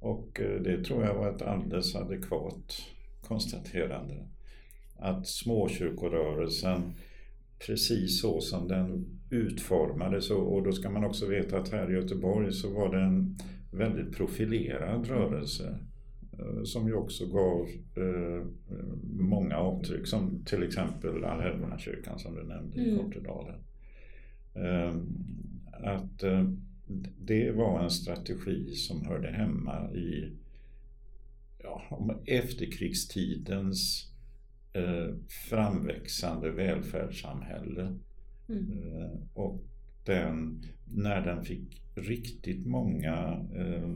Och 0.00 0.40
eh, 0.40 0.62
det 0.62 0.84
tror 0.84 1.04
jag 1.04 1.14
var 1.14 1.34
ett 1.34 1.42
alldeles 1.42 1.94
adekvat 1.94 2.82
konstaterande. 3.22 4.28
Att 4.96 5.26
småkyrkorörelsen, 5.26 6.94
precis 7.66 8.20
så 8.20 8.40
som 8.40 8.68
den 8.68 9.20
utformades, 9.30 10.30
och 10.30 10.62
då 10.62 10.72
ska 10.72 10.90
man 10.90 11.04
också 11.04 11.26
veta 11.26 11.58
att 11.58 11.68
här 11.68 11.90
i 11.90 11.94
Göteborg 11.94 12.52
så 12.52 12.74
var 12.74 12.94
det 12.94 13.02
en 13.02 13.36
väldigt 13.72 14.16
profilerad 14.16 15.08
rörelse 15.08 15.78
som 16.64 16.86
ju 16.86 16.94
också 16.94 17.26
gav 17.26 17.68
eh, 17.96 18.46
många 19.12 19.56
avtryck, 19.56 20.06
som 20.06 20.44
till 20.44 20.62
exempel 20.62 21.24
Allhelgonakyrkan 21.24 22.18
som 22.18 22.34
du 22.34 22.42
nämnde 22.42 22.76
i 22.80 22.90
Mm. 22.90 22.98
Kortedala. 23.04 23.54
Eh, 24.54 24.94
Att 25.84 26.22
eh, 26.22 26.48
det 27.18 27.50
var 27.50 27.82
en 27.82 27.90
strategi 27.90 28.74
som 28.74 29.06
hörde 29.06 29.28
hemma 29.30 29.92
i 29.92 30.32
ja, 31.62 31.82
efterkrigstidens 32.26 34.12
eh, 34.72 35.14
framväxande 35.48 36.50
välfärdssamhälle. 36.50 37.98
Mm. 38.48 38.72
Eh, 38.72 39.10
och 39.34 39.64
den, 40.04 40.62
när 40.84 41.20
den 41.26 41.44
fick 41.44 41.82
riktigt 41.94 42.66
många 42.66 43.46
eh, 43.54 43.90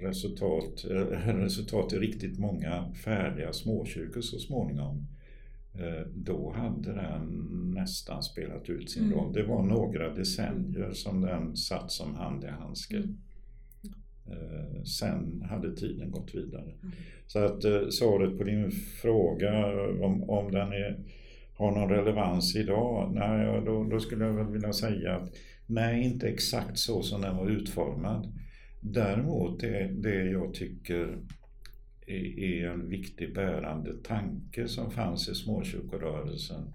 resultat, 0.00 0.84
eh, 0.90 0.96
resultat 1.36 1.92
i 1.92 1.98
riktigt 1.98 2.38
många 2.38 2.92
färdiga 3.04 3.52
småkyrkor 3.52 4.20
så 4.20 4.38
småningom, 4.38 5.06
eh, 5.74 6.06
då 6.14 6.52
hade 6.52 6.92
den 6.94 7.26
nästan 7.74 8.22
spelat 8.22 8.70
ut 8.70 8.90
sin 8.90 9.04
Mm. 9.04 9.18
roll. 9.18 9.32
Det 9.32 9.42
var 9.42 9.62
några 9.62 10.14
decennier 10.14 10.92
som 10.92 11.20
den 11.20 11.56
satt 11.56 11.90
som 11.90 12.14
hand 12.14 12.44
i 12.44 12.48
handske. 12.48 12.96
Mm. 12.96 13.16
Sen 14.84 15.42
hade 15.50 15.76
tiden 15.76 16.10
gått 16.10 16.34
vidare. 16.34 16.72
Mm. 16.82 16.94
Så 17.26 17.38
att 17.38 17.62
svaret 17.92 18.38
på 18.38 18.44
din 18.44 18.70
fråga 18.70 19.66
om, 20.04 20.30
om 20.30 20.52
den 20.52 20.72
är, 20.72 20.98
har 21.60 21.70
någon 21.70 21.88
relevans 21.88 22.56
idag? 22.56 23.12
Nej, 23.14 23.62
då, 23.66 23.84
då 23.84 24.00
skulle 24.00 24.24
jag 24.24 24.32
väl 24.32 24.52
vilja 24.52 24.72
säga 24.72 25.16
att 25.16 25.32
nej, 25.66 26.04
inte 26.04 26.28
exakt 26.28 26.78
så 26.78 27.02
som 27.02 27.20
den 27.20 27.36
var 27.36 27.50
utformad. 27.50 28.32
Däremot 28.80 29.60
det, 29.60 29.90
det 29.92 30.24
jag 30.24 30.54
tycker 30.54 31.18
är, 32.06 32.66
en 32.66 32.88
viktig 32.88 33.34
bärande 33.34 33.92
tanke 34.04 34.68
som 34.68 34.90
fanns 34.90 35.28
i 35.28 35.34
småkyrkorörelsen. 35.34 36.72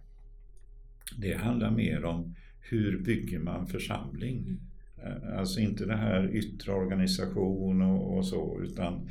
Det 1.18 1.34
handlar 1.34 1.72
mer 1.72 2.06
om 2.06 2.36
hur 2.60 3.00
bygger 3.00 3.40
man 3.40 3.68
församling? 3.68 4.60
Eh, 5.04 5.40
alltså 5.40 5.60
inte 5.60 5.86
det 5.86 5.98
här 5.98 6.36
yttre 6.36 6.74
organisation 6.74 7.82
och, 7.82 8.18
och 8.18 8.26
så, 8.26 8.62
utan 8.64 9.10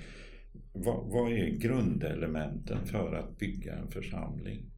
vad, 0.73 1.05
vad 1.07 1.33
är 1.33 1.47
grundelementen 1.47 2.87
för 2.87 3.15
att 3.15 3.39
bygga 3.39 3.75
en 3.75 3.91
församling? 3.91 4.74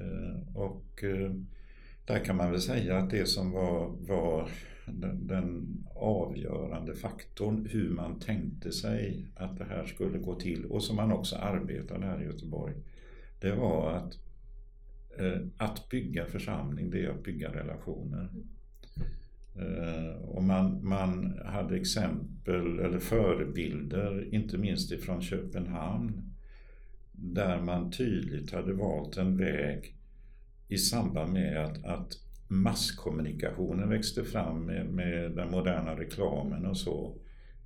Eh, 0.00 0.56
och 0.56 1.04
eh, 1.04 1.32
där 2.04 2.24
kan 2.24 2.36
man 2.36 2.50
väl 2.50 2.60
säga 2.60 2.98
att 2.98 3.10
det 3.10 3.26
som 3.26 3.50
var, 3.50 3.96
var 4.00 4.48
den, 4.86 5.26
den 5.26 5.78
avgörande 5.94 6.94
faktorn, 6.94 7.66
hur 7.70 7.90
man 7.90 8.18
tänkte 8.18 8.72
sig 8.72 9.26
att 9.34 9.58
det 9.58 9.64
här 9.64 9.84
skulle 9.84 10.18
gå 10.18 10.34
till 10.34 10.64
och 10.64 10.82
som 10.82 10.96
man 10.96 11.12
också 11.12 11.36
arbetade 11.36 12.06
här 12.06 12.22
i 12.22 12.24
Göteborg, 12.24 12.74
det 13.40 13.52
var 13.52 13.92
att 13.92 14.18
eh, 15.18 15.40
att 15.56 15.88
bygga 15.88 16.26
församling, 16.26 16.90
det 16.90 17.04
är 17.04 17.10
att 17.10 17.24
bygga 17.24 17.54
relationer. 17.54 18.28
Och 20.20 20.42
man, 20.42 20.88
man 20.88 21.40
hade 21.44 21.76
exempel 21.76 22.78
eller 22.78 22.98
förebilder, 22.98 24.34
inte 24.34 24.58
minst 24.58 24.92
ifrån 24.92 25.22
Köpenhamn, 25.22 26.29
där 27.34 27.60
man 27.60 27.90
tydligt 27.90 28.52
hade 28.52 28.72
valt 28.72 29.16
en 29.16 29.36
väg 29.36 29.96
i 30.68 30.78
samband 30.78 31.32
med 31.32 31.64
att, 31.64 31.84
att 31.84 32.12
masskommunikationen 32.48 33.88
växte 33.88 34.24
fram 34.24 34.66
med, 34.66 34.86
med 34.86 35.32
den 35.36 35.50
moderna 35.50 35.94
reklamen 35.96 36.66
och 36.66 36.76
så. 36.76 37.16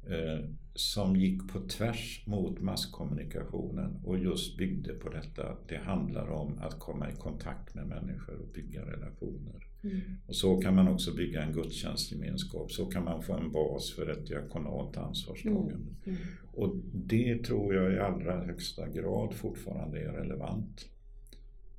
eh, 0.06 0.44
som 0.74 1.16
gick 1.16 1.52
på 1.52 1.60
tvärs 1.68 2.24
mot 2.26 2.60
masskommunikationen 2.60 4.00
och 4.04 4.18
just 4.18 4.58
byggde 4.58 4.92
på 4.94 5.08
detta. 5.08 5.56
Det 5.68 5.76
handlar 5.76 6.30
om 6.30 6.58
att 6.58 6.78
komma 6.78 7.10
i 7.10 7.14
kontakt 7.14 7.74
med 7.74 7.86
människor 7.86 8.40
och 8.40 8.48
bygga 8.54 8.82
relationer. 8.82 9.66
Mm. 9.84 10.00
Och 10.26 10.36
så 10.36 10.56
kan 10.56 10.74
man 10.74 10.88
också 10.88 11.14
bygga 11.14 11.42
en 11.42 11.52
gudstjänstgemenskap, 11.52 12.72
så 12.72 12.86
kan 12.86 13.04
man 13.04 13.22
få 13.22 13.32
en 13.32 13.52
bas 13.52 13.92
för 13.92 14.10
ett 14.10 14.26
diakonalt 14.26 14.96
ansvarstagande. 14.96 15.74
Mm. 15.74 15.96
Mm. 16.04 16.18
Och 16.52 16.76
det 16.92 17.44
tror 17.44 17.74
jag 17.74 17.92
i 17.92 17.98
allra 17.98 18.44
högsta 18.44 18.88
grad 18.88 19.34
fortfarande 19.34 20.00
är 20.00 20.12
relevant. 20.12 20.88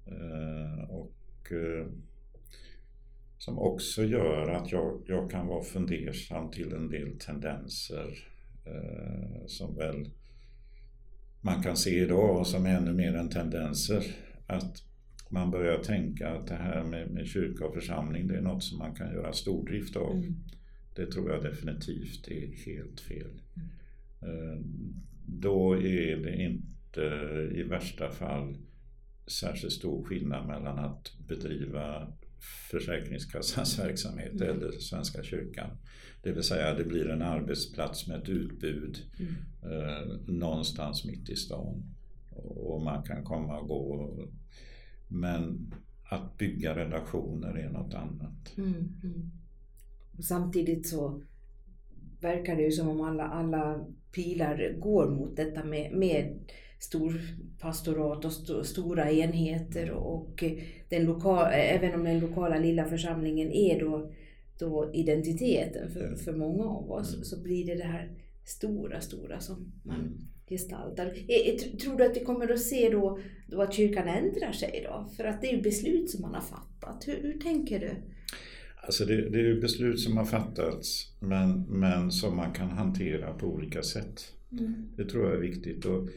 Eh, 0.06 0.90
och 0.90 1.52
eh, 1.52 1.88
som 3.38 3.60
också 3.60 4.04
gör 4.04 4.48
att 4.50 4.72
jag, 4.72 5.02
jag 5.08 5.32
kan 5.32 5.48
vara 5.48 5.64
fundersam 5.64 6.52
till 6.52 6.74
en 6.74 6.90
del 6.90 7.20
tendenser 7.20 8.28
eh, 8.66 9.46
som 9.48 9.76
väl 9.76 10.10
man 11.46 11.64
kan 11.64 11.78
se 11.78 12.00
idag 12.00 12.40
och 12.40 12.48
som 12.48 12.66
är 12.66 12.78
ännu 12.78 12.94
mer 12.94 13.16
än 13.16 13.30
tendenser. 13.30 14.04
Att 14.48 14.84
man 15.30 15.52
börjar 15.52 15.78
tänka 15.78 16.30
att 16.30 16.48
det 16.48 16.56
här 16.56 16.84
med, 16.84 17.12
med 17.12 17.28
kyrka 17.28 17.66
och 17.66 17.74
församling 17.74 18.28
det 18.28 18.38
är 18.38 18.42
något 18.42 18.64
som 18.64 18.78
man 18.78 18.96
kan 18.96 19.14
göra 19.14 19.34
stordrift 19.34 19.96
av. 19.96 20.12
Mm. 20.12 20.36
Det 20.96 21.12
tror 21.12 21.32
jag 21.32 21.44
definitivt 21.44 22.28
är 22.28 22.66
helt 22.66 23.00
fel. 23.00 23.42
Mm. 23.56 23.70
Eh, 24.22 24.60
då 25.26 25.74
är 25.74 26.18
det 26.18 26.36
inte 26.36 27.02
i 27.56 27.64
värsta 27.64 28.10
fall 28.10 28.58
särskilt 29.28 29.74
stor 29.74 30.04
skillnad 30.04 30.48
mellan 30.48 30.80
att 30.80 31.12
bedriva 31.28 32.14
Försäkringskassans 32.72 33.80
verksamhet 33.80 34.42
mm. 34.42 34.50
eller 34.50 34.72
Svenska 34.72 35.24
kyrkan. 35.24 35.78
Det 36.24 36.32
vill 36.32 36.44
säga 36.44 36.74
det 36.74 36.84
blir 36.84 37.10
en 37.10 37.22
arbetsplats 37.22 38.08
med 38.08 38.18
ett 38.18 38.30
utbud 38.30 38.98
mm. 39.20 39.34
eh, 39.74 40.08
någonstans 40.28 41.06
mitt 41.06 41.30
i 41.30 41.36
stan. 41.36 41.84
Och 42.36 42.82
man 42.82 43.04
kan 43.04 43.24
komma 43.24 43.60
och 43.60 43.68
gå. 43.68 44.14
Men 45.08 45.74
att 46.10 46.38
bygga 46.38 46.76
relationer 46.76 47.58
är 47.58 47.70
något 47.70 47.94
annat. 47.94 48.58
Mm, 48.58 48.74
mm. 49.04 49.32
Samtidigt 50.20 50.88
så 50.88 51.22
verkar 52.22 52.56
det 52.56 52.62
ju 52.64 52.72
som 52.72 52.90
om 52.90 53.02
alla, 53.02 53.24
alla 53.24 53.86
pilar 54.12 54.76
går 54.80 55.10
mot 55.10 55.36
detta 55.36 55.64
med, 55.64 55.92
med 55.92 56.40
storpastorat 56.80 58.26
och 58.26 58.32
st 58.32 58.64
stora 58.64 59.12
enheter 59.12 59.92
och 59.92 60.44
den 60.90 61.06
lokala, 61.06 61.52
även 61.52 61.94
om 62.00 62.04
den 62.04 62.20
lokala 62.20 62.60
lilla 62.60 62.86
församlingen 62.86 63.52
är 63.52 63.80
då, 63.80 64.12
då 64.60 64.92
identiteten 64.94 65.92
för, 65.92 66.16
för 66.16 66.34
många 66.34 66.64
av 66.64 66.92
oss 66.92 67.14
mm. 67.14 67.24
så 67.24 67.44
blir 67.44 67.66
det 67.66 67.76
det 67.76 67.84
här 67.84 68.12
stora, 68.44 69.02
stora 69.02 69.40
som 69.40 69.72
man 69.84 70.00
mm. 70.00 70.28
Gestaltar. 70.50 71.14
Tror 71.78 71.98
du 71.98 72.06
att 72.06 72.18
vi 72.18 72.26
kommer 72.26 72.52
att 72.52 72.60
se 72.60 72.90
då, 72.90 73.20
då 73.48 73.62
att 73.62 73.74
kyrkan 73.74 74.08
ändrar 74.08 74.52
sig 74.52 74.88
då? 74.90 75.10
För 75.18 75.24
att 75.24 75.42
det 75.42 75.48
är 75.48 75.56
ju 75.56 75.62
beslut 75.62 76.10
som 76.10 76.22
man 76.22 76.34
har 76.34 76.42
fattat. 76.42 77.08
Hur, 77.08 77.22
hur 77.22 77.40
tänker 77.40 77.80
du? 77.80 77.92
Alltså 78.86 79.06
det, 79.06 79.30
det 79.30 79.40
är 79.40 79.44
ju 79.44 79.62
beslut 79.62 80.00
som 80.00 80.18
har 80.18 80.26
fattats 80.26 81.14
men, 81.20 81.62
men 81.62 82.12
som 82.12 82.36
man 82.36 82.54
kan 82.54 82.70
hantera 82.70 83.34
på 83.34 83.48
olika 83.48 83.84
sätt. 83.84 84.34
Mm. 84.52 84.74
Det 84.98 85.06
tror 85.06 85.26
jag 85.26 85.34
är 85.34 85.40
viktigt. 85.40 85.86
Och 85.86 86.10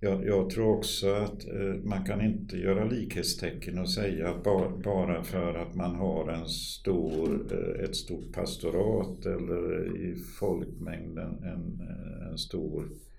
jag, 0.00 0.26
jag, 0.26 0.50
tror 0.50 0.76
också 0.76 1.14
att 1.14 1.48
eh, 1.48 1.74
man 1.84 2.04
kan 2.04 2.20
inte 2.20 2.56
göra 2.56 2.84
likhetstecken 2.84 3.78
och 3.78 3.90
säga 3.90 4.28
att 4.28 4.44
ba, 4.44 4.68
bara 4.84 5.22
för 5.22 5.54
att 5.54 5.74
man 5.74 5.94
har 5.94 6.28
en 6.28 6.48
stor, 6.48 7.46
eh, 7.52 7.84
ett 7.84 7.96
stort 7.96 8.32
pastorat 8.32 9.26
eller 9.26 9.96
i 9.96 10.14
folkmängden 10.14 11.44
en, 11.44 11.88
eh, 11.88 12.28
en 12.30 12.38
stor 12.38 12.82
eh, 12.82 13.11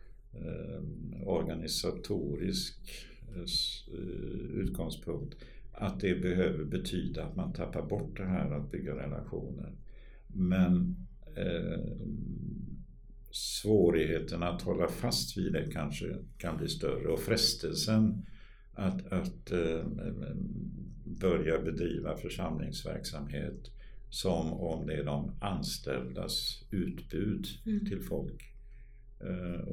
organisatorisk 1.26 2.78
eh, 3.36 4.60
utgångspunkt, 4.60 5.36
att 5.72 6.00
det 6.00 6.22
behöver 6.22 6.64
betyda 6.64 7.24
att 7.24 7.36
man 7.36 7.54
tappar 7.54 7.82
bort 7.82 8.18
det 8.18 8.26
här 8.26 8.52
att 8.52 8.72
bygga 8.72 8.96
relationer. 8.96 9.72
Men 10.28 10.96
eh, 11.36 11.80
svårigheten 13.32 14.44
att 14.44 14.62
hålla 14.62 14.88
fast 14.88 15.38
vid 15.38 15.54
det 15.54 15.72
kanske 15.72 16.16
kan 16.38 16.58
bli 16.58 16.68
större 16.68 17.08
och 17.08 17.20
frestelsen 17.20 18.26
att, 18.74 19.14
att 19.14 19.52
eh, 19.52 19.86
börja 21.06 21.62
bedriva 21.62 22.18
församlingsverksamhet 22.18 23.72
som 24.10 24.54
om 24.54 24.88
det 24.88 24.94
är 24.94 25.04
de 25.04 25.32
anställdas 25.40 26.64
utbud 26.72 27.48
mm. 27.66 27.86
till 27.86 28.02
folk. 28.02 28.53
Eh, 29.26 29.68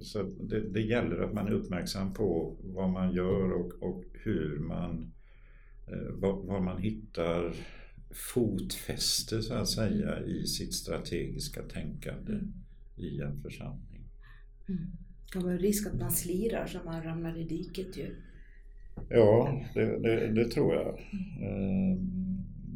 så 0.00 0.22
det, 0.22 0.60
det, 0.60 0.80
gäller 0.80 1.20
att 1.20 1.34
man 1.34 1.46
är 1.46 1.52
uppmärksam 1.52 2.14
på 2.14 2.56
vad 2.62 2.90
man 2.90 3.12
gör 3.12 3.52
och, 3.52 3.82
och 3.82 4.04
hur 4.12 4.58
man, 4.58 5.12
eh, 5.86 6.12
var, 6.12 6.32
var 6.32 6.60
man 6.60 6.82
hittar 6.82 7.52
fotfäste 8.34 9.42
så 9.42 9.54
att 9.54 9.68
säga 9.68 10.20
i 10.20 10.46
sitt 10.46 10.74
strategiska 10.74 11.62
tänkande. 11.62 12.32
Mm 12.32 12.52
i 12.96 13.20
en 13.20 13.40
församling. 13.42 14.04
Mm. 14.68 14.90
Det 15.24 15.32
kan 15.32 15.42
vara 15.42 15.56
risk 15.56 15.86
att 15.86 16.00
man 16.00 16.10
slirar 16.10 16.66
så 16.66 16.78
man 16.84 17.02
ramlar 17.02 17.38
i 17.38 17.44
diket 17.44 17.96
ju. 17.96 18.16
Ja, 19.08 19.62
det, 19.74 19.98
det, 19.98 20.28
det 20.28 20.50
tror 20.50 20.74
jag. 20.74 21.00
Mm. 21.40 21.98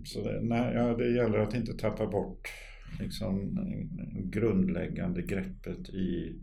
Så 0.04 0.24
det, 0.24 0.40
nej, 0.42 0.74
ja, 0.74 0.96
det 0.96 1.10
gäller 1.10 1.38
att 1.38 1.54
inte 1.54 1.74
tappa 1.74 2.06
bort 2.06 2.48
liksom, 2.98 3.58
grundläggande 4.30 5.22
greppet 5.22 5.88
i 5.88 6.37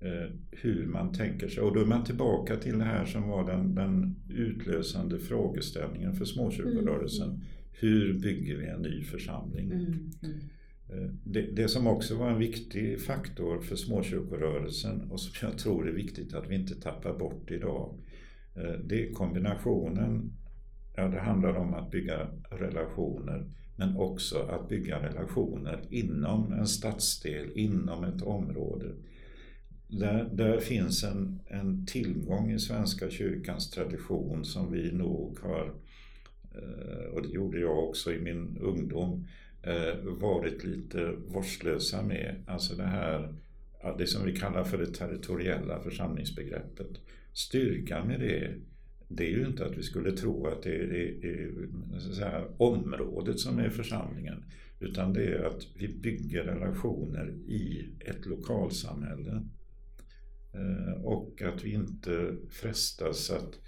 eh, 0.00 0.30
hur 0.50 0.86
man 0.86 1.12
tänker 1.12 1.48
sig. 1.48 1.62
Och 1.62 1.74
då 1.74 1.80
är 1.80 1.86
man 1.86 2.04
tillbaka 2.04 2.56
till 2.56 2.78
det 2.78 2.84
här 2.84 3.04
som 3.04 3.28
var 3.28 3.46
den, 3.46 3.74
den 3.74 4.16
utlösande 4.28 5.18
frågeställningen 5.18 6.14
för 6.14 6.24
småkyrkorörelsen. 6.24 7.28
Mm. 7.28 7.40
Hur 7.72 8.20
bygger 8.20 8.56
vi 8.56 8.66
en 8.66 8.82
ny 8.82 9.02
församling? 9.02 9.72
Mm. 9.72 10.10
mm. 10.22 10.40
Eh, 10.88 11.10
det, 11.24 11.42
det, 11.42 11.68
som 11.68 11.86
också 11.86 12.16
var 12.16 12.30
en 12.30 12.38
viktig 12.38 13.00
faktor 13.00 13.60
för 13.60 13.76
småkyrkorörelsen 13.76 15.10
och 15.10 15.20
som 15.20 15.48
jag 15.48 15.58
tror 15.58 15.88
är 15.88 15.92
viktigt 15.92 16.34
att 16.34 16.50
vi 16.50 16.54
inte 16.54 16.74
tappar 16.74 17.18
bort 17.18 17.50
idag. 17.50 17.98
Eh, 18.56 18.80
det 18.84 19.08
är 19.08 19.12
kombinationen, 19.12 20.32
ja 20.96 21.08
det 21.08 21.20
handlar 21.20 21.54
om 21.54 21.74
att 21.74 21.90
bygga 21.90 22.28
relationer 22.50 23.50
men 23.76 23.96
också 23.96 24.38
att 24.38 24.68
bygga 24.68 25.02
relationer 25.02 25.80
inom 25.90 26.52
en 26.52 26.66
stadsdel, 26.66 27.50
inom 27.54 28.04
ett 28.04 28.22
område. 28.22 28.94
Där, 29.88 30.28
där 30.32 30.60
finns 30.60 31.04
en, 31.04 31.40
en 31.46 31.86
tillgång 31.86 32.52
i 32.52 32.58
Svenska 32.58 33.10
kyrkans 33.10 33.70
tradition 33.70 34.44
som 34.44 34.72
vi 34.72 34.92
nog 34.92 35.38
har, 35.40 35.74
eh, 36.54 37.14
och 37.14 37.22
det 37.22 37.28
gjorde 37.28 37.60
jag 37.60 37.88
också 37.88 38.12
i 38.12 38.20
min 38.20 38.58
ungdom, 38.60 39.26
eh, 39.62 39.98
varit 40.02 40.64
lite 40.64 41.12
vårdslösa 41.26 42.02
med. 42.02 42.44
Alltså 42.46 42.76
det 42.76 42.86
här, 42.86 43.34
det 43.98 44.06
som 44.06 44.24
vi 44.24 44.36
kallar 44.36 44.64
för 44.64 44.78
det 44.78 44.94
territoriella 44.94 45.80
församlingsbegreppet. 45.80 46.90
Styrkan 47.32 48.06
med 48.06 48.20
det, 48.20 48.54
det 49.08 49.24
är 49.24 49.30
ju 49.30 49.46
inte 49.46 49.66
att 49.66 49.78
vi 49.78 49.82
skulle 49.82 50.12
tro 50.12 50.46
att 50.46 50.62
det 50.62 50.76
är, 50.76 51.24
är 51.24 52.14
säga, 52.14 52.44
området 52.56 53.40
som 53.40 53.58
är 53.58 53.68
församlingen. 53.68 54.44
Utan 54.80 55.12
det 55.12 55.24
är 55.24 55.44
att 55.44 55.66
vi 55.74 55.88
bygger 55.88 56.44
relationer 56.44 57.30
i 57.46 57.88
ett 58.00 58.26
lokalsamhälle. 58.26 59.42
Eh, 60.52 61.04
och 61.04 61.42
att 61.42 61.64
vi 61.64 61.72
inte 61.72 62.36
frestas 62.50 63.30
att, 63.30 63.58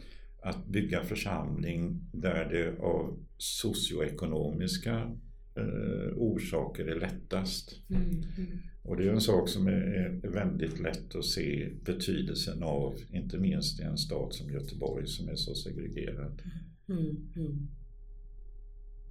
att 0.42 0.66
bygga 0.66 1.04
församling 1.04 2.00
där 2.12 2.48
det 2.50 2.82
av 2.82 3.18
socioekonomiska 3.38 5.16
eh, 5.54 6.12
orsaker 6.16 6.86
är 6.86 7.00
lättast. 7.00 7.80
Mm, 7.90 8.02
mm. 8.02 8.58
Och 8.86 8.96
det 8.96 9.04
är 9.04 9.12
en 9.12 9.20
sak 9.20 9.48
som 9.48 9.66
är, 9.66 10.20
väldigt 10.22 10.80
lätt 10.80 11.14
att 11.14 11.24
se 11.24 11.68
betydelsen 11.84 12.62
av, 12.62 12.94
inte 13.12 13.38
minst 13.38 13.80
i 13.80 13.82
en 13.82 13.98
stad 13.98 14.34
som 14.34 14.50
Göteborg 14.50 15.06
som 15.06 15.28
är 15.28 15.34
så 15.34 15.54
segregerad. 15.54 16.42
Mm, 16.88 17.16
mm. 17.36 17.68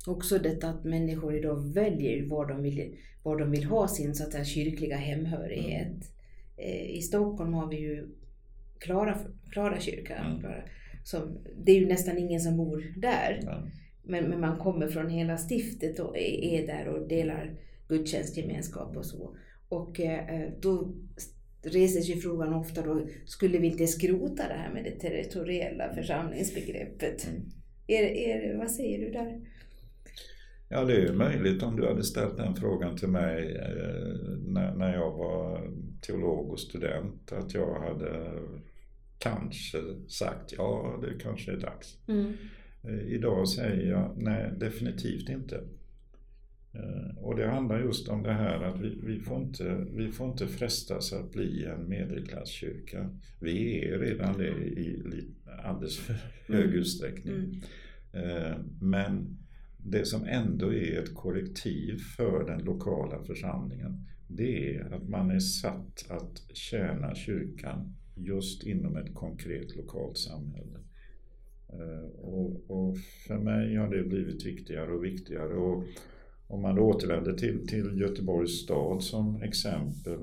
Också 0.08 0.40
detta 0.40 0.70
att 0.70 0.84
människor 0.84 1.36
idag 1.36 1.74
väljer 1.74 2.26
var 2.26 2.46
de 2.46 2.62
vill, 2.62 2.96
var 3.24 3.40
de 3.40 3.52
vill 3.52 3.64
ha 3.64 3.88
sin 3.88 4.16
så 4.16 4.24
att 4.24 4.32
säga, 4.32 4.46
kyrkliga 4.46 4.98
hemhörighet. 4.98 6.12
Eh, 6.58 6.96
I 6.96 7.02
Stockholm 7.02 7.54
har 7.54 7.70
vi 7.70 7.80
ju 7.80 8.08
Klara, 8.80 9.18
Klara 9.52 9.80
kyrka. 9.80 10.16
Mm. 10.16 10.40
Klara, 10.40 10.64
som, 11.04 11.38
det 11.64 11.72
är 11.72 11.80
ju 11.80 11.88
nästan 11.88 12.18
ingen 12.18 12.40
som 12.40 12.58
bor 12.58 12.94
där. 12.98 13.64
Men, 14.04 14.24
men 14.24 14.40
man 14.40 14.58
kommer 14.58 14.88
från 14.88 15.10
hela 15.10 15.38
stiftet 15.38 16.00
och 16.00 16.18
är, 16.18 16.44
är 16.44 16.68
där 16.68 16.88
och 16.88 17.08
delar 17.08 17.56
gudstjänstgemenskap 17.88 18.98
och 18.98 19.06
så. 19.06 19.36
Och 19.70 20.00
eh, 20.00 20.52
då 20.62 20.96
reses 21.62 22.10
ju 22.10 22.16
frågan 22.16 22.54
ofta 22.54 22.82
då, 22.82 23.08
skulle 23.26 23.58
vi 23.58 23.68
inte 23.68 23.88
skrota 23.88 24.48
det 24.48 24.54
här 24.54 24.74
med 24.74 24.84
det 24.84 25.00
territoriella 25.00 25.94
församlingsbegreppet? 25.94 27.28
Mm. 27.28 27.42
Är, 27.88 28.04
är, 28.04 28.58
vad 28.58 28.72
säger 28.72 29.06
du 29.06 29.12
där? 29.12 29.42
Ja, 30.70 30.86
det 30.86 31.02
är 31.02 31.14
möjligt 31.14 31.64
om 31.64 31.76
du 31.76 31.88
hade 31.88 32.04
ställt 32.04 32.38
den 32.38 32.56
frågan 32.56 32.98
till 32.98 33.08
mig 33.08 33.56
eh, 33.56 34.38
när, 34.48 34.76
när 34.76 34.94
jag 34.94 35.12
var 35.12 35.72
teolog 36.02 36.52
och 36.52 36.60
student 36.60 37.32
att 37.32 37.54
jag 37.54 37.80
hade 37.80 38.32
kanske 39.18 39.78
sagt 40.08 40.54
ja, 40.58 41.00
det 41.02 41.24
kanske 41.24 41.52
är 41.52 41.58
dags. 41.58 41.98
Mm. 42.08 42.34
Eh, 42.84 43.14
idag 43.14 43.50
säger 43.50 43.92
jag 43.92 44.14
nej, 44.18 44.52
definitivt 44.58 45.30
inte. 45.30 45.64
Eh, 46.76 47.18
och 47.18 47.36
det 47.36 47.48
handlar 47.48 47.80
just 47.80 48.10
om 48.10 48.24
det 48.24 48.34
här 48.34 48.64
att 48.64 48.80
vi, 48.82 49.00
vi, 49.04 49.20
får 49.20 49.42
inte, 49.42 49.86
vi 49.92 50.12
får 50.12 50.32
inte 50.32 50.48
frestas 50.48 51.14
att 51.14 51.32
bli 51.32 51.66
en 51.66 51.90
medelklasskyrka. 51.90 53.10
Vi 53.42 53.86
är 53.90 54.00
redan 54.00 54.38
det 54.38 54.48
i 54.48 55.04
alldeles 55.64 55.98
för 55.98 56.14
hög 56.48 56.66
mm. 56.66 56.80
utsträckning. 56.80 57.36
Mm. 58.14 58.30
Eh, 58.30 58.58
men 58.82 59.38
det 59.78 60.06
som 60.06 60.26
ändå 60.26 60.74
är 60.74 61.00
ett 61.00 61.16
korrektiv 61.16 61.98
för 62.18 62.46
den 62.46 62.60
lokala 62.60 63.24
församlingen 63.24 64.06
det 64.28 64.76
är 64.76 64.94
att 64.94 65.10
man 65.10 65.32
är 65.32 65.40
satt 65.40 66.06
att 66.10 66.44
tjäna 66.54 67.16
kyrkan 67.16 67.96
just 68.16 68.64
inom 68.64 68.98
ett 68.98 69.14
konkret 69.14 69.76
lokalt 69.76 70.18
samhälle. 70.18 70.80
Eh, 71.70 72.10
och, 72.10 72.72
och, 72.72 72.98
för 73.28 73.38
mig 73.38 73.76
har 73.76 73.96
det 73.96 74.04
blivit 74.04 74.46
viktigare 74.46 74.92
och 74.92 75.04
viktigare. 75.04 75.54
Och 75.54 75.84
om 76.48 76.62
man 76.62 76.80
återvänder 76.80 77.34
till, 77.34 77.68
till 77.68 78.00
Göteborgs 78.00 78.64
stad 78.64 79.04
som 79.04 79.42
exempel. 79.42 80.20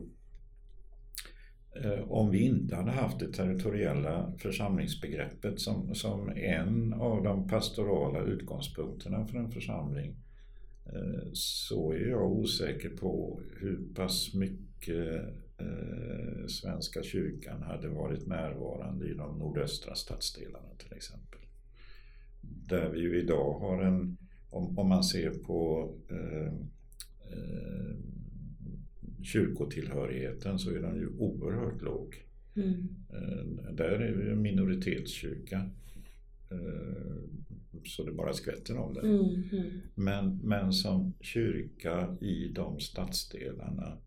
Eh, 1.76 2.10
om 2.10 2.30
vi 2.30 2.38
inte 2.38 2.76
hade 2.76 2.90
haft 2.90 3.18
det 3.18 3.32
territoriella 3.32 4.32
församlingsbegreppet 4.38 5.60
som, 5.60 5.94
som 5.94 6.28
en 6.28 6.92
av 6.92 7.22
de 7.22 7.48
pastorala 7.48 8.22
utgångspunkterna 8.22 9.26
för 9.26 9.38
en 9.38 9.50
församling 9.50 10.16
eh, 10.86 11.28
så 11.32 11.92
är 11.92 12.08
jag 12.08 12.32
osäker 12.32 12.88
på 12.88 13.42
hur 13.60 13.94
pass 13.94 14.34
mycket 14.34 15.22
eh, 15.58 16.46
Svenska 16.48 17.02
kyrkan 17.02 17.62
hade 17.62 17.88
varit 17.88 18.26
närvarande 18.26 19.06
i 19.08 19.14
de 19.14 19.38
nordöstra 19.38 19.94
stadsdelarna 19.94 20.68
till 20.78 20.92
exempel. 20.92 21.40
Där 22.40 22.88
vi 22.88 23.00
ju 23.00 23.20
idag 23.20 23.58
har 23.58 23.82
en, 23.82 24.16
om, 24.52 24.78
om 24.78 24.88
man 24.88 25.04
ser 25.04 25.30
på 25.30 25.90
eh, 26.08 26.52
eh, 27.32 27.96
kyrkotillhörigheten 29.22 30.58
så 30.58 30.70
är 30.70 30.80
den 30.82 30.96
ju 30.96 31.08
oerhört 31.18 31.82
låg. 31.82 32.24
Mm. 32.56 32.88
Eh, 33.10 33.72
där 33.72 34.00
är 34.00 34.12
vi 34.12 34.30
en 34.30 34.42
minoritetskyrka. 34.42 35.70
Eh, 36.50 37.22
så 37.84 38.04
det 38.04 38.12
bara 38.12 38.32
skvätter 38.32 38.78
om 38.78 38.94
det. 38.94 39.00
Mm, 39.00 39.42
mm. 39.52 39.80
Men, 39.94 40.40
men 40.42 40.72
som 40.72 41.12
kyrka 41.20 42.16
i 42.20 42.48
de 42.48 42.80
stadsdelarna 42.80 43.98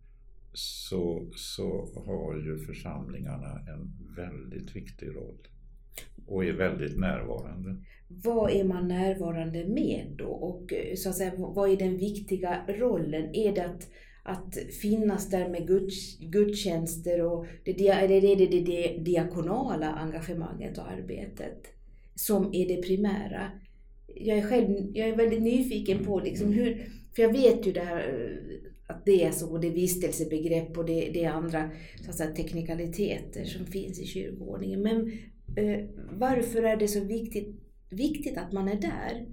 så, 0.54 1.32
så 1.36 1.90
har 2.06 2.38
ju 2.38 2.58
församlingarna 2.58 3.60
en 3.60 3.94
väldigt 4.16 4.76
viktig 4.76 5.08
roll 5.08 5.48
och 6.28 6.46
är 6.46 6.54
väldigt 6.54 7.00
närvarande. 7.00 7.76
Vad 8.08 8.52
är 8.52 8.64
man 8.64 8.88
närvarande 8.88 9.66
med 9.66 10.06
då? 10.18 10.28
Och 10.28 10.74
eh, 10.74 10.96
så 10.96 11.10
att 11.10 11.16
säga, 11.16 11.32
vad 11.38 11.72
är 11.72 11.78
den 11.78 11.98
viktiga 11.98 12.66
rollen? 12.68 13.36
Är 13.36 13.56
det 13.56 13.66
att, 13.66 13.90
att 14.24 14.58
finnas 14.82 15.30
där 15.30 15.50
med 15.50 15.68
guds, 15.68 16.20
gudstjänster 16.20 17.22
och 17.22 17.46
det, 17.64 17.88
eller 17.88 18.24
är 18.24 18.36
det 18.36 18.46
det, 18.46 18.60
det 18.60 18.98
diakonala 18.98 19.92
engagemanget 19.92 20.78
och 20.78 20.92
arbetet 20.92 21.68
som 22.16 22.54
är 22.54 22.68
det 22.68 22.82
primära? 22.82 23.52
Jag 24.16 24.38
är 24.38 24.42
själv 24.42 24.76
jag 24.94 25.10
är 25.10 25.16
väldigt 25.16 25.44
nyfiken 25.44 26.06
på 26.06 26.20
liksom 26.20 26.54
hur, 26.54 26.90
för 27.16 27.22
jag 27.22 27.34
vet 27.34 27.68
ju 27.68 27.72
det 27.72 27.82
här 27.82 27.98
eh, 27.98 28.56
att 28.88 29.06
det 29.06 29.24
är 29.24 29.32
så, 29.32 29.52
och 29.52 29.60
det 29.60 29.68
är 29.68 29.72
vistelsebegrepp 29.72 30.78
och 30.78 30.86
det, 30.86 31.10
det 31.14 31.24
är 31.24 31.30
andra 31.30 31.70
så 32.04 32.10
att 32.10 32.16
säga, 32.16 32.36
teknikaliteter 32.36 33.46
som 33.46 33.66
finns 33.66 34.00
i 34.00 34.06
kyrkoordningen. 34.06 34.82
Men 34.82 35.12
eh, 35.56 35.86
varför 36.12 36.64
är 36.64 36.78
det 36.78 36.88
så 36.88 37.04
viktigt, 37.04 37.56
viktigt 37.90 38.38
att 38.38 38.52
man 38.52 38.68
är 38.68 38.82
där? 38.82 39.26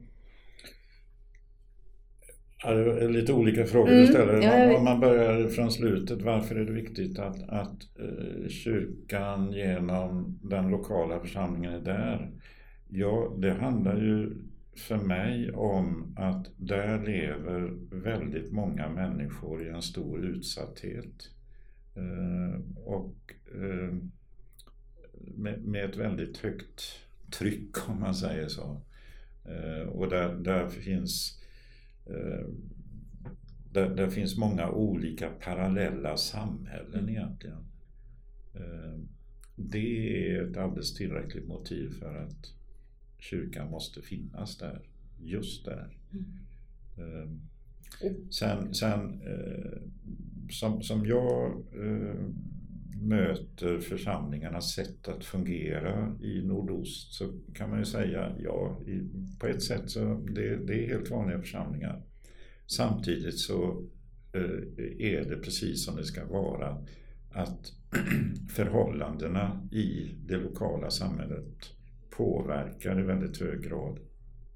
Ja, 2.65 2.75
det 2.75 3.05
är 3.05 3.09
lite 3.09 3.33
olika 3.33 3.65
frågor 3.65 3.89
mm, 3.89 4.01
du 4.01 4.07
ställer. 4.07 4.43
Ja, 4.43 4.79
Om 4.79 4.85
man 4.85 5.01
börjar 5.01 5.49
från 5.49 5.71
slutet, 5.71 6.23
varför 6.23 6.55
är 6.55 6.65
det 6.65 6.73
viktigt 6.73 7.19
att, 7.19 7.43
att 7.49 7.83
eh, 7.99 8.49
kyrkan 8.49 9.53
genom 9.53 10.39
den 10.43 10.69
lokala 10.69 11.21
församlingen 11.21 11.73
är 11.73 11.81
där? 11.81 12.31
Ja, 12.89 13.37
det 13.39 13.53
handlar 13.53 13.97
ju 13.97 14.37
för 14.77 14.97
mig 14.97 15.53
om 15.53 16.15
att 16.19 16.51
där 16.57 17.07
lever 17.07 17.73
väldigt 17.91 18.53
många 18.53 18.89
människor 18.89 19.67
i 19.67 19.69
en 19.69 19.83
stor 19.83 20.25
utsatthet. 20.25 21.31
Eh, 21.97 22.61
och 22.85 23.15
eh, 25.27 25.57
med, 25.59 25.85
ett 25.85 25.97
väldigt 25.97 26.39
högt 26.39 26.83
tryck 27.31 27.89
om 27.89 28.01
man 28.01 28.15
säger 28.15 28.49
så. 28.49 28.81
Eh, 29.45 29.89
och 29.89 30.09
där, 30.11 30.35
där 30.35 30.69
finns 30.69 31.39
där, 33.73 33.95
där, 33.95 34.11
finns 34.11 34.39
många 34.39 34.71
olika 34.71 35.31
parallella 35.31 36.17
samhällen 36.17 37.09
egentligen. 37.09 37.65
Det 39.57 40.29
är 40.31 40.51
ett 40.51 40.57
alldeles 40.57 40.95
tillräckligt 40.95 41.49
motiv 41.49 41.91
för 41.99 42.15
att 42.17 42.55
kyrkan 43.19 43.71
måste 43.71 44.03
finnas 44.03 44.59
där, 44.59 44.81
just 45.21 45.65
där. 45.65 45.97
Mm. 46.13 47.41
Sen, 48.31 48.75
sen 48.75 49.23
eh, 49.23 49.83
som, 50.51 50.83
som 50.83 51.07
jag 51.07 51.51
eh, 51.73 52.29
möter 53.09 53.79
församlingarnas 53.79 54.75
sätt 54.75 55.09
att 55.09 55.25
fungera 55.25 56.17
i 56.23 56.43
nordost 56.43 57.13
så 57.13 57.33
kan 57.55 57.71
man 57.71 57.79
ju 57.79 57.85
säga 57.85 58.37
ja, 58.39 58.81
i, 58.87 59.01
på 59.39 59.47
ett 59.47 59.63
sätt 59.63 59.91
så 59.91 60.27
det, 60.31 60.57
det 60.57 60.85
är 60.85 60.89
helt 60.89 61.11
vanliga 61.11 61.41
församlingar. 61.41 62.03
Samtidigt 62.67 63.39
så 63.39 63.87
eh, 64.33 64.41
är 64.99 65.25
det 65.25 65.37
precis 65.37 65.85
som 65.85 65.97
det 65.97 66.05
ska 66.05 66.27
vara 66.27 66.85
att 67.31 67.73
förhållandena 68.51 69.69
i 69.73 70.15
det 70.27 70.37
lokala 70.37 70.91
samhället 70.91 71.71
påverkar 72.11 73.01
i 73.01 73.03
väldigt 73.03 73.41
hög 73.41 73.63
grad 73.63 73.99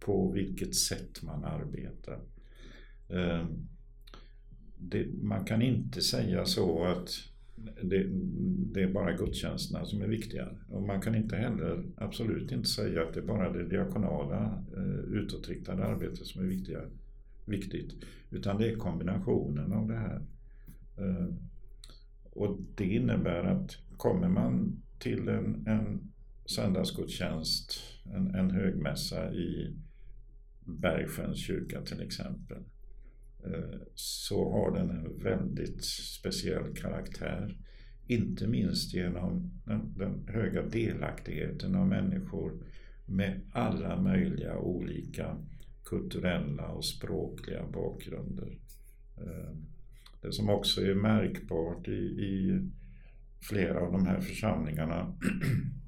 på 0.00 0.32
vilket 0.32 0.74
sätt 0.74 1.22
man 1.22 1.44
arbetar. 1.44 2.18
Eh, 3.08 3.46
det, 4.78 5.06
man 5.22 5.44
kan 5.44 5.62
inte 5.62 6.00
säga 6.00 6.44
så 6.44 6.84
att 6.84 7.10
det, 7.82 8.06
det, 8.74 8.82
är 8.82 8.92
bara 8.92 9.12
gudstjänsterna 9.12 9.84
som 9.84 10.02
är 10.02 10.06
viktiga. 10.06 10.48
Och 10.68 10.82
man 10.82 11.00
kan 11.00 11.14
inte 11.14 11.36
heller, 11.36 11.84
absolut 11.96 12.52
inte 12.52 12.68
säga 12.68 13.02
att 13.02 13.14
det 13.14 13.20
är 13.20 13.24
bara 13.24 13.52
det 13.52 13.68
diakonala 13.68 14.64
eh, 14.76 15.12
utåtriktade 15.12 15.84
arbetet 15.84 16.26
som 16.26 16.42
är 16.42 16.46
viktiga, 16.46 16.80
viktigt. 17.44 17.94
Utan 18.30 18.58
det 18.58 18.70
är 18.70 18.76
kombinationen 18.76 19.72
av 19.72 19.88
det 19.88 19.96
här. 19.96 20.22
Eh, 20.98 21.34
och 22.30 22.58
det 22.76 22.84
innebär 22.84 23.44
att 23.44 23.78
kommer 23.96 24.28
man 24.28 24.82
till 24.98 25.28
en, 25.28 25.66
en 25.66 26.12
söndagsgudstjänst, 26.44 27.80
en, 28.14 28.34
en 28.34 28.50
högmässa 28.50 29.32
i 29.32 29.76
Bergsjöns 30.64 31.38
kyrka 31.38 31.82
till 31.82 32.00
exempel, 32.00 32.62
Eh, 33.46 33.78
så 33.94 34.52
har 34.52 34.78
den 34.78 34.90
en 34.90 35.18
väldigt 35.22 35.84
speciell 35.84 36.74
karaktär. 36.74 37.56
Inte 38.06 38.46
minst 38.46 38.94
genom 38.94 39.60
den, 39.96 40.28
höga 40.28 40.62
delaktigheten 40.62 41.74
av 41.74 41.88
människor 41.88 42.52
med 43.06 43.40
alla 43.52 44.02
möjliga 44.02 44.58
olika 44.58 45.36
kulturella 45.84 46.68
och 46.68 46.84
språkliga 46.84 47.66
bakgrunder. 47.66 48.58
Eh, 49.16 49.56
det 50.22 50.32
som 50.32 50.50
också 50.50 50.80
är 50.80 50.94
märkbart 50.94 51.88
i, 51.88 52.00
i 52.02 52.60
flera 53.40 53.80
av 53.80 53.92
de 53.92 54.06
här 54.06 54.20
församlingarna 54.20 55.18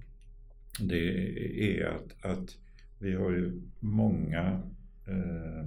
det 0.81 1.81
är 1.81 1.87
att, 1.87 2.25
att 2.25 2.57
vi 2.99 3.15
har 3.15 3.31
ju 3.31 3.63
många 3.81 4.63
eh, 5.07 5.67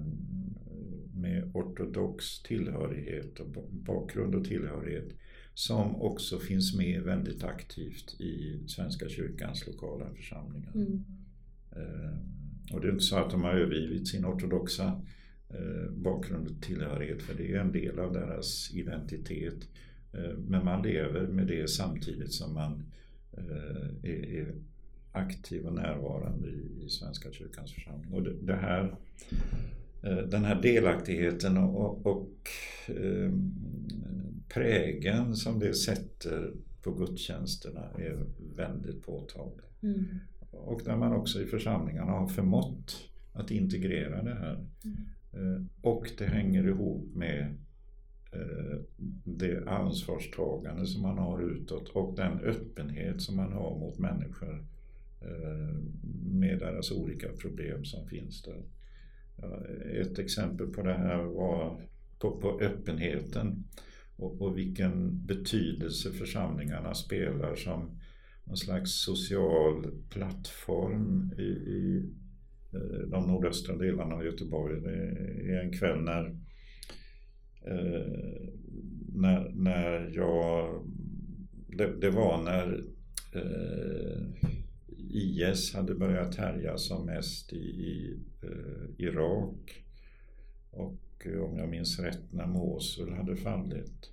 med 1.21 1.51
ortodox 1.53 2.43
tillhörighet 2.43 3.39
och 3.39 3.47
bakgrund 3.71 4.35
och 4.35 4.45
tillhörighet 4.45 5.13
som 5.53 6.01
också 6.01 6.39
finns 6.39 6.77
med 6.77 7.01
väldigt 7.01 7.43
aktivt 7.43 8.21
i 8.21 8.63
Svenska 8.67 9.09
kyrkans 9.09 9.67
lokala 9.67 10.13
församlingar. 10.15 10.71
Mm. 10.75 11.03
Eh, 11.71 12.17
och 12.73 12.81
det 12.81 12.87
är 12.87 12.91
inte 12.91 13.03
så 13.03 13.15
att 13.15 13.31
de 13.31 13.43
har 13.43 13.53
övergivit 13.53 14.07
sin 14.07 14.25
ortodoxa 14.25 15.01
eh, 15.49 15.91
bakgrund 15.91 16.47
och 16.47 16.61
tillhörighet 16.61 17.21
för 17.21 17.33
det 17.33 17.53
är 17.53 17.59
en 17.59 17.71
del 17.71 17.99
av 17.99 18.13
deras 18.13 18.71
identitet. 18.73 19.69
Eh, 20.13 20.37
men 20.37 20.65
man 20.65 20.81
lever 20.81 21.27
med 21.27 21.47
det 21.47 21.69
samtidigt 21.69 22.33
som 22.33 22.53
man 22.53 22.83
är, 24.03 24.55
aktiv 25.11 25.65
och 25.65 25.73
närvarande 25.73 26.47
i, 26.47 26.89
Svenska 26.89 27.31
kyrkans 27.31 27.73
församling. 27.73 28.13
Och 28.13 28.23
det, 28.23 28.55
här 28.55 28.95
den 30.01 30.45
här 30.45 30.61
delaktigheten 30.61 31.57
och, 31.57 32.05
och 32.05 32.49
eh, 32.87 33.31
prägen 34.49 35.35
som 35.35 35.59
det 35.59 35.73
sätter 35.73 36.51
på 36.81 36.91
gudstjänsterna 36.91 37.81
är 37.97 38.25
väldigt 38.55 39.05
påtaglig. 39.05 39.65
Mm. 39.83 40.05
Och 40.51 40.81
där 40.85 40.97
man 40.97 41.13
också 41.13 41.41
i 41.41 41.45
församlingarna 41.45 42.11
har 42.11 42.27
förmått 42.27 43.09
att 43.33 43.51
integrera 43.51 44.23
det 44.23 44.35
här. 44.35 44.65
Mm. 45.33 45.69
Och 45.81 46.09
det 46.17 46.25
hänger 46.25 46.67
ihop 46.67 47.15
med 47.15 47.55
Eh, 48.33 48.77
det 49.23 49.67
ansvarstagande 49.67 50.85
som 50.85 51.01
man 51.01 51.17
har 51.17 51.41
utåt 51.41 51.89
och 51.89 52.15
den 52.15 52.39
öppenhet 52.39 53.21
som 53.21 53.35
man 53.35 53.53
har 53.53 53.79
mot 53.79 53.97
människor 53.97 54.65
eh, 55.21 55.75
med 56.23 56.59
deras 56.59 56.91
olika 56.91 57.27
problem 57.27 57.85
som 57.85 58.07
finns 58.07 58.43
där. 58.43 58.63
Ett 60.01 60.19
exempel 60.19 60.67
på 60.67 60.81
det 60.81 60.93
här 60.93 61.23
var 61.23 61.81
på, 62.19 62.39
på 62.41 62.59
öppenheten 62.61 63.63
och, 64.15 64.41
och, 64.41 64.57
vilken 64.57 65.25
betydelse 65.25 66.11
församlingarna 66.11 66.93
spelar 66.93 67.55
som 67.55 67.99
någon 68.43 68.57
slags 68.57 69.03
social 69.03 69.85
plattform 70.09 71.33
i, 71.37 71.41
i 71.71 72.09
eh, 72.73 73.09
de 73.09 73.27
nordöstra 73.27 73.75
delarna 73.75 74.15
av 74.15 74.25
Göteborg. 74.25 74.81
Det 74.81 75.53
är 75.53 75.63
en 75.63 75.73
kväll 75.73 76.01
när 76.01 76.25
eh, 77.65 78.51
när, 79.13 79.49
när 79.49 80.11
jag... 80.15 80.87
Det, 81.67 82.01
det 82.01 82.09
var 82.09 82.43
när 82.43 82.83
eh, 83.33 84.21
IS 85.13 85.73
hade 85.73 85.95
börjat 85.95 86.35
härja 86.35 86.77
som 86.77 87.05
mest 87.05 87.53
i, 87.53 87.57
i 87.57 88.19
eh, 88.43 89.05
Irak. 89.05 89.83
Och 90.71 91.25
eh, 91.25 91.41
om 91.41 91.57
jag 91.57 91.69
minns 91.69 91.99
rätt 91.99 92.33
när 92.33 92.47
Mosul 92.47 93.13
hade 93.13 93.35
fallit 93.35 94.11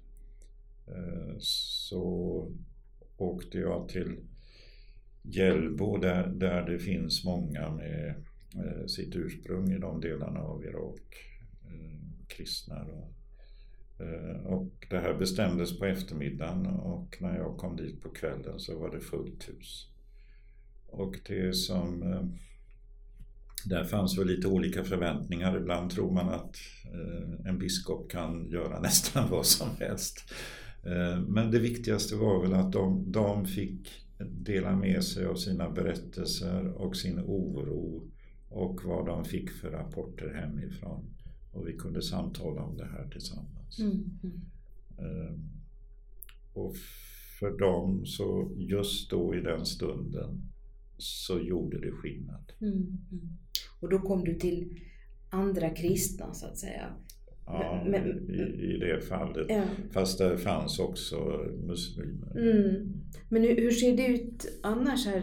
eh, 0.86 1.36
så 1.38 2.52
åkte 3.16 3.58
jag 3.58 3.88
till 3.88 4.16
Hjällbo 5.22 5.96
där, 5.96 6.26
där 6.26 6.62
det 6.62 6.78
finns 6.78 7.24
många 7.24 7.70
med 7.70 8.14
eh, 8.54 8.86
sitt 8.86 9.16
ursprung 9.16 9.72
i 9.72 9.78
de 9.78 10.00
delarna 10.00 10.40
av 10.40 10.64
Irak. 10.64 11.16
Eh, 11.64 12.26
kristna 12.26 12.84
då. 12.84 13.08
Eh, 14.04 14.46
och 14.46 14.86
det 14.90 14.98
här 14.98 15.14
bestämdes 15.14 15.78
på 15.78 15.84
eftermiddagen 15.84 16.66
och 16.66 17.16
när 17.20 17.36
jag 17.36 17.56
kom 17.56 17.76
dit 17.76 18.02
på 18.02 18.08
kvällen 18.08 18.60
så 18.60 18.78
var 18.78 18.90
det 18.90 19.00
fullt 19.00 19.48
hus. 19.48 19.88
Och 20.88 21.18
det 21.26 21.56
som... 21.56 22.02
Eh, 22.02 22.22
där 23.64 23.84
fanns 23.84 24.18
väl 24.18 24.26
lite 24.26 24.48
olika 24.48 24.84
förväntningar. 24.84 25.56
Ibland 25.56 25.90
tror 25.90 26.12
man 26.12 26.28
att 26.28 26.56
eh, 26.84 27.46
en 27.50 27.58
biskop 27.58 28.10
kan 28.10 28.50
göra 28.50 28.80
nästan 28.80 29.30
vad 29.30 29.46
som 29.46 29.68
helst. 29.78 30.32
Men 31.26 31.50
det 31.50 31.58
viktigaste 31.58 32.16
var 32.16 32.42
väl 32.42 32.54
att 32.54 32.72
de, 32.72 33.12
de 33.12 33.46
fick 33.46 33.88
dela 34.18 34.76
med 34.76 35.04
sig 35.04 35.26
av 35.26 35.34
sina 35.34 35.70
berättelser 35.70 36.66
och 36.66 36.96
sin 36.96 37.18
oro 37.18 38.10
och 38.48 38.84
vad 38.84 39.06
de 39.06 39.24
fick 39.24 39.50
för 39.50 39.70
rapporter 39.70 40.34
hemifrån. 40.34 41.04
Och 41.52 41.68
vi 41.68 41.72
kunde 41.72 42.02
samtala 42.02 42.62
om 42.62 42.76
det 42.76 42.86
här 42.86 43.08
tillsammans. 43.12 43.78
Mm. 43.78 44.18
Mm. 44.22 44.40
Och 46.52 46.76
för 47.38 47.58
dem 47.58 48.06
så 48.06 48.52
just 48.56 49.10
då 49.10 49.34
i 49.34 49.40
den 49.40 49.66
stunden 49.66 50.47
så 50.98 51.40
gjorde 51.40 51.80
det 51.80 51.92
skillnad. 51.92 52.52
Mm. 52.60 52.74
mm. 52.74 53.38
Och 53.80 53.88
då 53.88 53.98
kom 53.98 54.24
du 54.24 54.34
till 54.34 54.80
andra 55.30 55.70
kristna 55.70 56.34
så 56.34 56.46
att 56.46 56.58
säga. 56.58 56.94
Ja, 57.46 57.84
men, 57.86 58.30
i, 58.30 58.74
i, 58.74 58.78
det 58.78 59.00
fallet. 59.00 59.46
Ja. 59.48 59.64
Fast 59.90 60.18
det 60.18 60.38
fanns 60.38 60.78
också 60.78 61.16
muslimer. 61.66 62.38
Mm. 62.38 62.92
Men 63.28 63.42
hur, 63.42 63.56
hur, 63.56 63.70
ser 63.70 63.96
det 63.96 64.06
ut 64.06 64.60
annars 64.62 65.06
här? 65.06 65.20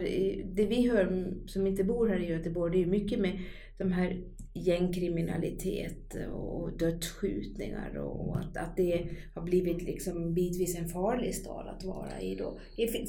Det 0.54 0.66
vi 0.66 0.88
hör 0.88 1.34
som 1.46 1.66
inte 1.66 1.84
bor 1.84 2.08
här 2.08 2.18
i 2.20 2.28
Göteborg, 2.28 2.72
det 2.72 2.78
är 2.78 2.84
ju 2.84 2.90
mycket 2.90 3.18
med 3.18 3.38
de 3.78 3.92
här 3.92 4.24
gängkriminalitet 4.56 6.16
och 6.32 6.78
dödsskjutningar 6.78 7.96
och 7.98 8.38
att, 8.38 8.56
att 8.56 8.76
det 8.76 9.08
har 9.34 9.42
blivit 9.42 9.82
liksom 9.82 10.34
bitvis 10.34 10.78
en 10.78 10.88
farlig 10.88 11.34
stad 11.34 11.68
att 11.68 11.84
vara 11.84 12.20
i 12.20 12.34
då. 12.34 12.58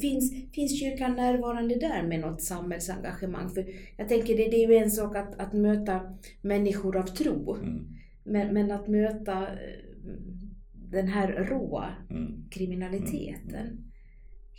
Finns, 0.02 0.34
finns 0.54 0.80
kyrkan 0.80 1.16
närvarande 1.16 1.76
där 1.76 2.04
med 2.08 2.20
något 2.20 2.42
samhällsengagemang? 2.42 3.50
För 3.50 3.66
jag 3.98 4.08
tänker 4.08 4.38
det, 4.38 4.50
det 4.50 4.64
är 4.64 4.68
ju 4.68 4.76
en 4.76 4.92
sak 4.92 5.16
att, 5.16 5.40
att 5.40 5.54
möta 5.54 6.18
människor 6.42 6.98
av 6.98 7.04
tro, 7.04 7.56
mm. 7.56 7.88
men, 8.24 8.54
men 8.54 8.72
att 8.72 8.88
möta 8.88 9.48
eh, 9.48 9.88
den 10.74 11.08
här 11.08 11.28
råa 11.28 11.96
mm. 12.10 12.50
kriminaliteten. 12.50 13.68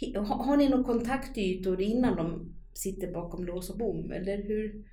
Mm. 0.02 0.24
Har, 0.24 0.44
har 0.44 0.56
ni 0.56 0.68
några 0.68 0.84
kontaktytor 0.84 1.80
innan 1.80 2.16
de 2.16 2.54
sitter 2.74 3.12
bakom 3.12 3.44
lås 3.44 3.70
och 3.70 3.78
bom, 3.78 4.12
eller 4.12 4.42
hur? 4.42 4.84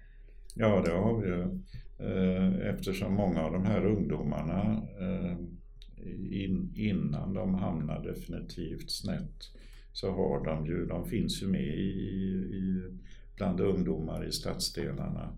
Ja, 0.56 0.84
det 0.86 0.92
har 0.92 1.22
vi 1.22 1.60
eftersom 2.62 3.14
många 3.14 3.42
av 3.42 3.54
de 3.54 3.66
här 3.66 3.86
ungdomarna 3.86 4.82
eh, 5.00 5.38
innan 6.76 7.34
de 7.34 7.56
hamnar 7.56 8.04
definitivt 8.04 8.92
snett 8.92 9.52
så 9.92 10.12
har 10.12 10.46
de 10.46 10.66
ju, 10.66 10.86
de 10.86 11.10
finns 11.10 11.44
ju 11.44 11.48
med 11.48 11.78
i, 11.78 11.92
i 12.54 12.82
bland 13.36 13.60
ungdomar 13.60 14.28
i 14.28 14.32
stadsdelarna. 14.32 15.38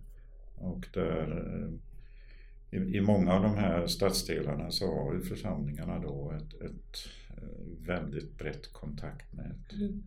Och 0.55 0.87
där, 0.93 1.31
eh, 1.31 2.79
i, 2.79 2.97
i, 2.97 3.01
många 3.01 3.33
av 3.33 3.43
de 3.43 3.55
här 3.55 3.87
stadsdelarna 3.87 4.71
så 4.71 4.85
har 4.85 5.13
ju 5.13 5.21
församlingarna 5.21 5.99
då 5.99 6.31
ett, 6.31 6.61
ett 6.61 6.97
väldigt 7.87 8.37
brett 8.37 8.73
kontaktnät. 8.73 9.73
Mm. 9.73 10.03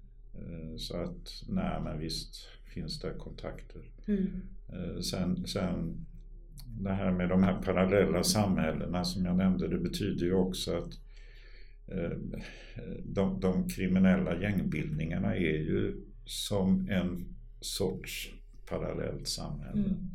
Så 0.78 0.96
att, 0.96 1.44
nej 1.48 1.80
men 1.84 1.98
visst 1.98 2.48
finns 2.64 3.00
det 3.00 3.14
kontakter. 3.18 3.82
Mm. 4.06 5.02
Sen, 5.02 5.46
sen 5.46 6.06
det 6.78 6.90
här 6.90 7.12
med 7.12 7.28
de 7.28 7.42
här 7.42 7.62
parallella 7.62 8.22
samhällena 8.22 9.04
som 9.04 9.24
jag 9.24 9.36
nämnde, 9.36 9.68
det 9.68 9.78
betyder 9.78 10.26
ju 10.26 10.34
också 10.34 10.76
att 10.76 11.00
eh, 11.86 12.18
de, 13.04 13.40
de 13.40 13.68
kriminella 13.68 14.40
gängbildningarna 14.40 15.36
är 15.36 15.58
ju 15.58 16.04
som 16.24 16.88
en 16.90 17.24
sorts 17.60 18.34
parallellt 18.68 19.28
samhälle. 19.28 19.84
Mm. 19.84 20.10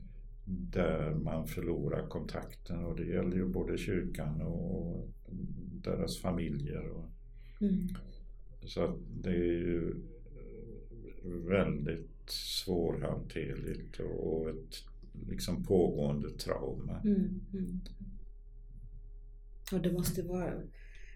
Där 0.48 1.14
man 1.14 1.48
förlorar 1.48 2.08
kontakten 2.08 2.86
och 2.86 2.96
det 2.96 3.06
gäller 3.06 3.36
ju 3.36 3.46
både 3.46 3.78
kyrkan 3.78 4.42
och 4.42 5.10
deras 5.84 6.20
familjer. 6.20 6.90
Och, 6.90 7.10
mm. 7.62 7.88
Så 8.66 8.84
att 8.84 8.96
det 9.24 9.30
är 9.30 9.60
ju 9.60 9.96
väldigt 11.48 12.30
svårhanterligt 12.30 14.00
och 14.00 14.50
ett 14.50 14.84
liksom 15.28 15.64
pågående 15.64 16.30
trauma. 16.30 17.02
Mm, 17.04 17.42
mm. 17.54 17.82
Och 19.72 19.82
det 19.82 19.92
måste 19.92 20.22
vara, 20.22 20.54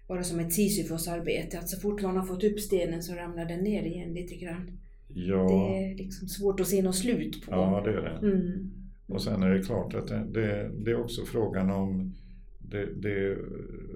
vara 0.06 0.22
som 0.22 0.40
ett 0.40 0.52
Sisyfos-arbete, 0.52 1.58
att 1.58 1.68
så 1.68 1.80
fort 1.80 2.02
man 2.02 2.16
har 2.16 2.26
fått 2.26 2.44
upp 2.44 2.60
stenen 2.60 3.02
så 3.02 3.14
ramlar 3.14 3.44
den 3.44 3.60
ner 3.60 3.82
igen 3.82 4.14
lite 4.14 4.36
grann. 4.36 4.78
Ja. 5.08 5.48
Det 5.48 5.84
är 5.84 5.96
liksom 5.96 6.28
svårt 6.28 6.60
att 6.60 6.66
se 6.66 6.82
något 6.82 6.96
slut 6.96 7.46
på. 7.46 7.50
Ja, 7.50 7.82
det 7.84 7.90
är 7.90 8.02
det. 8.02 8.28
Mm. 8.28 8.70
Och 9.06 9.22
sen 9.22 9.42
är 9.42 9.50
det 9.50 9.62
klart 9.62 9.94
att 9.94 10.08
det, 10.08 10.26
det, 10.32 10.70
det 10.84 10.90
är 10.90 11.00
också 11.00 11.24
frågan 11.24 11.70
om 11.70 12.14
det, 12.58 12.86
det, 12.94 13.36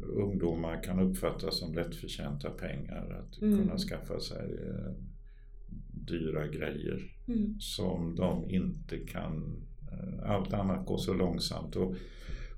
ungdomar 0.02 0.82
kan 0.82 0.98
uppfatta 0.98 1.50
som 1.50 1.74
lättförtjänta 1.74 2.50
pengar. 2.50 3.22
Att 3.22 3.42
mm. 3.42 3.58
kunna 3.58 3.78
skaffa 3.78 4.20
sig 4.20 4.52
eh, 4.52 4.92
dyra 6.06 6.46
grejer 6.46 7.12
mm. 7.28 7.56
som 7.60 8.14
de 8.16 8.50
inte 8.50 8.98
kan 8.98 9.62
Eh, 10.00 10.30
allt 10.30 10.52
annat 10.52 10.86
går 10.86 10.98
så 10.98 11.14
långsamt. 11.14 11.76
Och, 11.76 11.94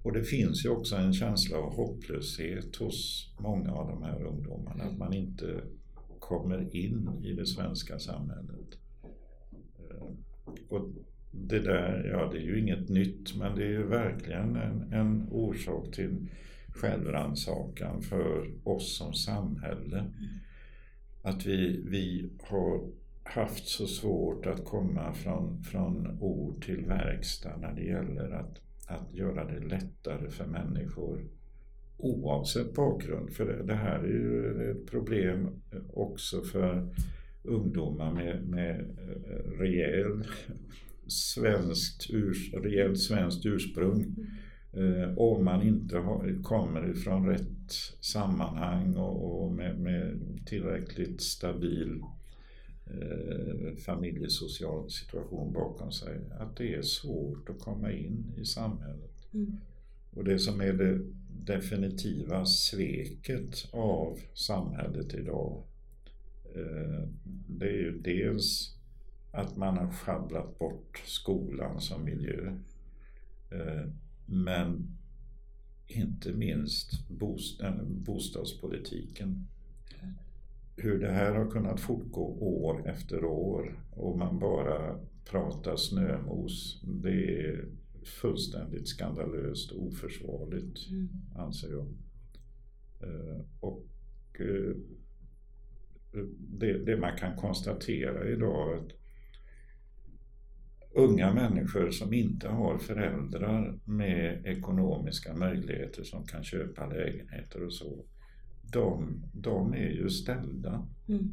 och 0.02 0.12
det 0.12 0.22
finns 0.22 0.64
ju 0.64 0.68
också 0.68 0.96
en 0.96 1.12
känsla 1.12 1.58
av 1.58 1.74
hopplöshet 1.76 2.76
hos 2.76 3.30
många 3.38 3.72
av 3.72 3.88
de 3.88 4.02
här 4.02 4.22
ungdomarna. 4.22 4.84
Att 4.84 4.98
man 4.98 5.12
inte 5.12 5.60
kommer 6.18 6.76
in 6.76 7.24
i 7.24 7.32
det 7.32 7.46
svenska 7.46 7.98
samhället. 7.98 8.78
Eh, 9.90 10.06
och 10.68 10.88
det 11.30 11.58
där, 11.58 12.08
ja 12.12 12.30
det 12.32 12.38
är 12.38 12.42
ju 12.42 12.60
inget 12.60 12.88
nytt 12.88 13.36
men 13.36 13.56
det 13.56 13.64
är 13.64 13.70
ju 13.70 13.86
verkligen 13.86 14.56
en, 14.56 14.92
en 14.92 15.28
orsak 15.30 15.94
till 15.94 16.28
självrannsakan 16.68 18.02
för 18.02 18.50
oss 18.64 18.96
som 18.96 19.12
samhälle. 19.12 20.04
Att 21.22 21.46
vi, 21.46 21.82
vi 21.86 22.30
har 22.42 22.90
haft 23.26 23.68
så 23.68 23.86
svårt 23.86 24.46
att 24.46 24.64
komma 24.64 25.12
från, 25.12 25.62
från 25.62 26.18
ord 26.20 26.64
till 26.64 26.84
verkstad 26.84 27.56
när 27.56 27.72
det 27.72 27.84
gäller 27.84 28.30
att, 28.30 28.60
att 28.88 29.14
göra 29.14 29.44
det 29.44 29.60
lättare 29.60 30.30
för 30.30 30.46
människor 30.46 31.28
oavsett 31.98 32.74
bakgrund. 32.74 33.30
För 33.30 33.46
det, 33.46 33.62
det 33.62 33.74
här 33.74 33.98
är 33.98 34.08
ju 34.08 34.70
ett 34.70 34.90
problem 34.90 35.48
också 35.92 36.42
för 36.42 36.88
ungdomar 37.42 38.12
med, 38.12 38.48
med 38.48 38.80
eh, 38.80 39.50
rejäl 39.58 40.24
svenskt, 41.06 42.10
urs, 42.10 42.54
rejält 42.54 42.98
svenskt 42.98 43.46
ursprung. 43.46 44.16
Eh, 44.72 45.18
om 45.18 45.44
man 45.44 45.62
inte 45.62 45.98
har, 45.98 46.42
kommer 46.42 46.90
ifrån 46.90 47.28
rätt 47.28 47.72
sammanhang 48.00 48.96
och, 48.96 49.42
och 49.42 49.52
med, 49.52 49.78
med, 49.80 50.20
tillräckligt 50.46 51.20
stabil 51.20 52.02
eh, 52.86 53.76
familjesocial 53.76 54.90
situation 54.90 55.52
bakom 55.52 55.92
sig, 55.92 56.20
att 56.38 56.56
det 56.56 56.74
är 56.74 56.82
svårt 56.82 57.48
att 57.48 57.60
komma 57.60 57.92
in 57.92 58.34
i 58.36 58.44
samhället. 58.44 59.28
Mm. 59.34 59.56
Och 60.10 60.24
det 60.24 60.38
som 60.38 60.60
är 60.60 60.72
det 60.72 61.00
definitiva 61.28 62.46
sveket 62.46 63.68
av 63.72 64.18
samhället 64.34 65.14
idag, 65.14 65.62
eh, 66.54 67.08
det 67.48 67.66
är 67.66 67.78
ju 67.78 67.98
dels 67.98 68.76
att 69.30 69.56
man 69.56 69.76
har 69.76 69.90
schabblat 69.90 70.58
bort 70.58 71.02
skolan 71.04 71.80
som 71.80 72.04
miljö. 72.04 72.56
Eh, 73.50 73.86
men 74.26 74.96
inte 75.86 76.32
minst 76.32 77.08
bostadspolitiken. 78.04 79.46
Hur 80.76 80.98
det 80.98 81.10
här 81.12 81.34
har 81.34 81.50
kunnat 81.50 81.80
fortgå 81.80 82.38
år 82.40 82.88
efter 82.88 83.24
år 83.24 83.80
och 83.90 84.18
man 84.18 84.38
bara 84.38 84.98
pratar 85.30 85.76
snömos, 85.76 86.82
det 86.82 87.40
är 87.40 87.68
fullständigt 88.20 88.88
skandalöst 88.88 89.72
och 89.72 89.82
oförsvarligt, 89.82 90.88
mm. 90.90 91.08
anser 91.36 91.70
jag. 91.70 91.86
Eh, 93.00 93.40
och 93.60 93.86
det, 96.38 96.78
det, 96.78 96.96
man 96.96 97.16
kan 97.16 97.36
konstatera 97.36 98.28
idag 98.28 98.72
är 98.72 98.76
att 98.76 98.92
unga 100.94 101.34
människor 101.34 101.90
som 101.90 102.12
inte 102.12 102.48
har 102.48 102.78
föräldrar 102.78 103.78
med 103.84 104.46
ekonomiska 104.46 105.34
möjligheter 105.34 106.02
som 106.02 106.26
kan 106.26 106.44
köpa 106.44 106.86
lägenheter 106.86 107.64
och 107.64 107.72
så, 107.72 108.04
de, 108.72 109.22
de 109.32 109.74
är 109.74 109.90
ju 109.90 110.10
ställda. 110.10 110.86
Mm. 111.08 111.32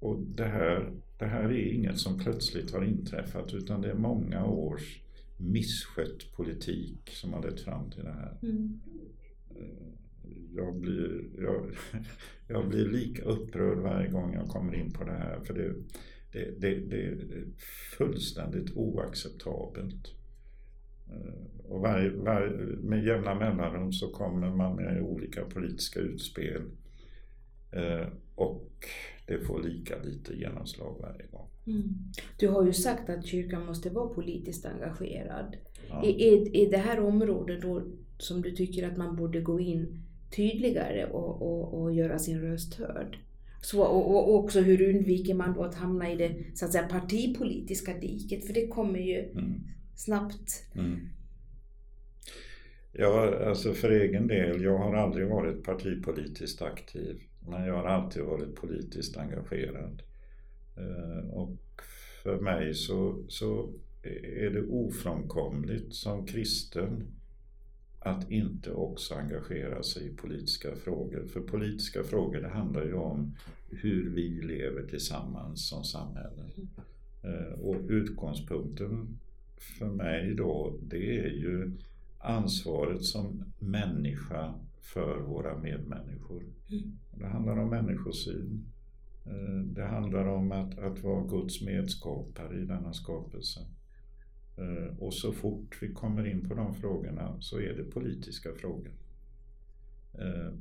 Och 0.00 0.20
det 0.20 0.44
här, 0.44 0.92
det 1.18 1.26
här 1.26 1.44
är 1.44 1.72
inget 1.72 1.98
som 1.98 2.18
plötsligt 2.18 2.72
har 2.72 2.84
inträffat 2.84 3.54
utan 3.54 3.80
det 3.80 3.90
är 3.90 3.94
många 3.94 4.44
års 4.44 5.00
misskött 5.36 6.32
politik 6.36 7.10
som 7.12 7.32
har 7.32 7.42
lett 7.42 7.60
fram 7.60 7.90
till 7.90 8.04
det 8.04 8.12
här. 8.12 8.38
Mm. 8.42 8.80
Eh, 9.50 9.86
jag, 10.54 10.76
blir, 10.76 11.24
jag, 11.38 11.70
jag 12.48 12.68
blir 12.68 12.88
lika 12.88 13.22
upprörd 13.22 13.78
varje 13.78 14.10
gång 14.10 14.34
jag 14.34 14.48
kommer 14.48 14.74
in 14.74 14.92
på 14.92 15.04
det 15.04 15.12
här. 15.12 15.40
För 15.40 15.54
det, 15.54 15.74
det, 16.32 16.60
det, 16.60 16.80
det 16.80 17.06
är 17.06 17.44
fullständigt 17.98 18.76
oacceptabelt. 18.76 20.12
Eh, 21.10 21.72
och 21.72 21.80
varje, 21.80 22.10
varje, 22.10 22.50
med 22.76 23.04
jämna 23.04 23.34
mellanrum 23.34 23.92
så 23.92 24.08
kommer 24.08 24.50
man 24.50 24.76
med 24.76 25.02
olika 25.02 25.44
politiska 25.44 26.00
utspel. 26.00 26.62
Eh, 27.72 28.06
och 28.34 28.86
det 29.26 29.40
får 29.40 29.62
lika 29.62 29.94
lite 30.02 30.34
genomslag 30.34 30.96
varje 31.00 31.26
gång. 31.26 31.48
Mm. 31.66 31.94
Du 32.38 32.48
har 32.48 32.66
ju 32.66 32.72
sagt 32.72 33.10
att 33.10 33.26
kyrkan 33.26 33.66
måste 33.66 33.90
vara 33.90 34.08
politiskt 34.08 34.66
engagerad. 34.66 35.56
Ja. 35.88 36.04
Är, 36.04 36.56
är 36.56 36.70
det 36.70 36.76
här 36.76 37.00
området 37.00 37.62
då 37.62 37.82
som 38.18 38.42
du 38.42 38.50
tycker 38.50 38.88
att 38.88 38.96
man 38.96 39.16
borde 39.16 39.40
gå 39.40 39.60
in 39.60 40.02
tydligare 40.36 41.06
och, 41.06 41.42
och, 41.42 41.82
och 41.82 41.94
göra 41.94 42.18
sin 42.18 42.40
röst 42.40 42.74
hörd? 42.74 43.18
Så, 43.60 43.82
och, 43.82 44.10
och, 44.10 44.34
också 44.34 44.60
hur 44.60 44.94
undviker 44.94 45.34
man 45.34 45.54
då 45.54 45.62
att 45.62 45.74
hamna 45.74 46.12
i 46.12 46.16
det 46.16 46.36
så 46.54 46.64
att 46.64 46.72
säga, 46.72 46.88
partipolitiska 46.88 47.98
diket? 47.98 48.46
För 48.46 48.54
det 48.54 48.66
kommer 48.66 48.98
ju 48.98 49.18
mm. 49.18 49.60
Snabbt. 49.96 50.64
Mm. 50.74 51.08
Ja, 52.92 53.46
alltså 53.46 53.74
för 53.74 53.90
egen 53.90 54.26
del, 54.26 54.62
jag 54.62 54.78
har 54.78 54.94
aldrig 54.94 55.28
varit 55.28 55.64
partipolitiskt 55.64 56.62
aktiv. 56.62 57.22
Men 57.48 57.64
jag 57.64 57.74
har 57.74 57.84
alltid 57.84 58.22
varit 58.22 58.54
politiskt 58.54 59.16
engagerad. 59.16 60.02
Eh, 60.76 61.30
och 61.30 61.58
för 62.22 62.40
mig 62.40 62.74
så, 62.74 63.24
så 63.28 63.72
är 64.22 64.50
det 64.50 64.62
ofrånkomligt 64.62 65.94
som 65.94 66.26
kristen 66.26 67.06
att 67.98 68.30
inte 68.30 68.72
också 68.72 69.14
engagera 69.14 69.82
sig 69.82 70.06
i 70.06 70.16
politiska 70.16 70.76
frågor. 70.76 71.26
För 71.26 71.40
politiska 71.40 72.02
frågor 72.02 72.40
det 72.40 72.48
handlar 72.48 72.84
ju 72.84 72.94
om 72.94 73.36
hur 73.70 74.10
vi 74.10 74.28
lever 74.28 74.82
tillsammans 74.82 75.68
som 75.68 75.84
samhälle. 75.84 76.42
Eh, 77.22 77.60
och 77.60 77.76
utgångspunkten 77.88 79.18
för 79.60 79.86
mig 79.86 80.34
då, 80.34 80.78
det 80.82 81.18
är 81.18 81.30
ju 81.30 81.72
ansvaret 82.18 83.04
som 83.04 83.44
människa 83.58 84.54
för 84.80 85.20
våra 85.20 85.58
medmänniskor. 85.58 86.44
Det 87.14 87.26
handlar 87.26 87.56
om 87.56 87.70
människosyn. 87.70 88.64
Eh, 89.26 89.58
det 89.64 89.84
handlar 89.84 90.26
om 90.26 90.52
att, 90.52 90.78
att 90.78 91.02
vara 91.02 91.26
Guds 91.26 91.62
medskapare 91.62 92.60
i 92.60 92.64
denna 92.64 92.92
skapelse. 92.92 93.60
Eh, 94.56 94.98
och 94.98 95.14
så 95.14 95.32
fort 95.32 95.82
vi 95.82 95.92
kommer 95.92 96.26
in 96.26 96.48
på 96.48 96.54
de 96.54 96.74
frågorna 96.74 97.36
så 97.40 97.60
är 97.60 97.74
det 97.76 97.84
politiska 97.84 98.52
frågor. 98.52 98.92
Eh, 100.14 100.52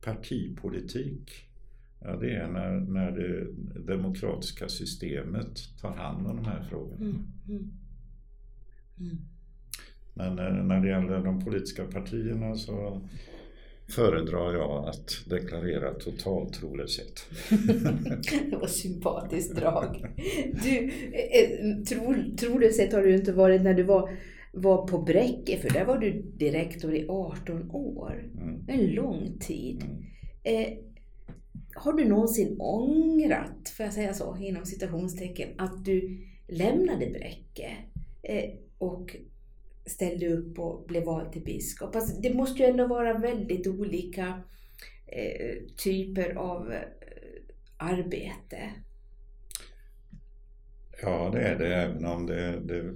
partipolitik, 0.00 1.30
ja, 2.00 2.16
det 2.16 2.30
är 2.30 2.48
när, 2.48 2.80
när 2.80 3.10
det 3.10 3.52
demokratiska 3.94 4.68
systemet 4.68 5.78
tar 5.80 5.94
hand 5.94 6.26
om 6.26 6.36
de 6.36 6.44
här 6.44 6.62
frågorna. 6.62 7.04
Mm, 7.04 7.26
mm. 7.48 7.70
Mm. 9.00 9.16
Men 10.14 10.38
eh, 10.38 10.64
när 10.64 10.80
det 10.80 10.88
gäller 10.88 11.24
de 11.24 11.44
politiska 11.44 11.84
partierna 11.84 12.54
så 12.54 13.00
föredrar 13.88 14.52
jag 14.52 14.88
att 14.88 15.24
deklarera 15.26 15.94
total 15.94 16.50
trolöshet. 16.50 17.26
det 18.50 18.56
var 18.56 18.66
sympatiskt 18.66 19.56
drag. 19.56 20.06
Du, 20.64 20.90
eh, 21.12 21.82
tro, 21.88 22.14
trolöshet 22.36 22.92
har 22.92 23.02
du 23.02 23.14
inte 23.14 23.32
varit 23.32 23.62
när 23.62 23.74
du 23.74 23.82
var, 23.82 24.10
var 24.52 24.86
på 24.86 24.98
Bräcke, 24.98 25.58
för 25.58 25.70
där 25.70 25.84
var 25.84 25.98
du 25.98 26.22
direktor 26.22 26.94
i 26.94 27.06
18 27.08 27.70
år. 27.70 28.30
Mm. 28.40 28.64
En 28.68 28.86
lång 28.86 29.38
tid. 29.40 29.84
Mm. 29.84 30.04
Eh, 30.42 30.78
har 31.74 31.92
du 31.92 32.04
någonsin 32.04 32.60
ångrat, 32.60 33.68
får 33.76 33.84
jag 33.84 33.92
säga 33.92 34.14
så, 34.14 34.36
inom 34.40 34.64
citationstecken, 34.64 35.48
att 35.58 35.84
du 35.84 36.26
lämnade 36.48 37.06
Bräcke 37.06 37.76
eh, 38.22 38.50
och 38.78 39.16
ställde 39.86 40.28
upp 40.28 40.58
och 40.58 40.86
blev 40.86 41.04
vald 41.04 41.32
till 41.32 41.44
biskop. 41.44 41.96
Alltså, 41.96 42.20
det 42.20 42.34
måste 42.34 42.62
ju 42.62 42.68
ändå 42.68 42.86
vara 42.86 43.18
väldigt 43.18 43.66
olika 43.66 44.42
eh, 45.06 45.56
typer 45.76 46.34
av 46.34 46.72
eh, 46.72 46.80
arbete. 47.76 48.72
Ja, 51.02 51.30
det 51.32 51.40
är 51.40 51.58
det, 51.58 51.74
även 51.74 52.04
om 52.04 52.26
det, 52.26 52.60
det 52.60 52.94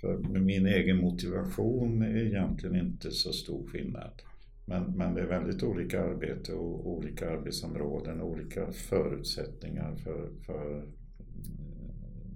för 0.00 0.18
min 0.18 0.66
egen 0.66 0.96
motivation 0.96 2.02
är 2.02 2.26
egentligen 2.26 2.76
inte 2.76 3.10
så 3.10 3.32
stor 3.32 3.66
skillnad. 3.66 4.22
Men, 4.64 4.82
men 4.82 5.14
det 5.14 5.20
är 5.20 5.26
väldigt 5.26 5.62
olika 5.62 6.02
arbete 6.02 6.52
och 6.52 6.90
olika 6.90 7.30
arbetsområden 7.30 8.20
och 8.20 8.28
olika 8.28 8.72
förutsättningar 8.72 9.96
för, 9.96 10.30
för 10.46 10.88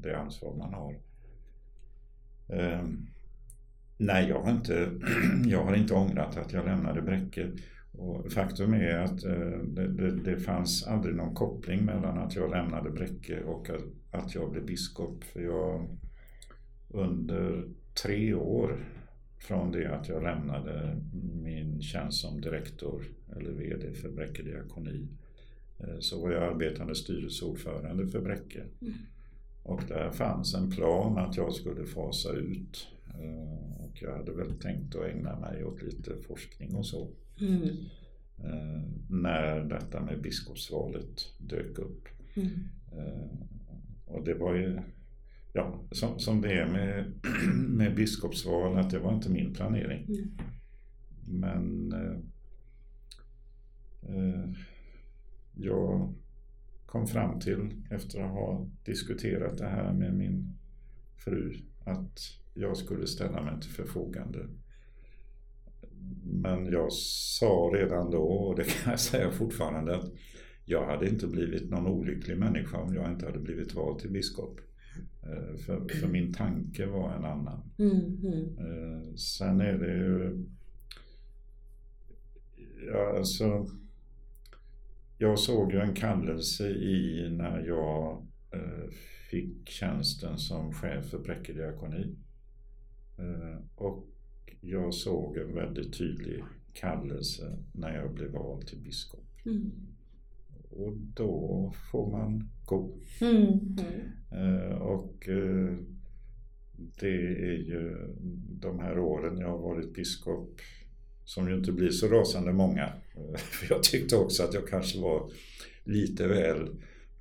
det 0.03 0.18
ansvar 0.18 0.55
man 0.55 0.74
har. 0.74 1.09
Ehm, 2.53 3.07
nej, 3.96 4.28
jag 4.28 4.42
har 4.42 4.51
inte, 4.51 4.90
jag 5.46 5.64
har 5.64 5.76
inte 5.76 5.94
ångrat 5.94 6.36
att 6.36 6.53
jag 6.53 6.64
lämnade 6.64 7.03
Bräcke. 7.03 7.51
Och 7.92 8.32
faktum 8.32 8.74
är 8.74 8.98
att 8.98 9.24
eh, 9.24 9.59
det, 9.64 9.88
det, 9.88 10.11
det, 10.11 10.36
fanns 10.36 10.86
aldrig 10.86 11.14
någon 11.14 11.34
koppling 11.34 11.84
mellan 11.84 12.18
att 12.18 12.36
jag 12.36 12.51
lämnade 12.51 12.90
Bräcke 12.90 13.42
och 13.42 13.70
att 14.11 14.34
jag 14.34 14.51
blev 14.51 14.66
biskop. 14.66 15.24
För 15.24 15.40
jag 15.40 15.88
under 16.88 17.64
tre 18.03 18.34
år 18.34 18.84
från 19.38 19.72
det 19.72 19.94
att 19.94 20.09
jag 20.09 20.22
lämnade 20.22 20.96
min 21.42 21.82
tjänst 21.82 22.20
som 22.20 22.40
direktor 22.40 23.05
eller 23.36 23.51
VD 23.51 23.92
för 23.92 24.09
Bräcke 24.09 24.42
diakoni 24.42 25.09
eh, 25.78 25.98
så 25.98 26.20
var 26.20 26.32
jag 26.32 26.42
arbetande 26.42 26.94
styrelseordförande 26.94 28.07
för 28.07 28.20
Bräcke. 28.20 28.62
Mm. 28.80 28.94
Och 29.62 29.82
där 29.88 30.11
fanns 30.11 30.54
en 30.54 30.70
plan 30.70 31.18
att 31.18 31.36
jag 31.36 31.52
skulle 31.52 31.86
fasa 31.86 32.32
ut 32.32 32.88
eh, 33.08 33.84
och 33.84 34.02
jag 34.02 34.16
hade 34.16 34.32
väl 34.32 34.58
tänkt 34.61 34.96
att 34.96 35.04
ägna 35.04 35.38
mig 35.38 35.64
åt 35.64 35.82
lite 35.82 36.16
forskning 36.28 36.74
och 36.74 36.86
så. 36.86 37.11
Mm. 37.40 37.62
Eh, 38.38 38.82
när 39.08 39.61
detta 39.61 40.00
med 40.00 40.22
biskopsvalet 40.22 41.34
dök 41.38 41.78
upp. 41.78 42.08
Mm. 42.34 42.50
Eh, 42.92 43.30
och 44.06 44.24
det 44.24 44.34
var 44.34 44.54
ju, 44.54 44.80
ja, 45.52 45.82
som, 45.90 46.18
som 46.18 46.40
det 46.40 46.52
är 46.52 46.66
med, 46.66 47.12
med 47.68 47.94
biskopsval, 47.94 48.78
att 48.78 48.90
det 48.90 48.98
var 48.98 49.14
inte 49.14 49.30
min 49.30 49.54
planering. 49.54 50.04
Mm. 50.08 50.30
Men 51.24 51.92
eh, 51.92 52.18
eh, 54.16 54.50
jag 55.54 56.14
kom 56.91 57.07
fram 57.07 57.41
till, 57.41 57.70
efter 57.91 58.20
att 58.20 58.30
ha 58.30 58.66
diskuterat 58.84 59.59
det 59.59 59.66
här 59.66 59.93
med 59.93 60.14
min 60.14 60.59
fru 61.16 61.53
att 61.84 62.18
jag 62.55 62.76
skulle 62.76 63.07
ställa 63.07 63.43
mig 63.43 63.61
till 63.61 63.70
förfogande. 63.70 64.49
Men 66.24 66.66
jag 66.66 66.93
sa 66.93 67.70
redan 67.74 68.11
då, 68.11 68.22
och 68.22 68.57
det 68.57 68.64
kan 68.64 68.91
jag 68.91 69.01
säga 69.11 69.30
fortfarande, 69.30 69.97
att 69.97 70.12
jag 70.64 70.86
hade 70.86 71.09
inte 71.09 71.26
blivit 71.26 71.70
någon 71.70 71.86
olycklig 71.86 72.38
människa 72.38 72.78
om 72.78 72.95
jag 72.95 73.11
inte 73.12 73.26
hade 73.26 73.38
blivit 73.38 73.74
vald 73.74 73.99
till 73.99 74.11
biskop. 74.11 74.61
Eh, 75.22 75.57
för, 75.57 75.88
för 75.88 76.09
min 76.09 76.32
tanke 76.32 76.86
var 76.86 77.12
en 77.12 77.24
annan. 77.24 77.70
Mm, 77.78 78.18
mm. 78.22 79.16
Sen 79.16 79.61
är 79.61 79.78
det 79.78 79.97
ju... 79.97 80.45
Ja, 82.93 83.16
alltså... 83.18 83.66
Jag 85.22 85.38
såg 85.38 85.72
ju 85.72 85.78
en 85.80 85.94
kallelse 85.94 86.68
i 86.68 87.28
när 87.30 87.66
jag 87.66 88.26
eh, 88.52 88.90
fick 89.30 89.68
tjänsten 89.68 90.38
som 90.38 90.72
chef 90.72 91.10
för 91.10 91.18
Bräcke 91.18 91.52
diakoni. 91.52 92.16
Och 93.74 94.06
jag 94.60 94.94
såg 94.94 95.36
en 95.36 95.54
väldigt 95.54 95.98
tydlig 95.98 96.44
kallelse 96.72 97.58
när 97.72 97.96
jag 97.96 98.14
blev 98.14 98.30
vald 98.30 98.66
till 98.66 98.78
biskop. 98.78 99.26
Mm. 99.46 99.70
Och 100.70 100.96
då 100.96 101.72
får 101.90 102.10
man 102.10 102.50
gå. 102.64 102.98
Mm. 103.20 103.76
Mm. 104.30 104.82
Och 104.82 105.28
eh, 105.28 105.76
det 107.00 107.16
är 107.46 107.58
ju 107.58 107.96
de 108.60 108.78
här 108.78 108.98
åren 108.98 109.38
jag 109.38 109.48
har 109.48 109.58
varit 109.58 109.94
biskop 109.94 110.60
som 111.31 111.49
ju 111.49 111.55
inte 111.55 111.72
blir 111.72 111.91
så 111.91 112.07
rasande 112.07 112.53
många. 112.53 112.93
För 113.37 113.74
jag 113.74 113.83
tyckte 113.83 114.16
också 114.16 114.43
att 114.43 114.55
jag 114.55 114.68
kanske 114.68 115.01
var 115.01 115.31
lite 115.85 116.28
väl 116.28 116.68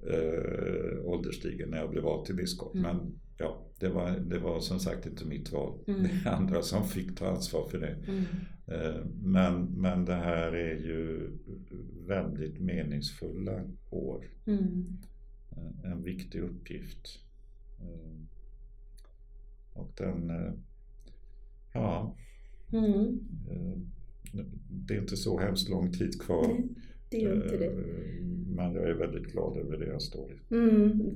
äh, 0.10 1.06
ålderstigen 1.06 1.70
när 1.70 1.78
jag 1.78 1.90
blev 1.90 2.04
vald 2.04 2.26
till 2.26 2.36
biskop. 2.36 2.76
Mm. 2.76 2.84
Men 2.98 3.20
ja, 3.38 3.66
det 3.80 3.90
var, 3.90 4.12
det 4.12 4.40
var 4.40 4.60
som 4.60 4.80
sagt 4.80 5.06
inte 5.06 5.26
mitt 5.26 5.52
val. 5.52 5.80
Mm. 5.88 6.04
Det 6.04 6.30
är 6.30 6.34
andra 6.34 6.62
som 6.62 6.88
fick 6.88 7.18
ta 7.18 7.28
ansvar 7.28 7.68
för 7.70 7.80
det. 7.80 7.98
Mm. 8.08 8.24
Men, 9.22 9.64
men 9.64 10.06
det 10.06 10.16
här 10.16 10.52
är 10.56 10.76
ju 10.76 11.32
väldigt 12.08 12.60
meningsfulla 12.60 13.64
år. 13.90 14.26
Mm. 14.46 14.98
En 15.84 16.04
viktig 16.04 16.40
uppgift. 16.40 17.20
Och 19.74 19.92
den, 19.98 20.32
ja, 21.74 22.16
Mm. 22.74 23.20
Det 24.88 24.94
är 24.94 25.02
inte 25.02 25.18
så 25.18 25.40
hemskt 25.40 25.70
lång 25.70 25.92
tid 25.92 26.22
kvar. 26.22 26.48
Nej, 26.48 26.68
det 27.10 27.18
gör 27.18 27.36
inte 27.44 27.58
det. 27.58 27.72
Men 28.56 28.74
jag 28.74 28.90
är 28.90 28.94
väldigt 28.94 29.32
glad 29.32 29.58
över 29.58 29.78
det 29.78 29.86
jag 29.88 30.02
står 30.02 30.32
i. 30.32 30.54
Mm. 30.56 31.14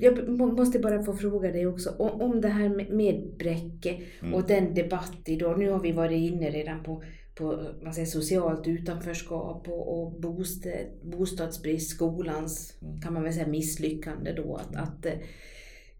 Jag 0.00 0.28
måste 0.38 0.78
bara 0.78 1.02
få 1.02 1.12
fråga 1.12 1.52
dig 1.52 1.66
också 1.66 1.90
om, 1.90 2.40
det 2.40 2.48
här 2.48 2.68
med, 2.94 3.36
Bräcke 3.38 4.02
Mm. 4.20 4.34
och 4.34 4.46
den 4.46 4.74
debatt 4.74 5.22
idag. 5.26 5.58
Nu 5.58 5.70
har 5.70 5.80
vi 5.80 5.92
varit 5.92 6.32
inne 6.32 6.50
redan 6.50 6.82
på, 6.82 7.02
på 7.34 7.66
vad 7.82 7.94
säger, 7.94 8.06
socialt 8.06 8.66
utanförskap 8.68 9.68
och, 9.68 10.02
och 10.02 10.20
bostad, 10.20 10.72
bostadsbrist, 11.02 11.90
skolans 11.90 12.78
Mm. 12.82 13.00
kan 13.00 13.14
man 13.14 13.22
väl 13.22 13.32
säga 13.32 13.46
misslyckande 13.46 14.32
då 14.32 14.56
att, 14.56 14.76
att 14.76 15.06
eh, 15.06 15.12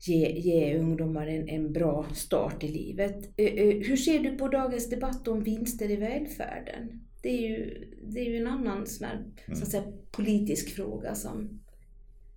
ge, 0.07 0.33
ge 0.41 0.79
ungdomar 0.79 1.27
en, 1.27 1.49
en 1.49 1.73
bra 1.73 2.07
start 2.15 2.65
i 2.65 2.69
livet. 2.69 3.17
Eh, 3.37 3.47
eh, 3.47 3.75
Hur 3.89 3.97
ser 3.97 4.19
du 4.19 4.37
på 4.39 4.49
dagens 4.49 4.91
debatt 4.91 5.29
om 5.29 5.43
vinster 5.43 5.91
i 5.91 5.97
välfärden? 5.97 7.01
Det 7.23 7.29
är 7.29 7.49
ju, 7.49 7.85
det 8.13 8.21
är 8.21 8.25
ju 8.31 8.37
en 8.37 8.47
annan 8.47 8.87
sån 8.87 9.09
här, 9.09 9.25
så 9.47 9.51
Mm. 9.53 9.63
att 9.63 9.69
säga, 9.69 9.85
politisk 10.13 10.75
fråga 10.77 11.15
som 11.15 11.61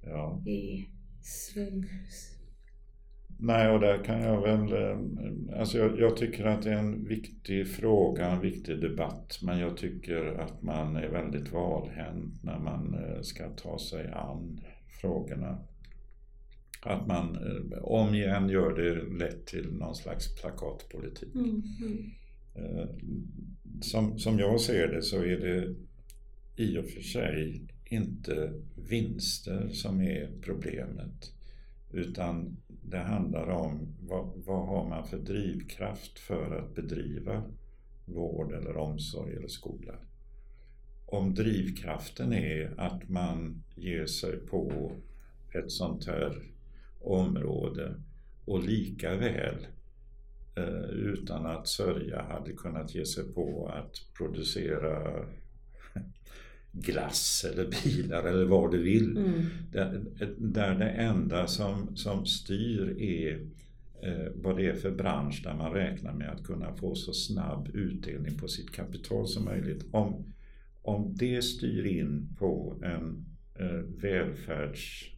Ja. 0.05 0.43
i 0.47 0.85
svung. 1.21 1.85
Nej, 3.39 3.69
och 3.71 3.79
där 3.79 4.03
kan 4.03 4.21
jag 4.21 4.41
väl... 4.41 4.73
eh, 4.73 5.59
Alltså 5.59 5.77
jag, 5.77 5.99
jag 5.99 6.17
tycker 6.17 6.45
att 6.45 6.63
det 6.63 6.69
är 6.69 6.77
en 6.77 7.07
viktig 7.07 7.67
fråga, 7.67 8.25
en 8.31 8.41
viktig 8.41 8.81
debatt. 8.81 9.39
Men 9.43 9.59
jag 9.59 9.77
tycker 9.77 10.39
att 10.39 10.61
man 10.63 10.95
är 10.95 11.09
väldigt 11.09 11.51
valhänt 11.51 12.43
när 12.43 12.59
man 12.59 12.95
ska 13.23 13.49
ta 13.49 13.79
sig 13.79 14.07
an 14.13 14.59
frågorna. 15.01 15.59
Att 16.81 17.07
man 17.07 17.35
eh, 17.35 17.77
om 17.83 18.15
igen 18.15 18.49
gör 18.49 18.75
det 18.75 19.17
lätt 19.25 19.45
till 19.45 19.73
någon 19.73 19.95
slags 19.95 20.35
plakatpolitik. 20.41 21.35
Mm, 21.35 21.63
mm, 21.81 22.11
Eh, 22.57 22.87
Som, 23.81 24.19
som 24.19 24.39
jag 24.39 24.61
ser 24.61 24.87
det 24.87 25.01
så 25.01 25.23
är 25.23 25.37
det 25.37 25.75
i 26.63 26.77
och 26.77 26.85
för 26.85 27.01
sig 27.01 27.67
inte 27.85 28.53
vinster 28.75 29.69
som 29.69 30.01
är 30.01 30.31
problemet. 30.41 31.33
Utan 31.91 32.57
det 32.67 32.97
handlar 32.97 33.47
om 33.47 33.95
vad, 34.01 34.31
vad 34.45 34.67
har 34.67 34.89
man 34.89 35.07
för 35.07 35.17
drivkraft 35.17 36.19
för 36.19 36.59
att 36.59 36.75
bedriva 36.75 37.43
vård 38.05 38.53
eller 38.53 38.77
omsorg 38.77 39.35
eller 39.35 39.47
skola. 39.47 39.93
Om 41.05 41.33
drivkraften 41.33 42.33
är 42.33 42.73
att 42.77 43.09
man 43.09 43.63
ger 43.75 44.05
sig 44.05 44.37
på 44.37 44.91
ett 45.53 45.71
sånt 45.71 46.05
här 46.07 46.43
område 47.11 47.93
och 48.45 48.63
lika 48.63 49.15
väl 49.15 49.67
eh, 50.55 50.89
utan 50.89 51.45
att 51.45 51.67
sörja 51.67 52.21
hade 52.21 52.51
kunnat 52.53 52.95
ge 52.95 53.05
sig 53.05 53.33
på 53.33 53.71
att 53.73 54.01
producera 54.17 55.25
glass 56.71 57.45
eller 57.53 57.69
bilar 57.83 58.23
eller 58.23 58.45
vad 58.45 58.71
du 58.71 58.83
vill. 58.83 59.17
mm, 59.17 59.45
Där, 59.71 60.01
där 60.37 60.75
det 60.75 60.89
enda 60.89 61.47
som, 61.47 61.95
som 61.95 62.25
styr 62.25 63.01
är 63.01 63.39
eh, 64.01 64.31
vad 64.35 64.57
det 64.57 64.67
är 64.67 64.75
för 64.75 64.91
bransch 64.91 65.41
där 65.43 65.53
man 65.53 65.73
räknar 65.73 66.13
med 66.13 66.29
att 66.29 66.43
kunna 66.43 66.73
få 66.75 66.95
så 66.95 67.13
snabb 67.13 67.69
utdelning 67.73 68.37
på 68.37 68.47
sitt 68.47 68.71
kapital 68.71 69.27
som 69.27 69.45
möjligt. 69.45 69.85
Om, 69.91 70.33
om 70.81 71.15
det 71.15 71.41
styr 71.41 71.85
in 71.85 72.35
på 72.39 72.75
en 72.83 73.25
eh, 73.59 74.01
välfärds, 74.01 75.11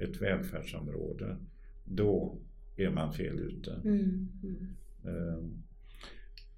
ett 0.00 0.22
välfärdsområde, 0.22 1.36
då 1.84 2.38
är 2.76 2.90
man 2.90 3.12
fel 3.12 3.38
ute. 3.38 3.80
mm, 3.84 4.28
mm. 4.42 4.66
Eh, 5.04 5.44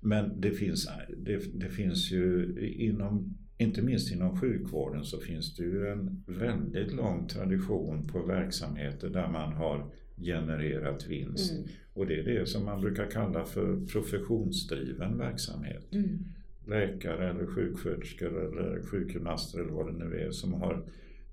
Men 0.00 0.40
det 0.40 0.50
finns, 0.50 0.88
det, 1.16 1.60
det 1.60 1.68
finns 1.68 2.12
ju 2.12 2.54
inom, 2.78 3.34
inte 3.58 3.82
minst 3.82 4.12
inom 4.12 4.40
sjukvården 4.40 5.04
så 5.04 5.20
finns 5.20 5.56
det 5.56 5.62
ju 5.62 5.86
en 5.88 6.24
väldigt 6.26 6.92
lång 6.92 7.28
tradition 7.28 8.06
på 8.06 8.22
verksamheter 8.26 9.10
där 9.10 9.28
man 9.28 9.52
har 9.52 9.90
genererat 10.16 11.06
vinst. 11.08 11.52
Mm. 11.52 11.64
Och 11.92 12.06
det 12.06 12.20
är 12.20 12.24
det 12.24 12.46
som 12.46 12.64
man 12.64 12.80
brukar 12.80 13.10
kalla 13.10 13.44
för 13.44 13.86
professionsdriven 13.86 15.18
verksamhet. 15.18 15.94
Mm. 15.94 16.18
Läkare 16.66 17.30
eller 17.30 17.46
sjuksköterskor 17.46 18.44
eller 18.46 18.82
sjukgymnaster 18.82 19.60
eller 19.60 19.72
vad 19.72 19.86
det 19.86 20.04
nu 20.04 20.16
är 20.18 20.30
som 20.30 20.52
har 20.52 20.84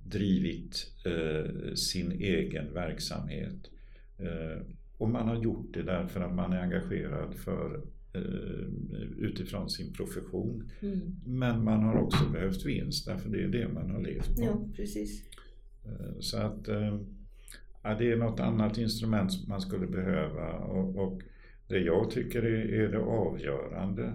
drivit 0.09 0.91
eh, 1.05 1.73
sin 1.73 2.11
egen 2.11 2.73
verksamhet. 2.73 3.71
Eh, 4.17 4.61
och 4.97 5.09
man 5.09 5.27
har 5.27 5.43
gjort 5.43 5.73
det 5.73 5.83
därför 5.83 6.21
att 6.21 6.35
man 6.35 6.53
är 6.53 6.61
engagerad 6.61 7.35
för, 7.35 7.81
eh, 8.13 8.67
utifrån 9.17 9.69
sin 9.69 9.93
profession. 9.93 10.71
Mm. 10.81 11.15
Men 11.25 11.63
man 11.63 11.83
har 11.83 11.95
också 11.95 12.29
behövt 12.33 12.65
vinst 12.65 13.05
därför 13.05 13.29
det 13.29 13.43
är 13.43 13.47
det 13.47 13.67
man 13.67 13.91
har 13.91 14.01
levt 14.01 14.35
på. 14.35 14.43
Ja, 14.43 14.67
precis. 14.75 15.23
Eh, 15.85 16.19
Så 16.19 16.37
att 16.37 16.67
eh, 16.67 16.99
ja, 17.83 17.95
det 17.99 18.11
är 18.11 18.17
något 18.17 18.39
annat 18.39 18.77
instrument 18.77 19.33
som 19.33 19.49
man 19.49 19.61
skulle 19.61 19.87
behöva 19.87 20.53
och, 20.53 20.95
och 20.95 21.21
det 21.67 21.79
jag 21.79 22.11
tycker 22.11 22.43
är, 22.43 22.73
är 22.73 22.91
det 22.91 22.99
avgörande 22.99 24.13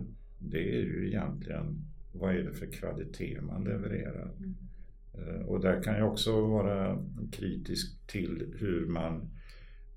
det 0.50 0.74
är 0.74 0.82
ju 0.82 1.06
egentligen 1.08 1.84
vad 2.12 2.34
är 2.36 2.42
det 2.42 2.52
för 2.52 2.66
kvalitet 2.66 3.40
man 3.40 3.64
levererar. 3.64 4.32
Mm. 4.38 4.54
Eh, 5.14 5.46
Och 5.46 5.60
där 5.60 5.82
kan 5.82 5.94
jag 5.98 6.12
också 6.12 6.40
vara 6.46 7.04
kritisk 7.32 8.06
till 8.06 8.54
hur 8.58 8.86
man 8.86 9.30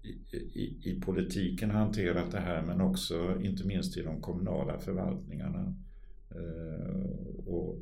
i, 0.04 0.36
i, 0.38 0.80
i 0.92 1.02
politiken 1.02 1.72
hanterat 1.72 2.32
det 2.32 2.40
här 2.40 2.64
men 2.66 2.82
också 2.82 3.42
inte 3.42 3.68
minst 3.68 3.98
i 3.98 4.02
de 4.04 4.22
kommunala 4.22 4.80
förvaltningarna. 4.80 5.76
Eh, 6.32 6.96
Och 7.46 7.82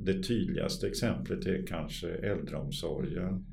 det 0.00 0.22
tydligaste 0.22 0.86
exemplet 0.88 1.46
är 1.46 1.66
kanske 1.66 2.08
äldreomsorgen. 2.08 3.46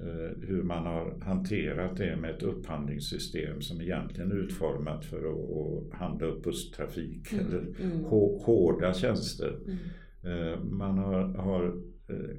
Eh, 0.00 0.38
Hur 0.48 0.62
man 0.62 0.86
har 0.86 1.20
hanterat 1.20 1.96
det 1.96 2.16
med 2.16 2.30
ett 2.30 2.42
upphandlingssystem 2.42 3.60
som 3.60 3.80
egentligen 3.80 4.30
är 4.32 4.36
utformat 4.36 5.04
för 5.04 5.18
att, 5.18 5.92
handla 5.98 6.26
upp 6.26 6.42
busstrafik 6.44 7.32
Mm, 7.32 7.46
eller 7.46 7.58
mm. 7.58 8.04
hå- 8.04 8.38
hårda 8.44 8.94
tjänster. 8.94 9.58
Mm. 9.66 10.76
Man 10.76 10.98
har, 10.98 11.22
har 11.22 11.80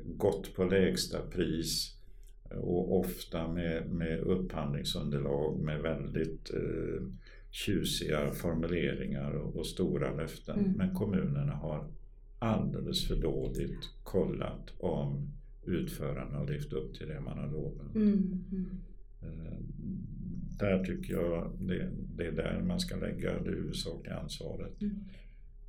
gått 0.06 0.56
på 0.56 0.64
lägsta 0.64 1.22
pris 1.22 1.98
och 2.50 3.00
ofta 3.00 3.48
med, 3.48 3.90
med 3.90 4.20
upphandlingsunderlag 4.20 5.60
med 5.60 5.82
väldigt 5.82 6.54
eh, 6.54 7.04
tjusiga 7.52 8.32
formuleringar 8.32 9.32
och, 9.32 9.56
och 9.56 9.66
stora 9.66 10.16
löften. 10.16 10.60
Mm. 10.60 10.72
Men 10.72 10.96
kommunerna 10.96 11.54
har 11.54 11.88
alldeles 12.40 13.08
för 13.08 13.16
dåligt 13.16 13.90
kollat 14.04 14.74
om 14.78 15.32
utförarna 15.66 16.38
har 16.38 16.48
levt 16.48 16.74
upp 16.74 16.94
till 16.96 17.08
det 17.08 17.22
man 17.22 17.38
har 17.38 17.52
lovat. 17.52 17.96
Mm. 17.96 18.46
Mm. 18.52 18.70
Eh, 19.22 19.60
där 20.60 20.84
tycker 20.84 21.14
jag 21.14 21.52
det, 21.60 21.90
det 22.16 22.26
är 22.26 22.32
där 22.32 22.62
man 22.68 22.80
ska 22.80 22.96
lägga 22.96 23.40
det 23.40 23.52
huvudsakliga 23.52 24.16
ansvaret. 24.16 24.74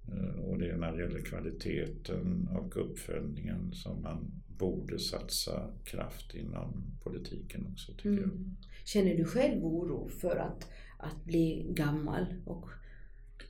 Eh, 0.08 0.44
och 0.44 0.58
det 0.58 0.70
är 0.70 0.76
när 0.76 0.92
det 0.92 1.02
gäller 1.02 1.20
kvaliteten 1.20 2.48
och 2.52 2.76
uppföljningen 2.76 3.72
som 3.72 4.02
man 4.02 4.42
borde 4.58 4.98
satsa 4.98 5.70
kraft 5.84 6.34
inom 6.34 6.84
politiken 7.02 7.66
också 7.72 7.92
tycker 7.92 8.08
jag. 8.08 8.18
Mm. 8.18 8.56
Känner 8.84 9.16
du 9.16 9.24
själv 9.24 9.64
oro 9.64 10.08
för 10.08 10.36
att, 10.36 10.68
att 10.98 11.24
bli 11.24 11.66
gammal 11.70 12.26
och, 12.44 12.68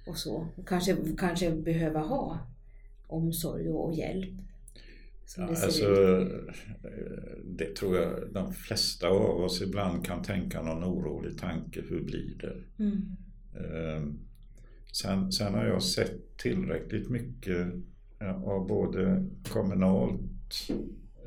och 0.06 0.18
så? 0.18 0.48
Kanske, 0.66 0.96
kanske 1.18 1.50
behöva 1.50 2.00
ha 2.00 2.38
omsorg 3.06 3.68
och 3.68 3.94
hjälp? 3.94 4.34
Ja, 5.36 5.42
det 5.42 5.48
alltså, 5.48 5.84
eh, 5.84 6.26
det 7.44 7.76
tror 7.76 7.96
jag 7.96 8.32
de 8.32 8.52
flesta 8.52 9.08
av 9.08 9.40
oss 9.40 9.62
ibland 9.62 10.06
kan 10.06 10.22
tänka 10.22 10.62
någon 10.62 10.84
orolig 10.84 11.38
tanke, 11.38 11.82
hur 11.88 12.00
blir 12.00 12.34
det? 12.40 12.84
Mm. 12.84 13.16
Eh, 13.54 14.02
Sen, 14.94 15.32
sen 15.32 15.54
har 15.54 15.66
jag 15.66 15.82
sett 15.82 16.36
tillräckligt 16.36 17.10
mycket 17.10 17.66
av 18.44 18.66
både 18.66 19.26
kommunalt 19.48 20.20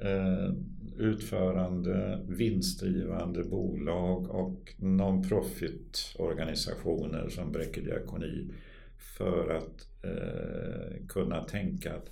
eh, 0.01 0.53
utförande, 0.97 2.26
vinstdrivande 2.28 3.43
bolag 3.43 4.30
och 4.30 4.74
non-profit 4.78 6.15
organisationer 6.20 7.30
som 7.30 7.51
Bräcke 7.51 7.82
Diakoni 7.82 8.49
för 9.18 9.49
att 9.57 9.88
eh, 10.03 11.07
kunna 11.07 11.43
tänka 11.43 11.95
att 11.95 12.09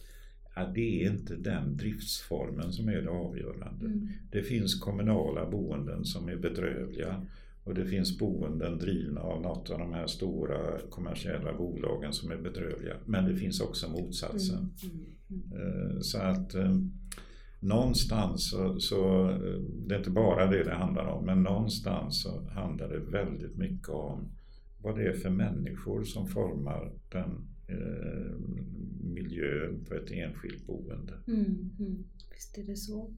ja, 0.55 0.71
det 0.75 1.03
är 1.03 1.11
inte 1.11 1.35
den 1.35 1.77
driftsformen 1.77 2.73
som 2.73 2.89
är 2.89 3.01
det 3.01 3.09
avgörande. 3.09 3.85
Mm. 3.85 4.07
Det 4.31 4.41
finns 4.43 4.79
kommunala 4.79 5.49
boenden 5.49 6.05
som 6.05 6.29
är 6.29 6.35
bedrövliga 6.35 7.25
och 7.65 7.73
det 7.73 7.85
finns 7.85 8.19
boenden 8.19 8.77
drivna 8.79 9.21
av 9.21 9.41
något 9.41 9.69
av 9.69 9.79
de 9.79 9.93
här 9.93 10.07
stora 10.07 10.79
kommersiella 10.89 11.53
bolagen 11.53 12.13
som 12.13 12.31
är 12.31 12.37
bedrövliga. 12.37 12.95
Men 13.05 13.25
det 13.25 13.35
finns 13.35 13.61
också 13.61 13.89
motsatsen. 13.89 14.73
Mm. 14.83 15.05
Mm. 15.29 15.91
Eh, 15.91 15.99
Så 15.99 16.17
att 16.17 16.55
eh, 16.55 16.75
någonstans 17.59 18.49
så, 18.49 18.79
så 18.79 19.29
eh, 19.29 19.61
det 19.87 19.95
är 19.95 19.97
inte 19.97 20.09
bara 20.11 20.51
det 20.51 20.63
det 20.63 20.75
handlar 20.75 21.05
om, 21.05 21.25
men 21.25 21.43
någonstans 21.43 22.23
så 22.23 22.41
handlar 22.49 22.89
det 22.89 22.99
väldigt 22.99 23.55
mycket 23.57 23.89
om 23.89 24.31
vad 24.81 24.97
det 24.97 25.07
är 25.07 25.13
för 25.13 25.29
människor 25.29 26.03
som 26.03 26.27
formar 26.27 26.91
den 27.11 27.47
eh, 27.67 28.35
miljön 29.03 29.85
på 29.89 29.95
ett 29.95 30.11
enskilt 30.11 30.67
boende. 30.67 31.13
Mm. 31.27 31.69
Mm. 31.79 32.03
Visst 32.33 32.57
är 32.57 32.63
det 32.63 32.75
så. 32.75 33.13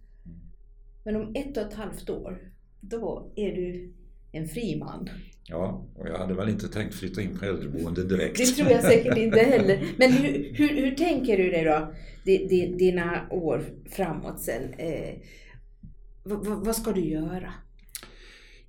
Men 1.04 1.16
om 1.16 1.36
ett 1.36 1.58
och 1.58 1.64
ett 1.64 1.74
halvt 1.74 2.10
år, 2.10 2.52
då 2.82 3.32
är 3.36 3.56
du 3.56 3.94
en 4.38 4.48
fri 4.48 4.76
man. 4.80 5.10
Ja, 5.50 5.86
och 5.96 6.08
jag 6.08 6.18
hade 6.18 6.34
väl 6.34 6.50
inte 6.50 6.68
tänkt 6.68 6.96
flytta 6.96 7.22
in 7.22 7.38
på 7.40 7.46
äldreboende 7.46 8.04
direkt. 8.04 8.38
Det 8.38 8.46
tror 8.46 8.70
jag 8.72 8.84
säkert 8.84 9.18
inte 9.18 9.40
heller. 9.54 9.84
Men 9.98 10.12
hur, 10.12 10.54
hur, 10.54 10.68
hur 10.82 10.92
tänker 10.96 11.38
du 11.38 11.50
dig 11.50 11.64
då, 11.64 11.94
di- 12.26 12.48
di- 12.48 12.76
dina 12.78 13.28
år 13.32 13.64
framåt 13.92 14.42
sen? 14.42 14.74
Eh, 14.74 15.16
vad, 16.24 16.46
vad- 16.66 16.76
ska 16.76 16.92
du 16.92 17.02
göra? 17.02 17.54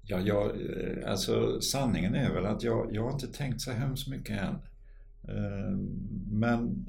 Ja, 0.02 0.20
jag, 0.20 0.46
eh, 0.50 1.10
alltså 1.10 1.60
sanningen 1.60 2.14
är 2.14 2.34
väl 2.34 2.46
att 2.46 2.62
jag, 2.62 2.88
jag 2.92 3.02
har 3.04 3.12
inte 3.12 3.26
tänkt 3.26 3.60
så 3.60 3.70
hemskt 3.70 4.08
mycket 4.08 4.38
än. 4.42 4.54
Eh, 5.28 5.76
Men 6.30 6.86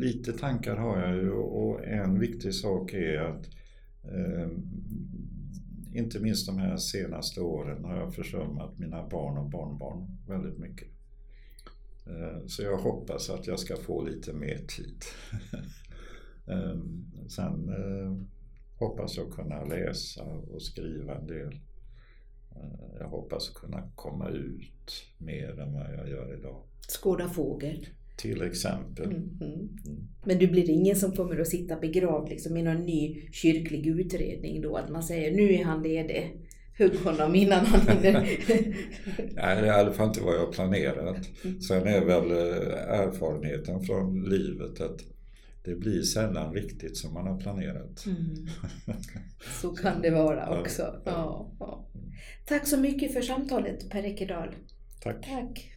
lite 0.00 0.32
tankar 0.32 0.76
har 0.76 1.00
jag 1.00 1.16
ju 1.16 1.30
och 1.30 1.84
en 1.84 2.20
viktig 2.20 2.54
sak 2.54 2.92
är 2.92 3.18
att 3.20 3.46
inte 5.94 6.20
minst 6.20 6.46
de 6.46 6.58
här 6.58 6.76
senaste 6.76 7.40
åren 7.40 7.84
har 7.84 7.96
jag 7.96 8.14
försummat 8.14 8.78
mina 8.78 9.08
barn 9.08 9.38
och 9.38 9.50
barnbarn 9.50 10.18
väldigt 10.28 10.58
mycket. 10.58 10.88
Eh, 12.06 12.46
så 12.46 12.62
jag 12.62 12.78
hoppas 12.78 13.30
att 13.30 13.46
jag 13.46 13.58
ska 13.58 13.76
få 13.76 14.02
lite 14.02 14.32
mer 14.32 14.58
tid. 14.58 15.02
Ehm, 16.46 17.04
sen 17.28 17.68
eh, 17.68 18.26
hoppas 18.78 19.16
jag 19.16 19.32
kunna 19.32 19.64
läsa 19.64 20.24
och 20.24 20.62
skriva 20.62 21.14
en 21.14 21.26
del. 21.26 21.60
Eh, 22.50 22.98
jag 22.98 23.08
hoppas 23.08 23.48
kunna 23.48 23.90
komma 23.94 24.28
ut 24.28 25.06
mer 25.18 25.60
än 25.60 25.72
vad 25.72 25.94
jag 25.94 26.08
gör 26.08 26.38
idag. 26.38 26.62
Skåda 26.88 27.28
fågel. 27.28 27.86
Till 28.16 28.42
exempel. 28.42 29.06
Mm, 29.06 29.38
mm. 29.40 29.68
Men 30.24 30.38
du 30.38 30.46
blir 30.46 30.70
ingen 30.70 30.96
som 30.96 31.12
kommer 31.12 31.38
att 31.38 31.48
sitta 31.48 31.76
begravd 31.76 32.28
liksom, 32.28 32.56
i 32.56 32.62
någon 32.62 32.82
ny 32.82 33.28
kyrklig 33.32 33.86
utredning 33.86 34.60
då? 34.60 34.76
Att 34.76 34.90
man 34.90 35.02
säger 35.02 35.36
nu 35.36 35.54
är 35.54 35.64
han 35.64 35.82
ledig. 35.82 36.40
Hugg 36.78 36.96
honom 36.96 37.34
innan 37.34 37.66
han 37.66 37.80
hinner. 37.80 38.12
Nej, 39.34 39.36
det 39.36 39.40
är 39.40 39.66
i 39.66 39.70
alla 39.70 39.92
fall 39.92 40.08
inte 40.08 40.20
vad 40.20 40.34
jag 40.34 40.46
har 40.46 40.52
planerat. 40.52 41.28
Sen 41.68 41.86
är 41.86 42.04
väl 42.04 42.30
eh, 42.30 43.00
erfarenheten 43.00 43.82
från 43.82 44.24
livet 44.24 44.80
att 44.80 45.00
det 45.64 45.74
blir 45.74 46.02
sällan 46.02 46.54
riktigt 46.54 46.96
som 46.96 47.14
man 47.14 47.26
har 47.26 47.40
planerat. 47.40 48.06
Mm. 48.06 48.46
Så 49.60 49.70
kan 49.70 50.02
det 50.02 50.10
vara 50.10 50.60
också. 50.60 51.02
Ja, 51.04 51.52
ja. 51.60 51.86
Tack 52.46 52.66
så 52.66 52.76
mycket 52.76 53.12
för 53.12 53.20
samtalet 53.20 53.90
Per 53.90 54.02
Ekedal. 54.04 54.54
Tack. 55.02 55.26
Tack. 55.26 55.73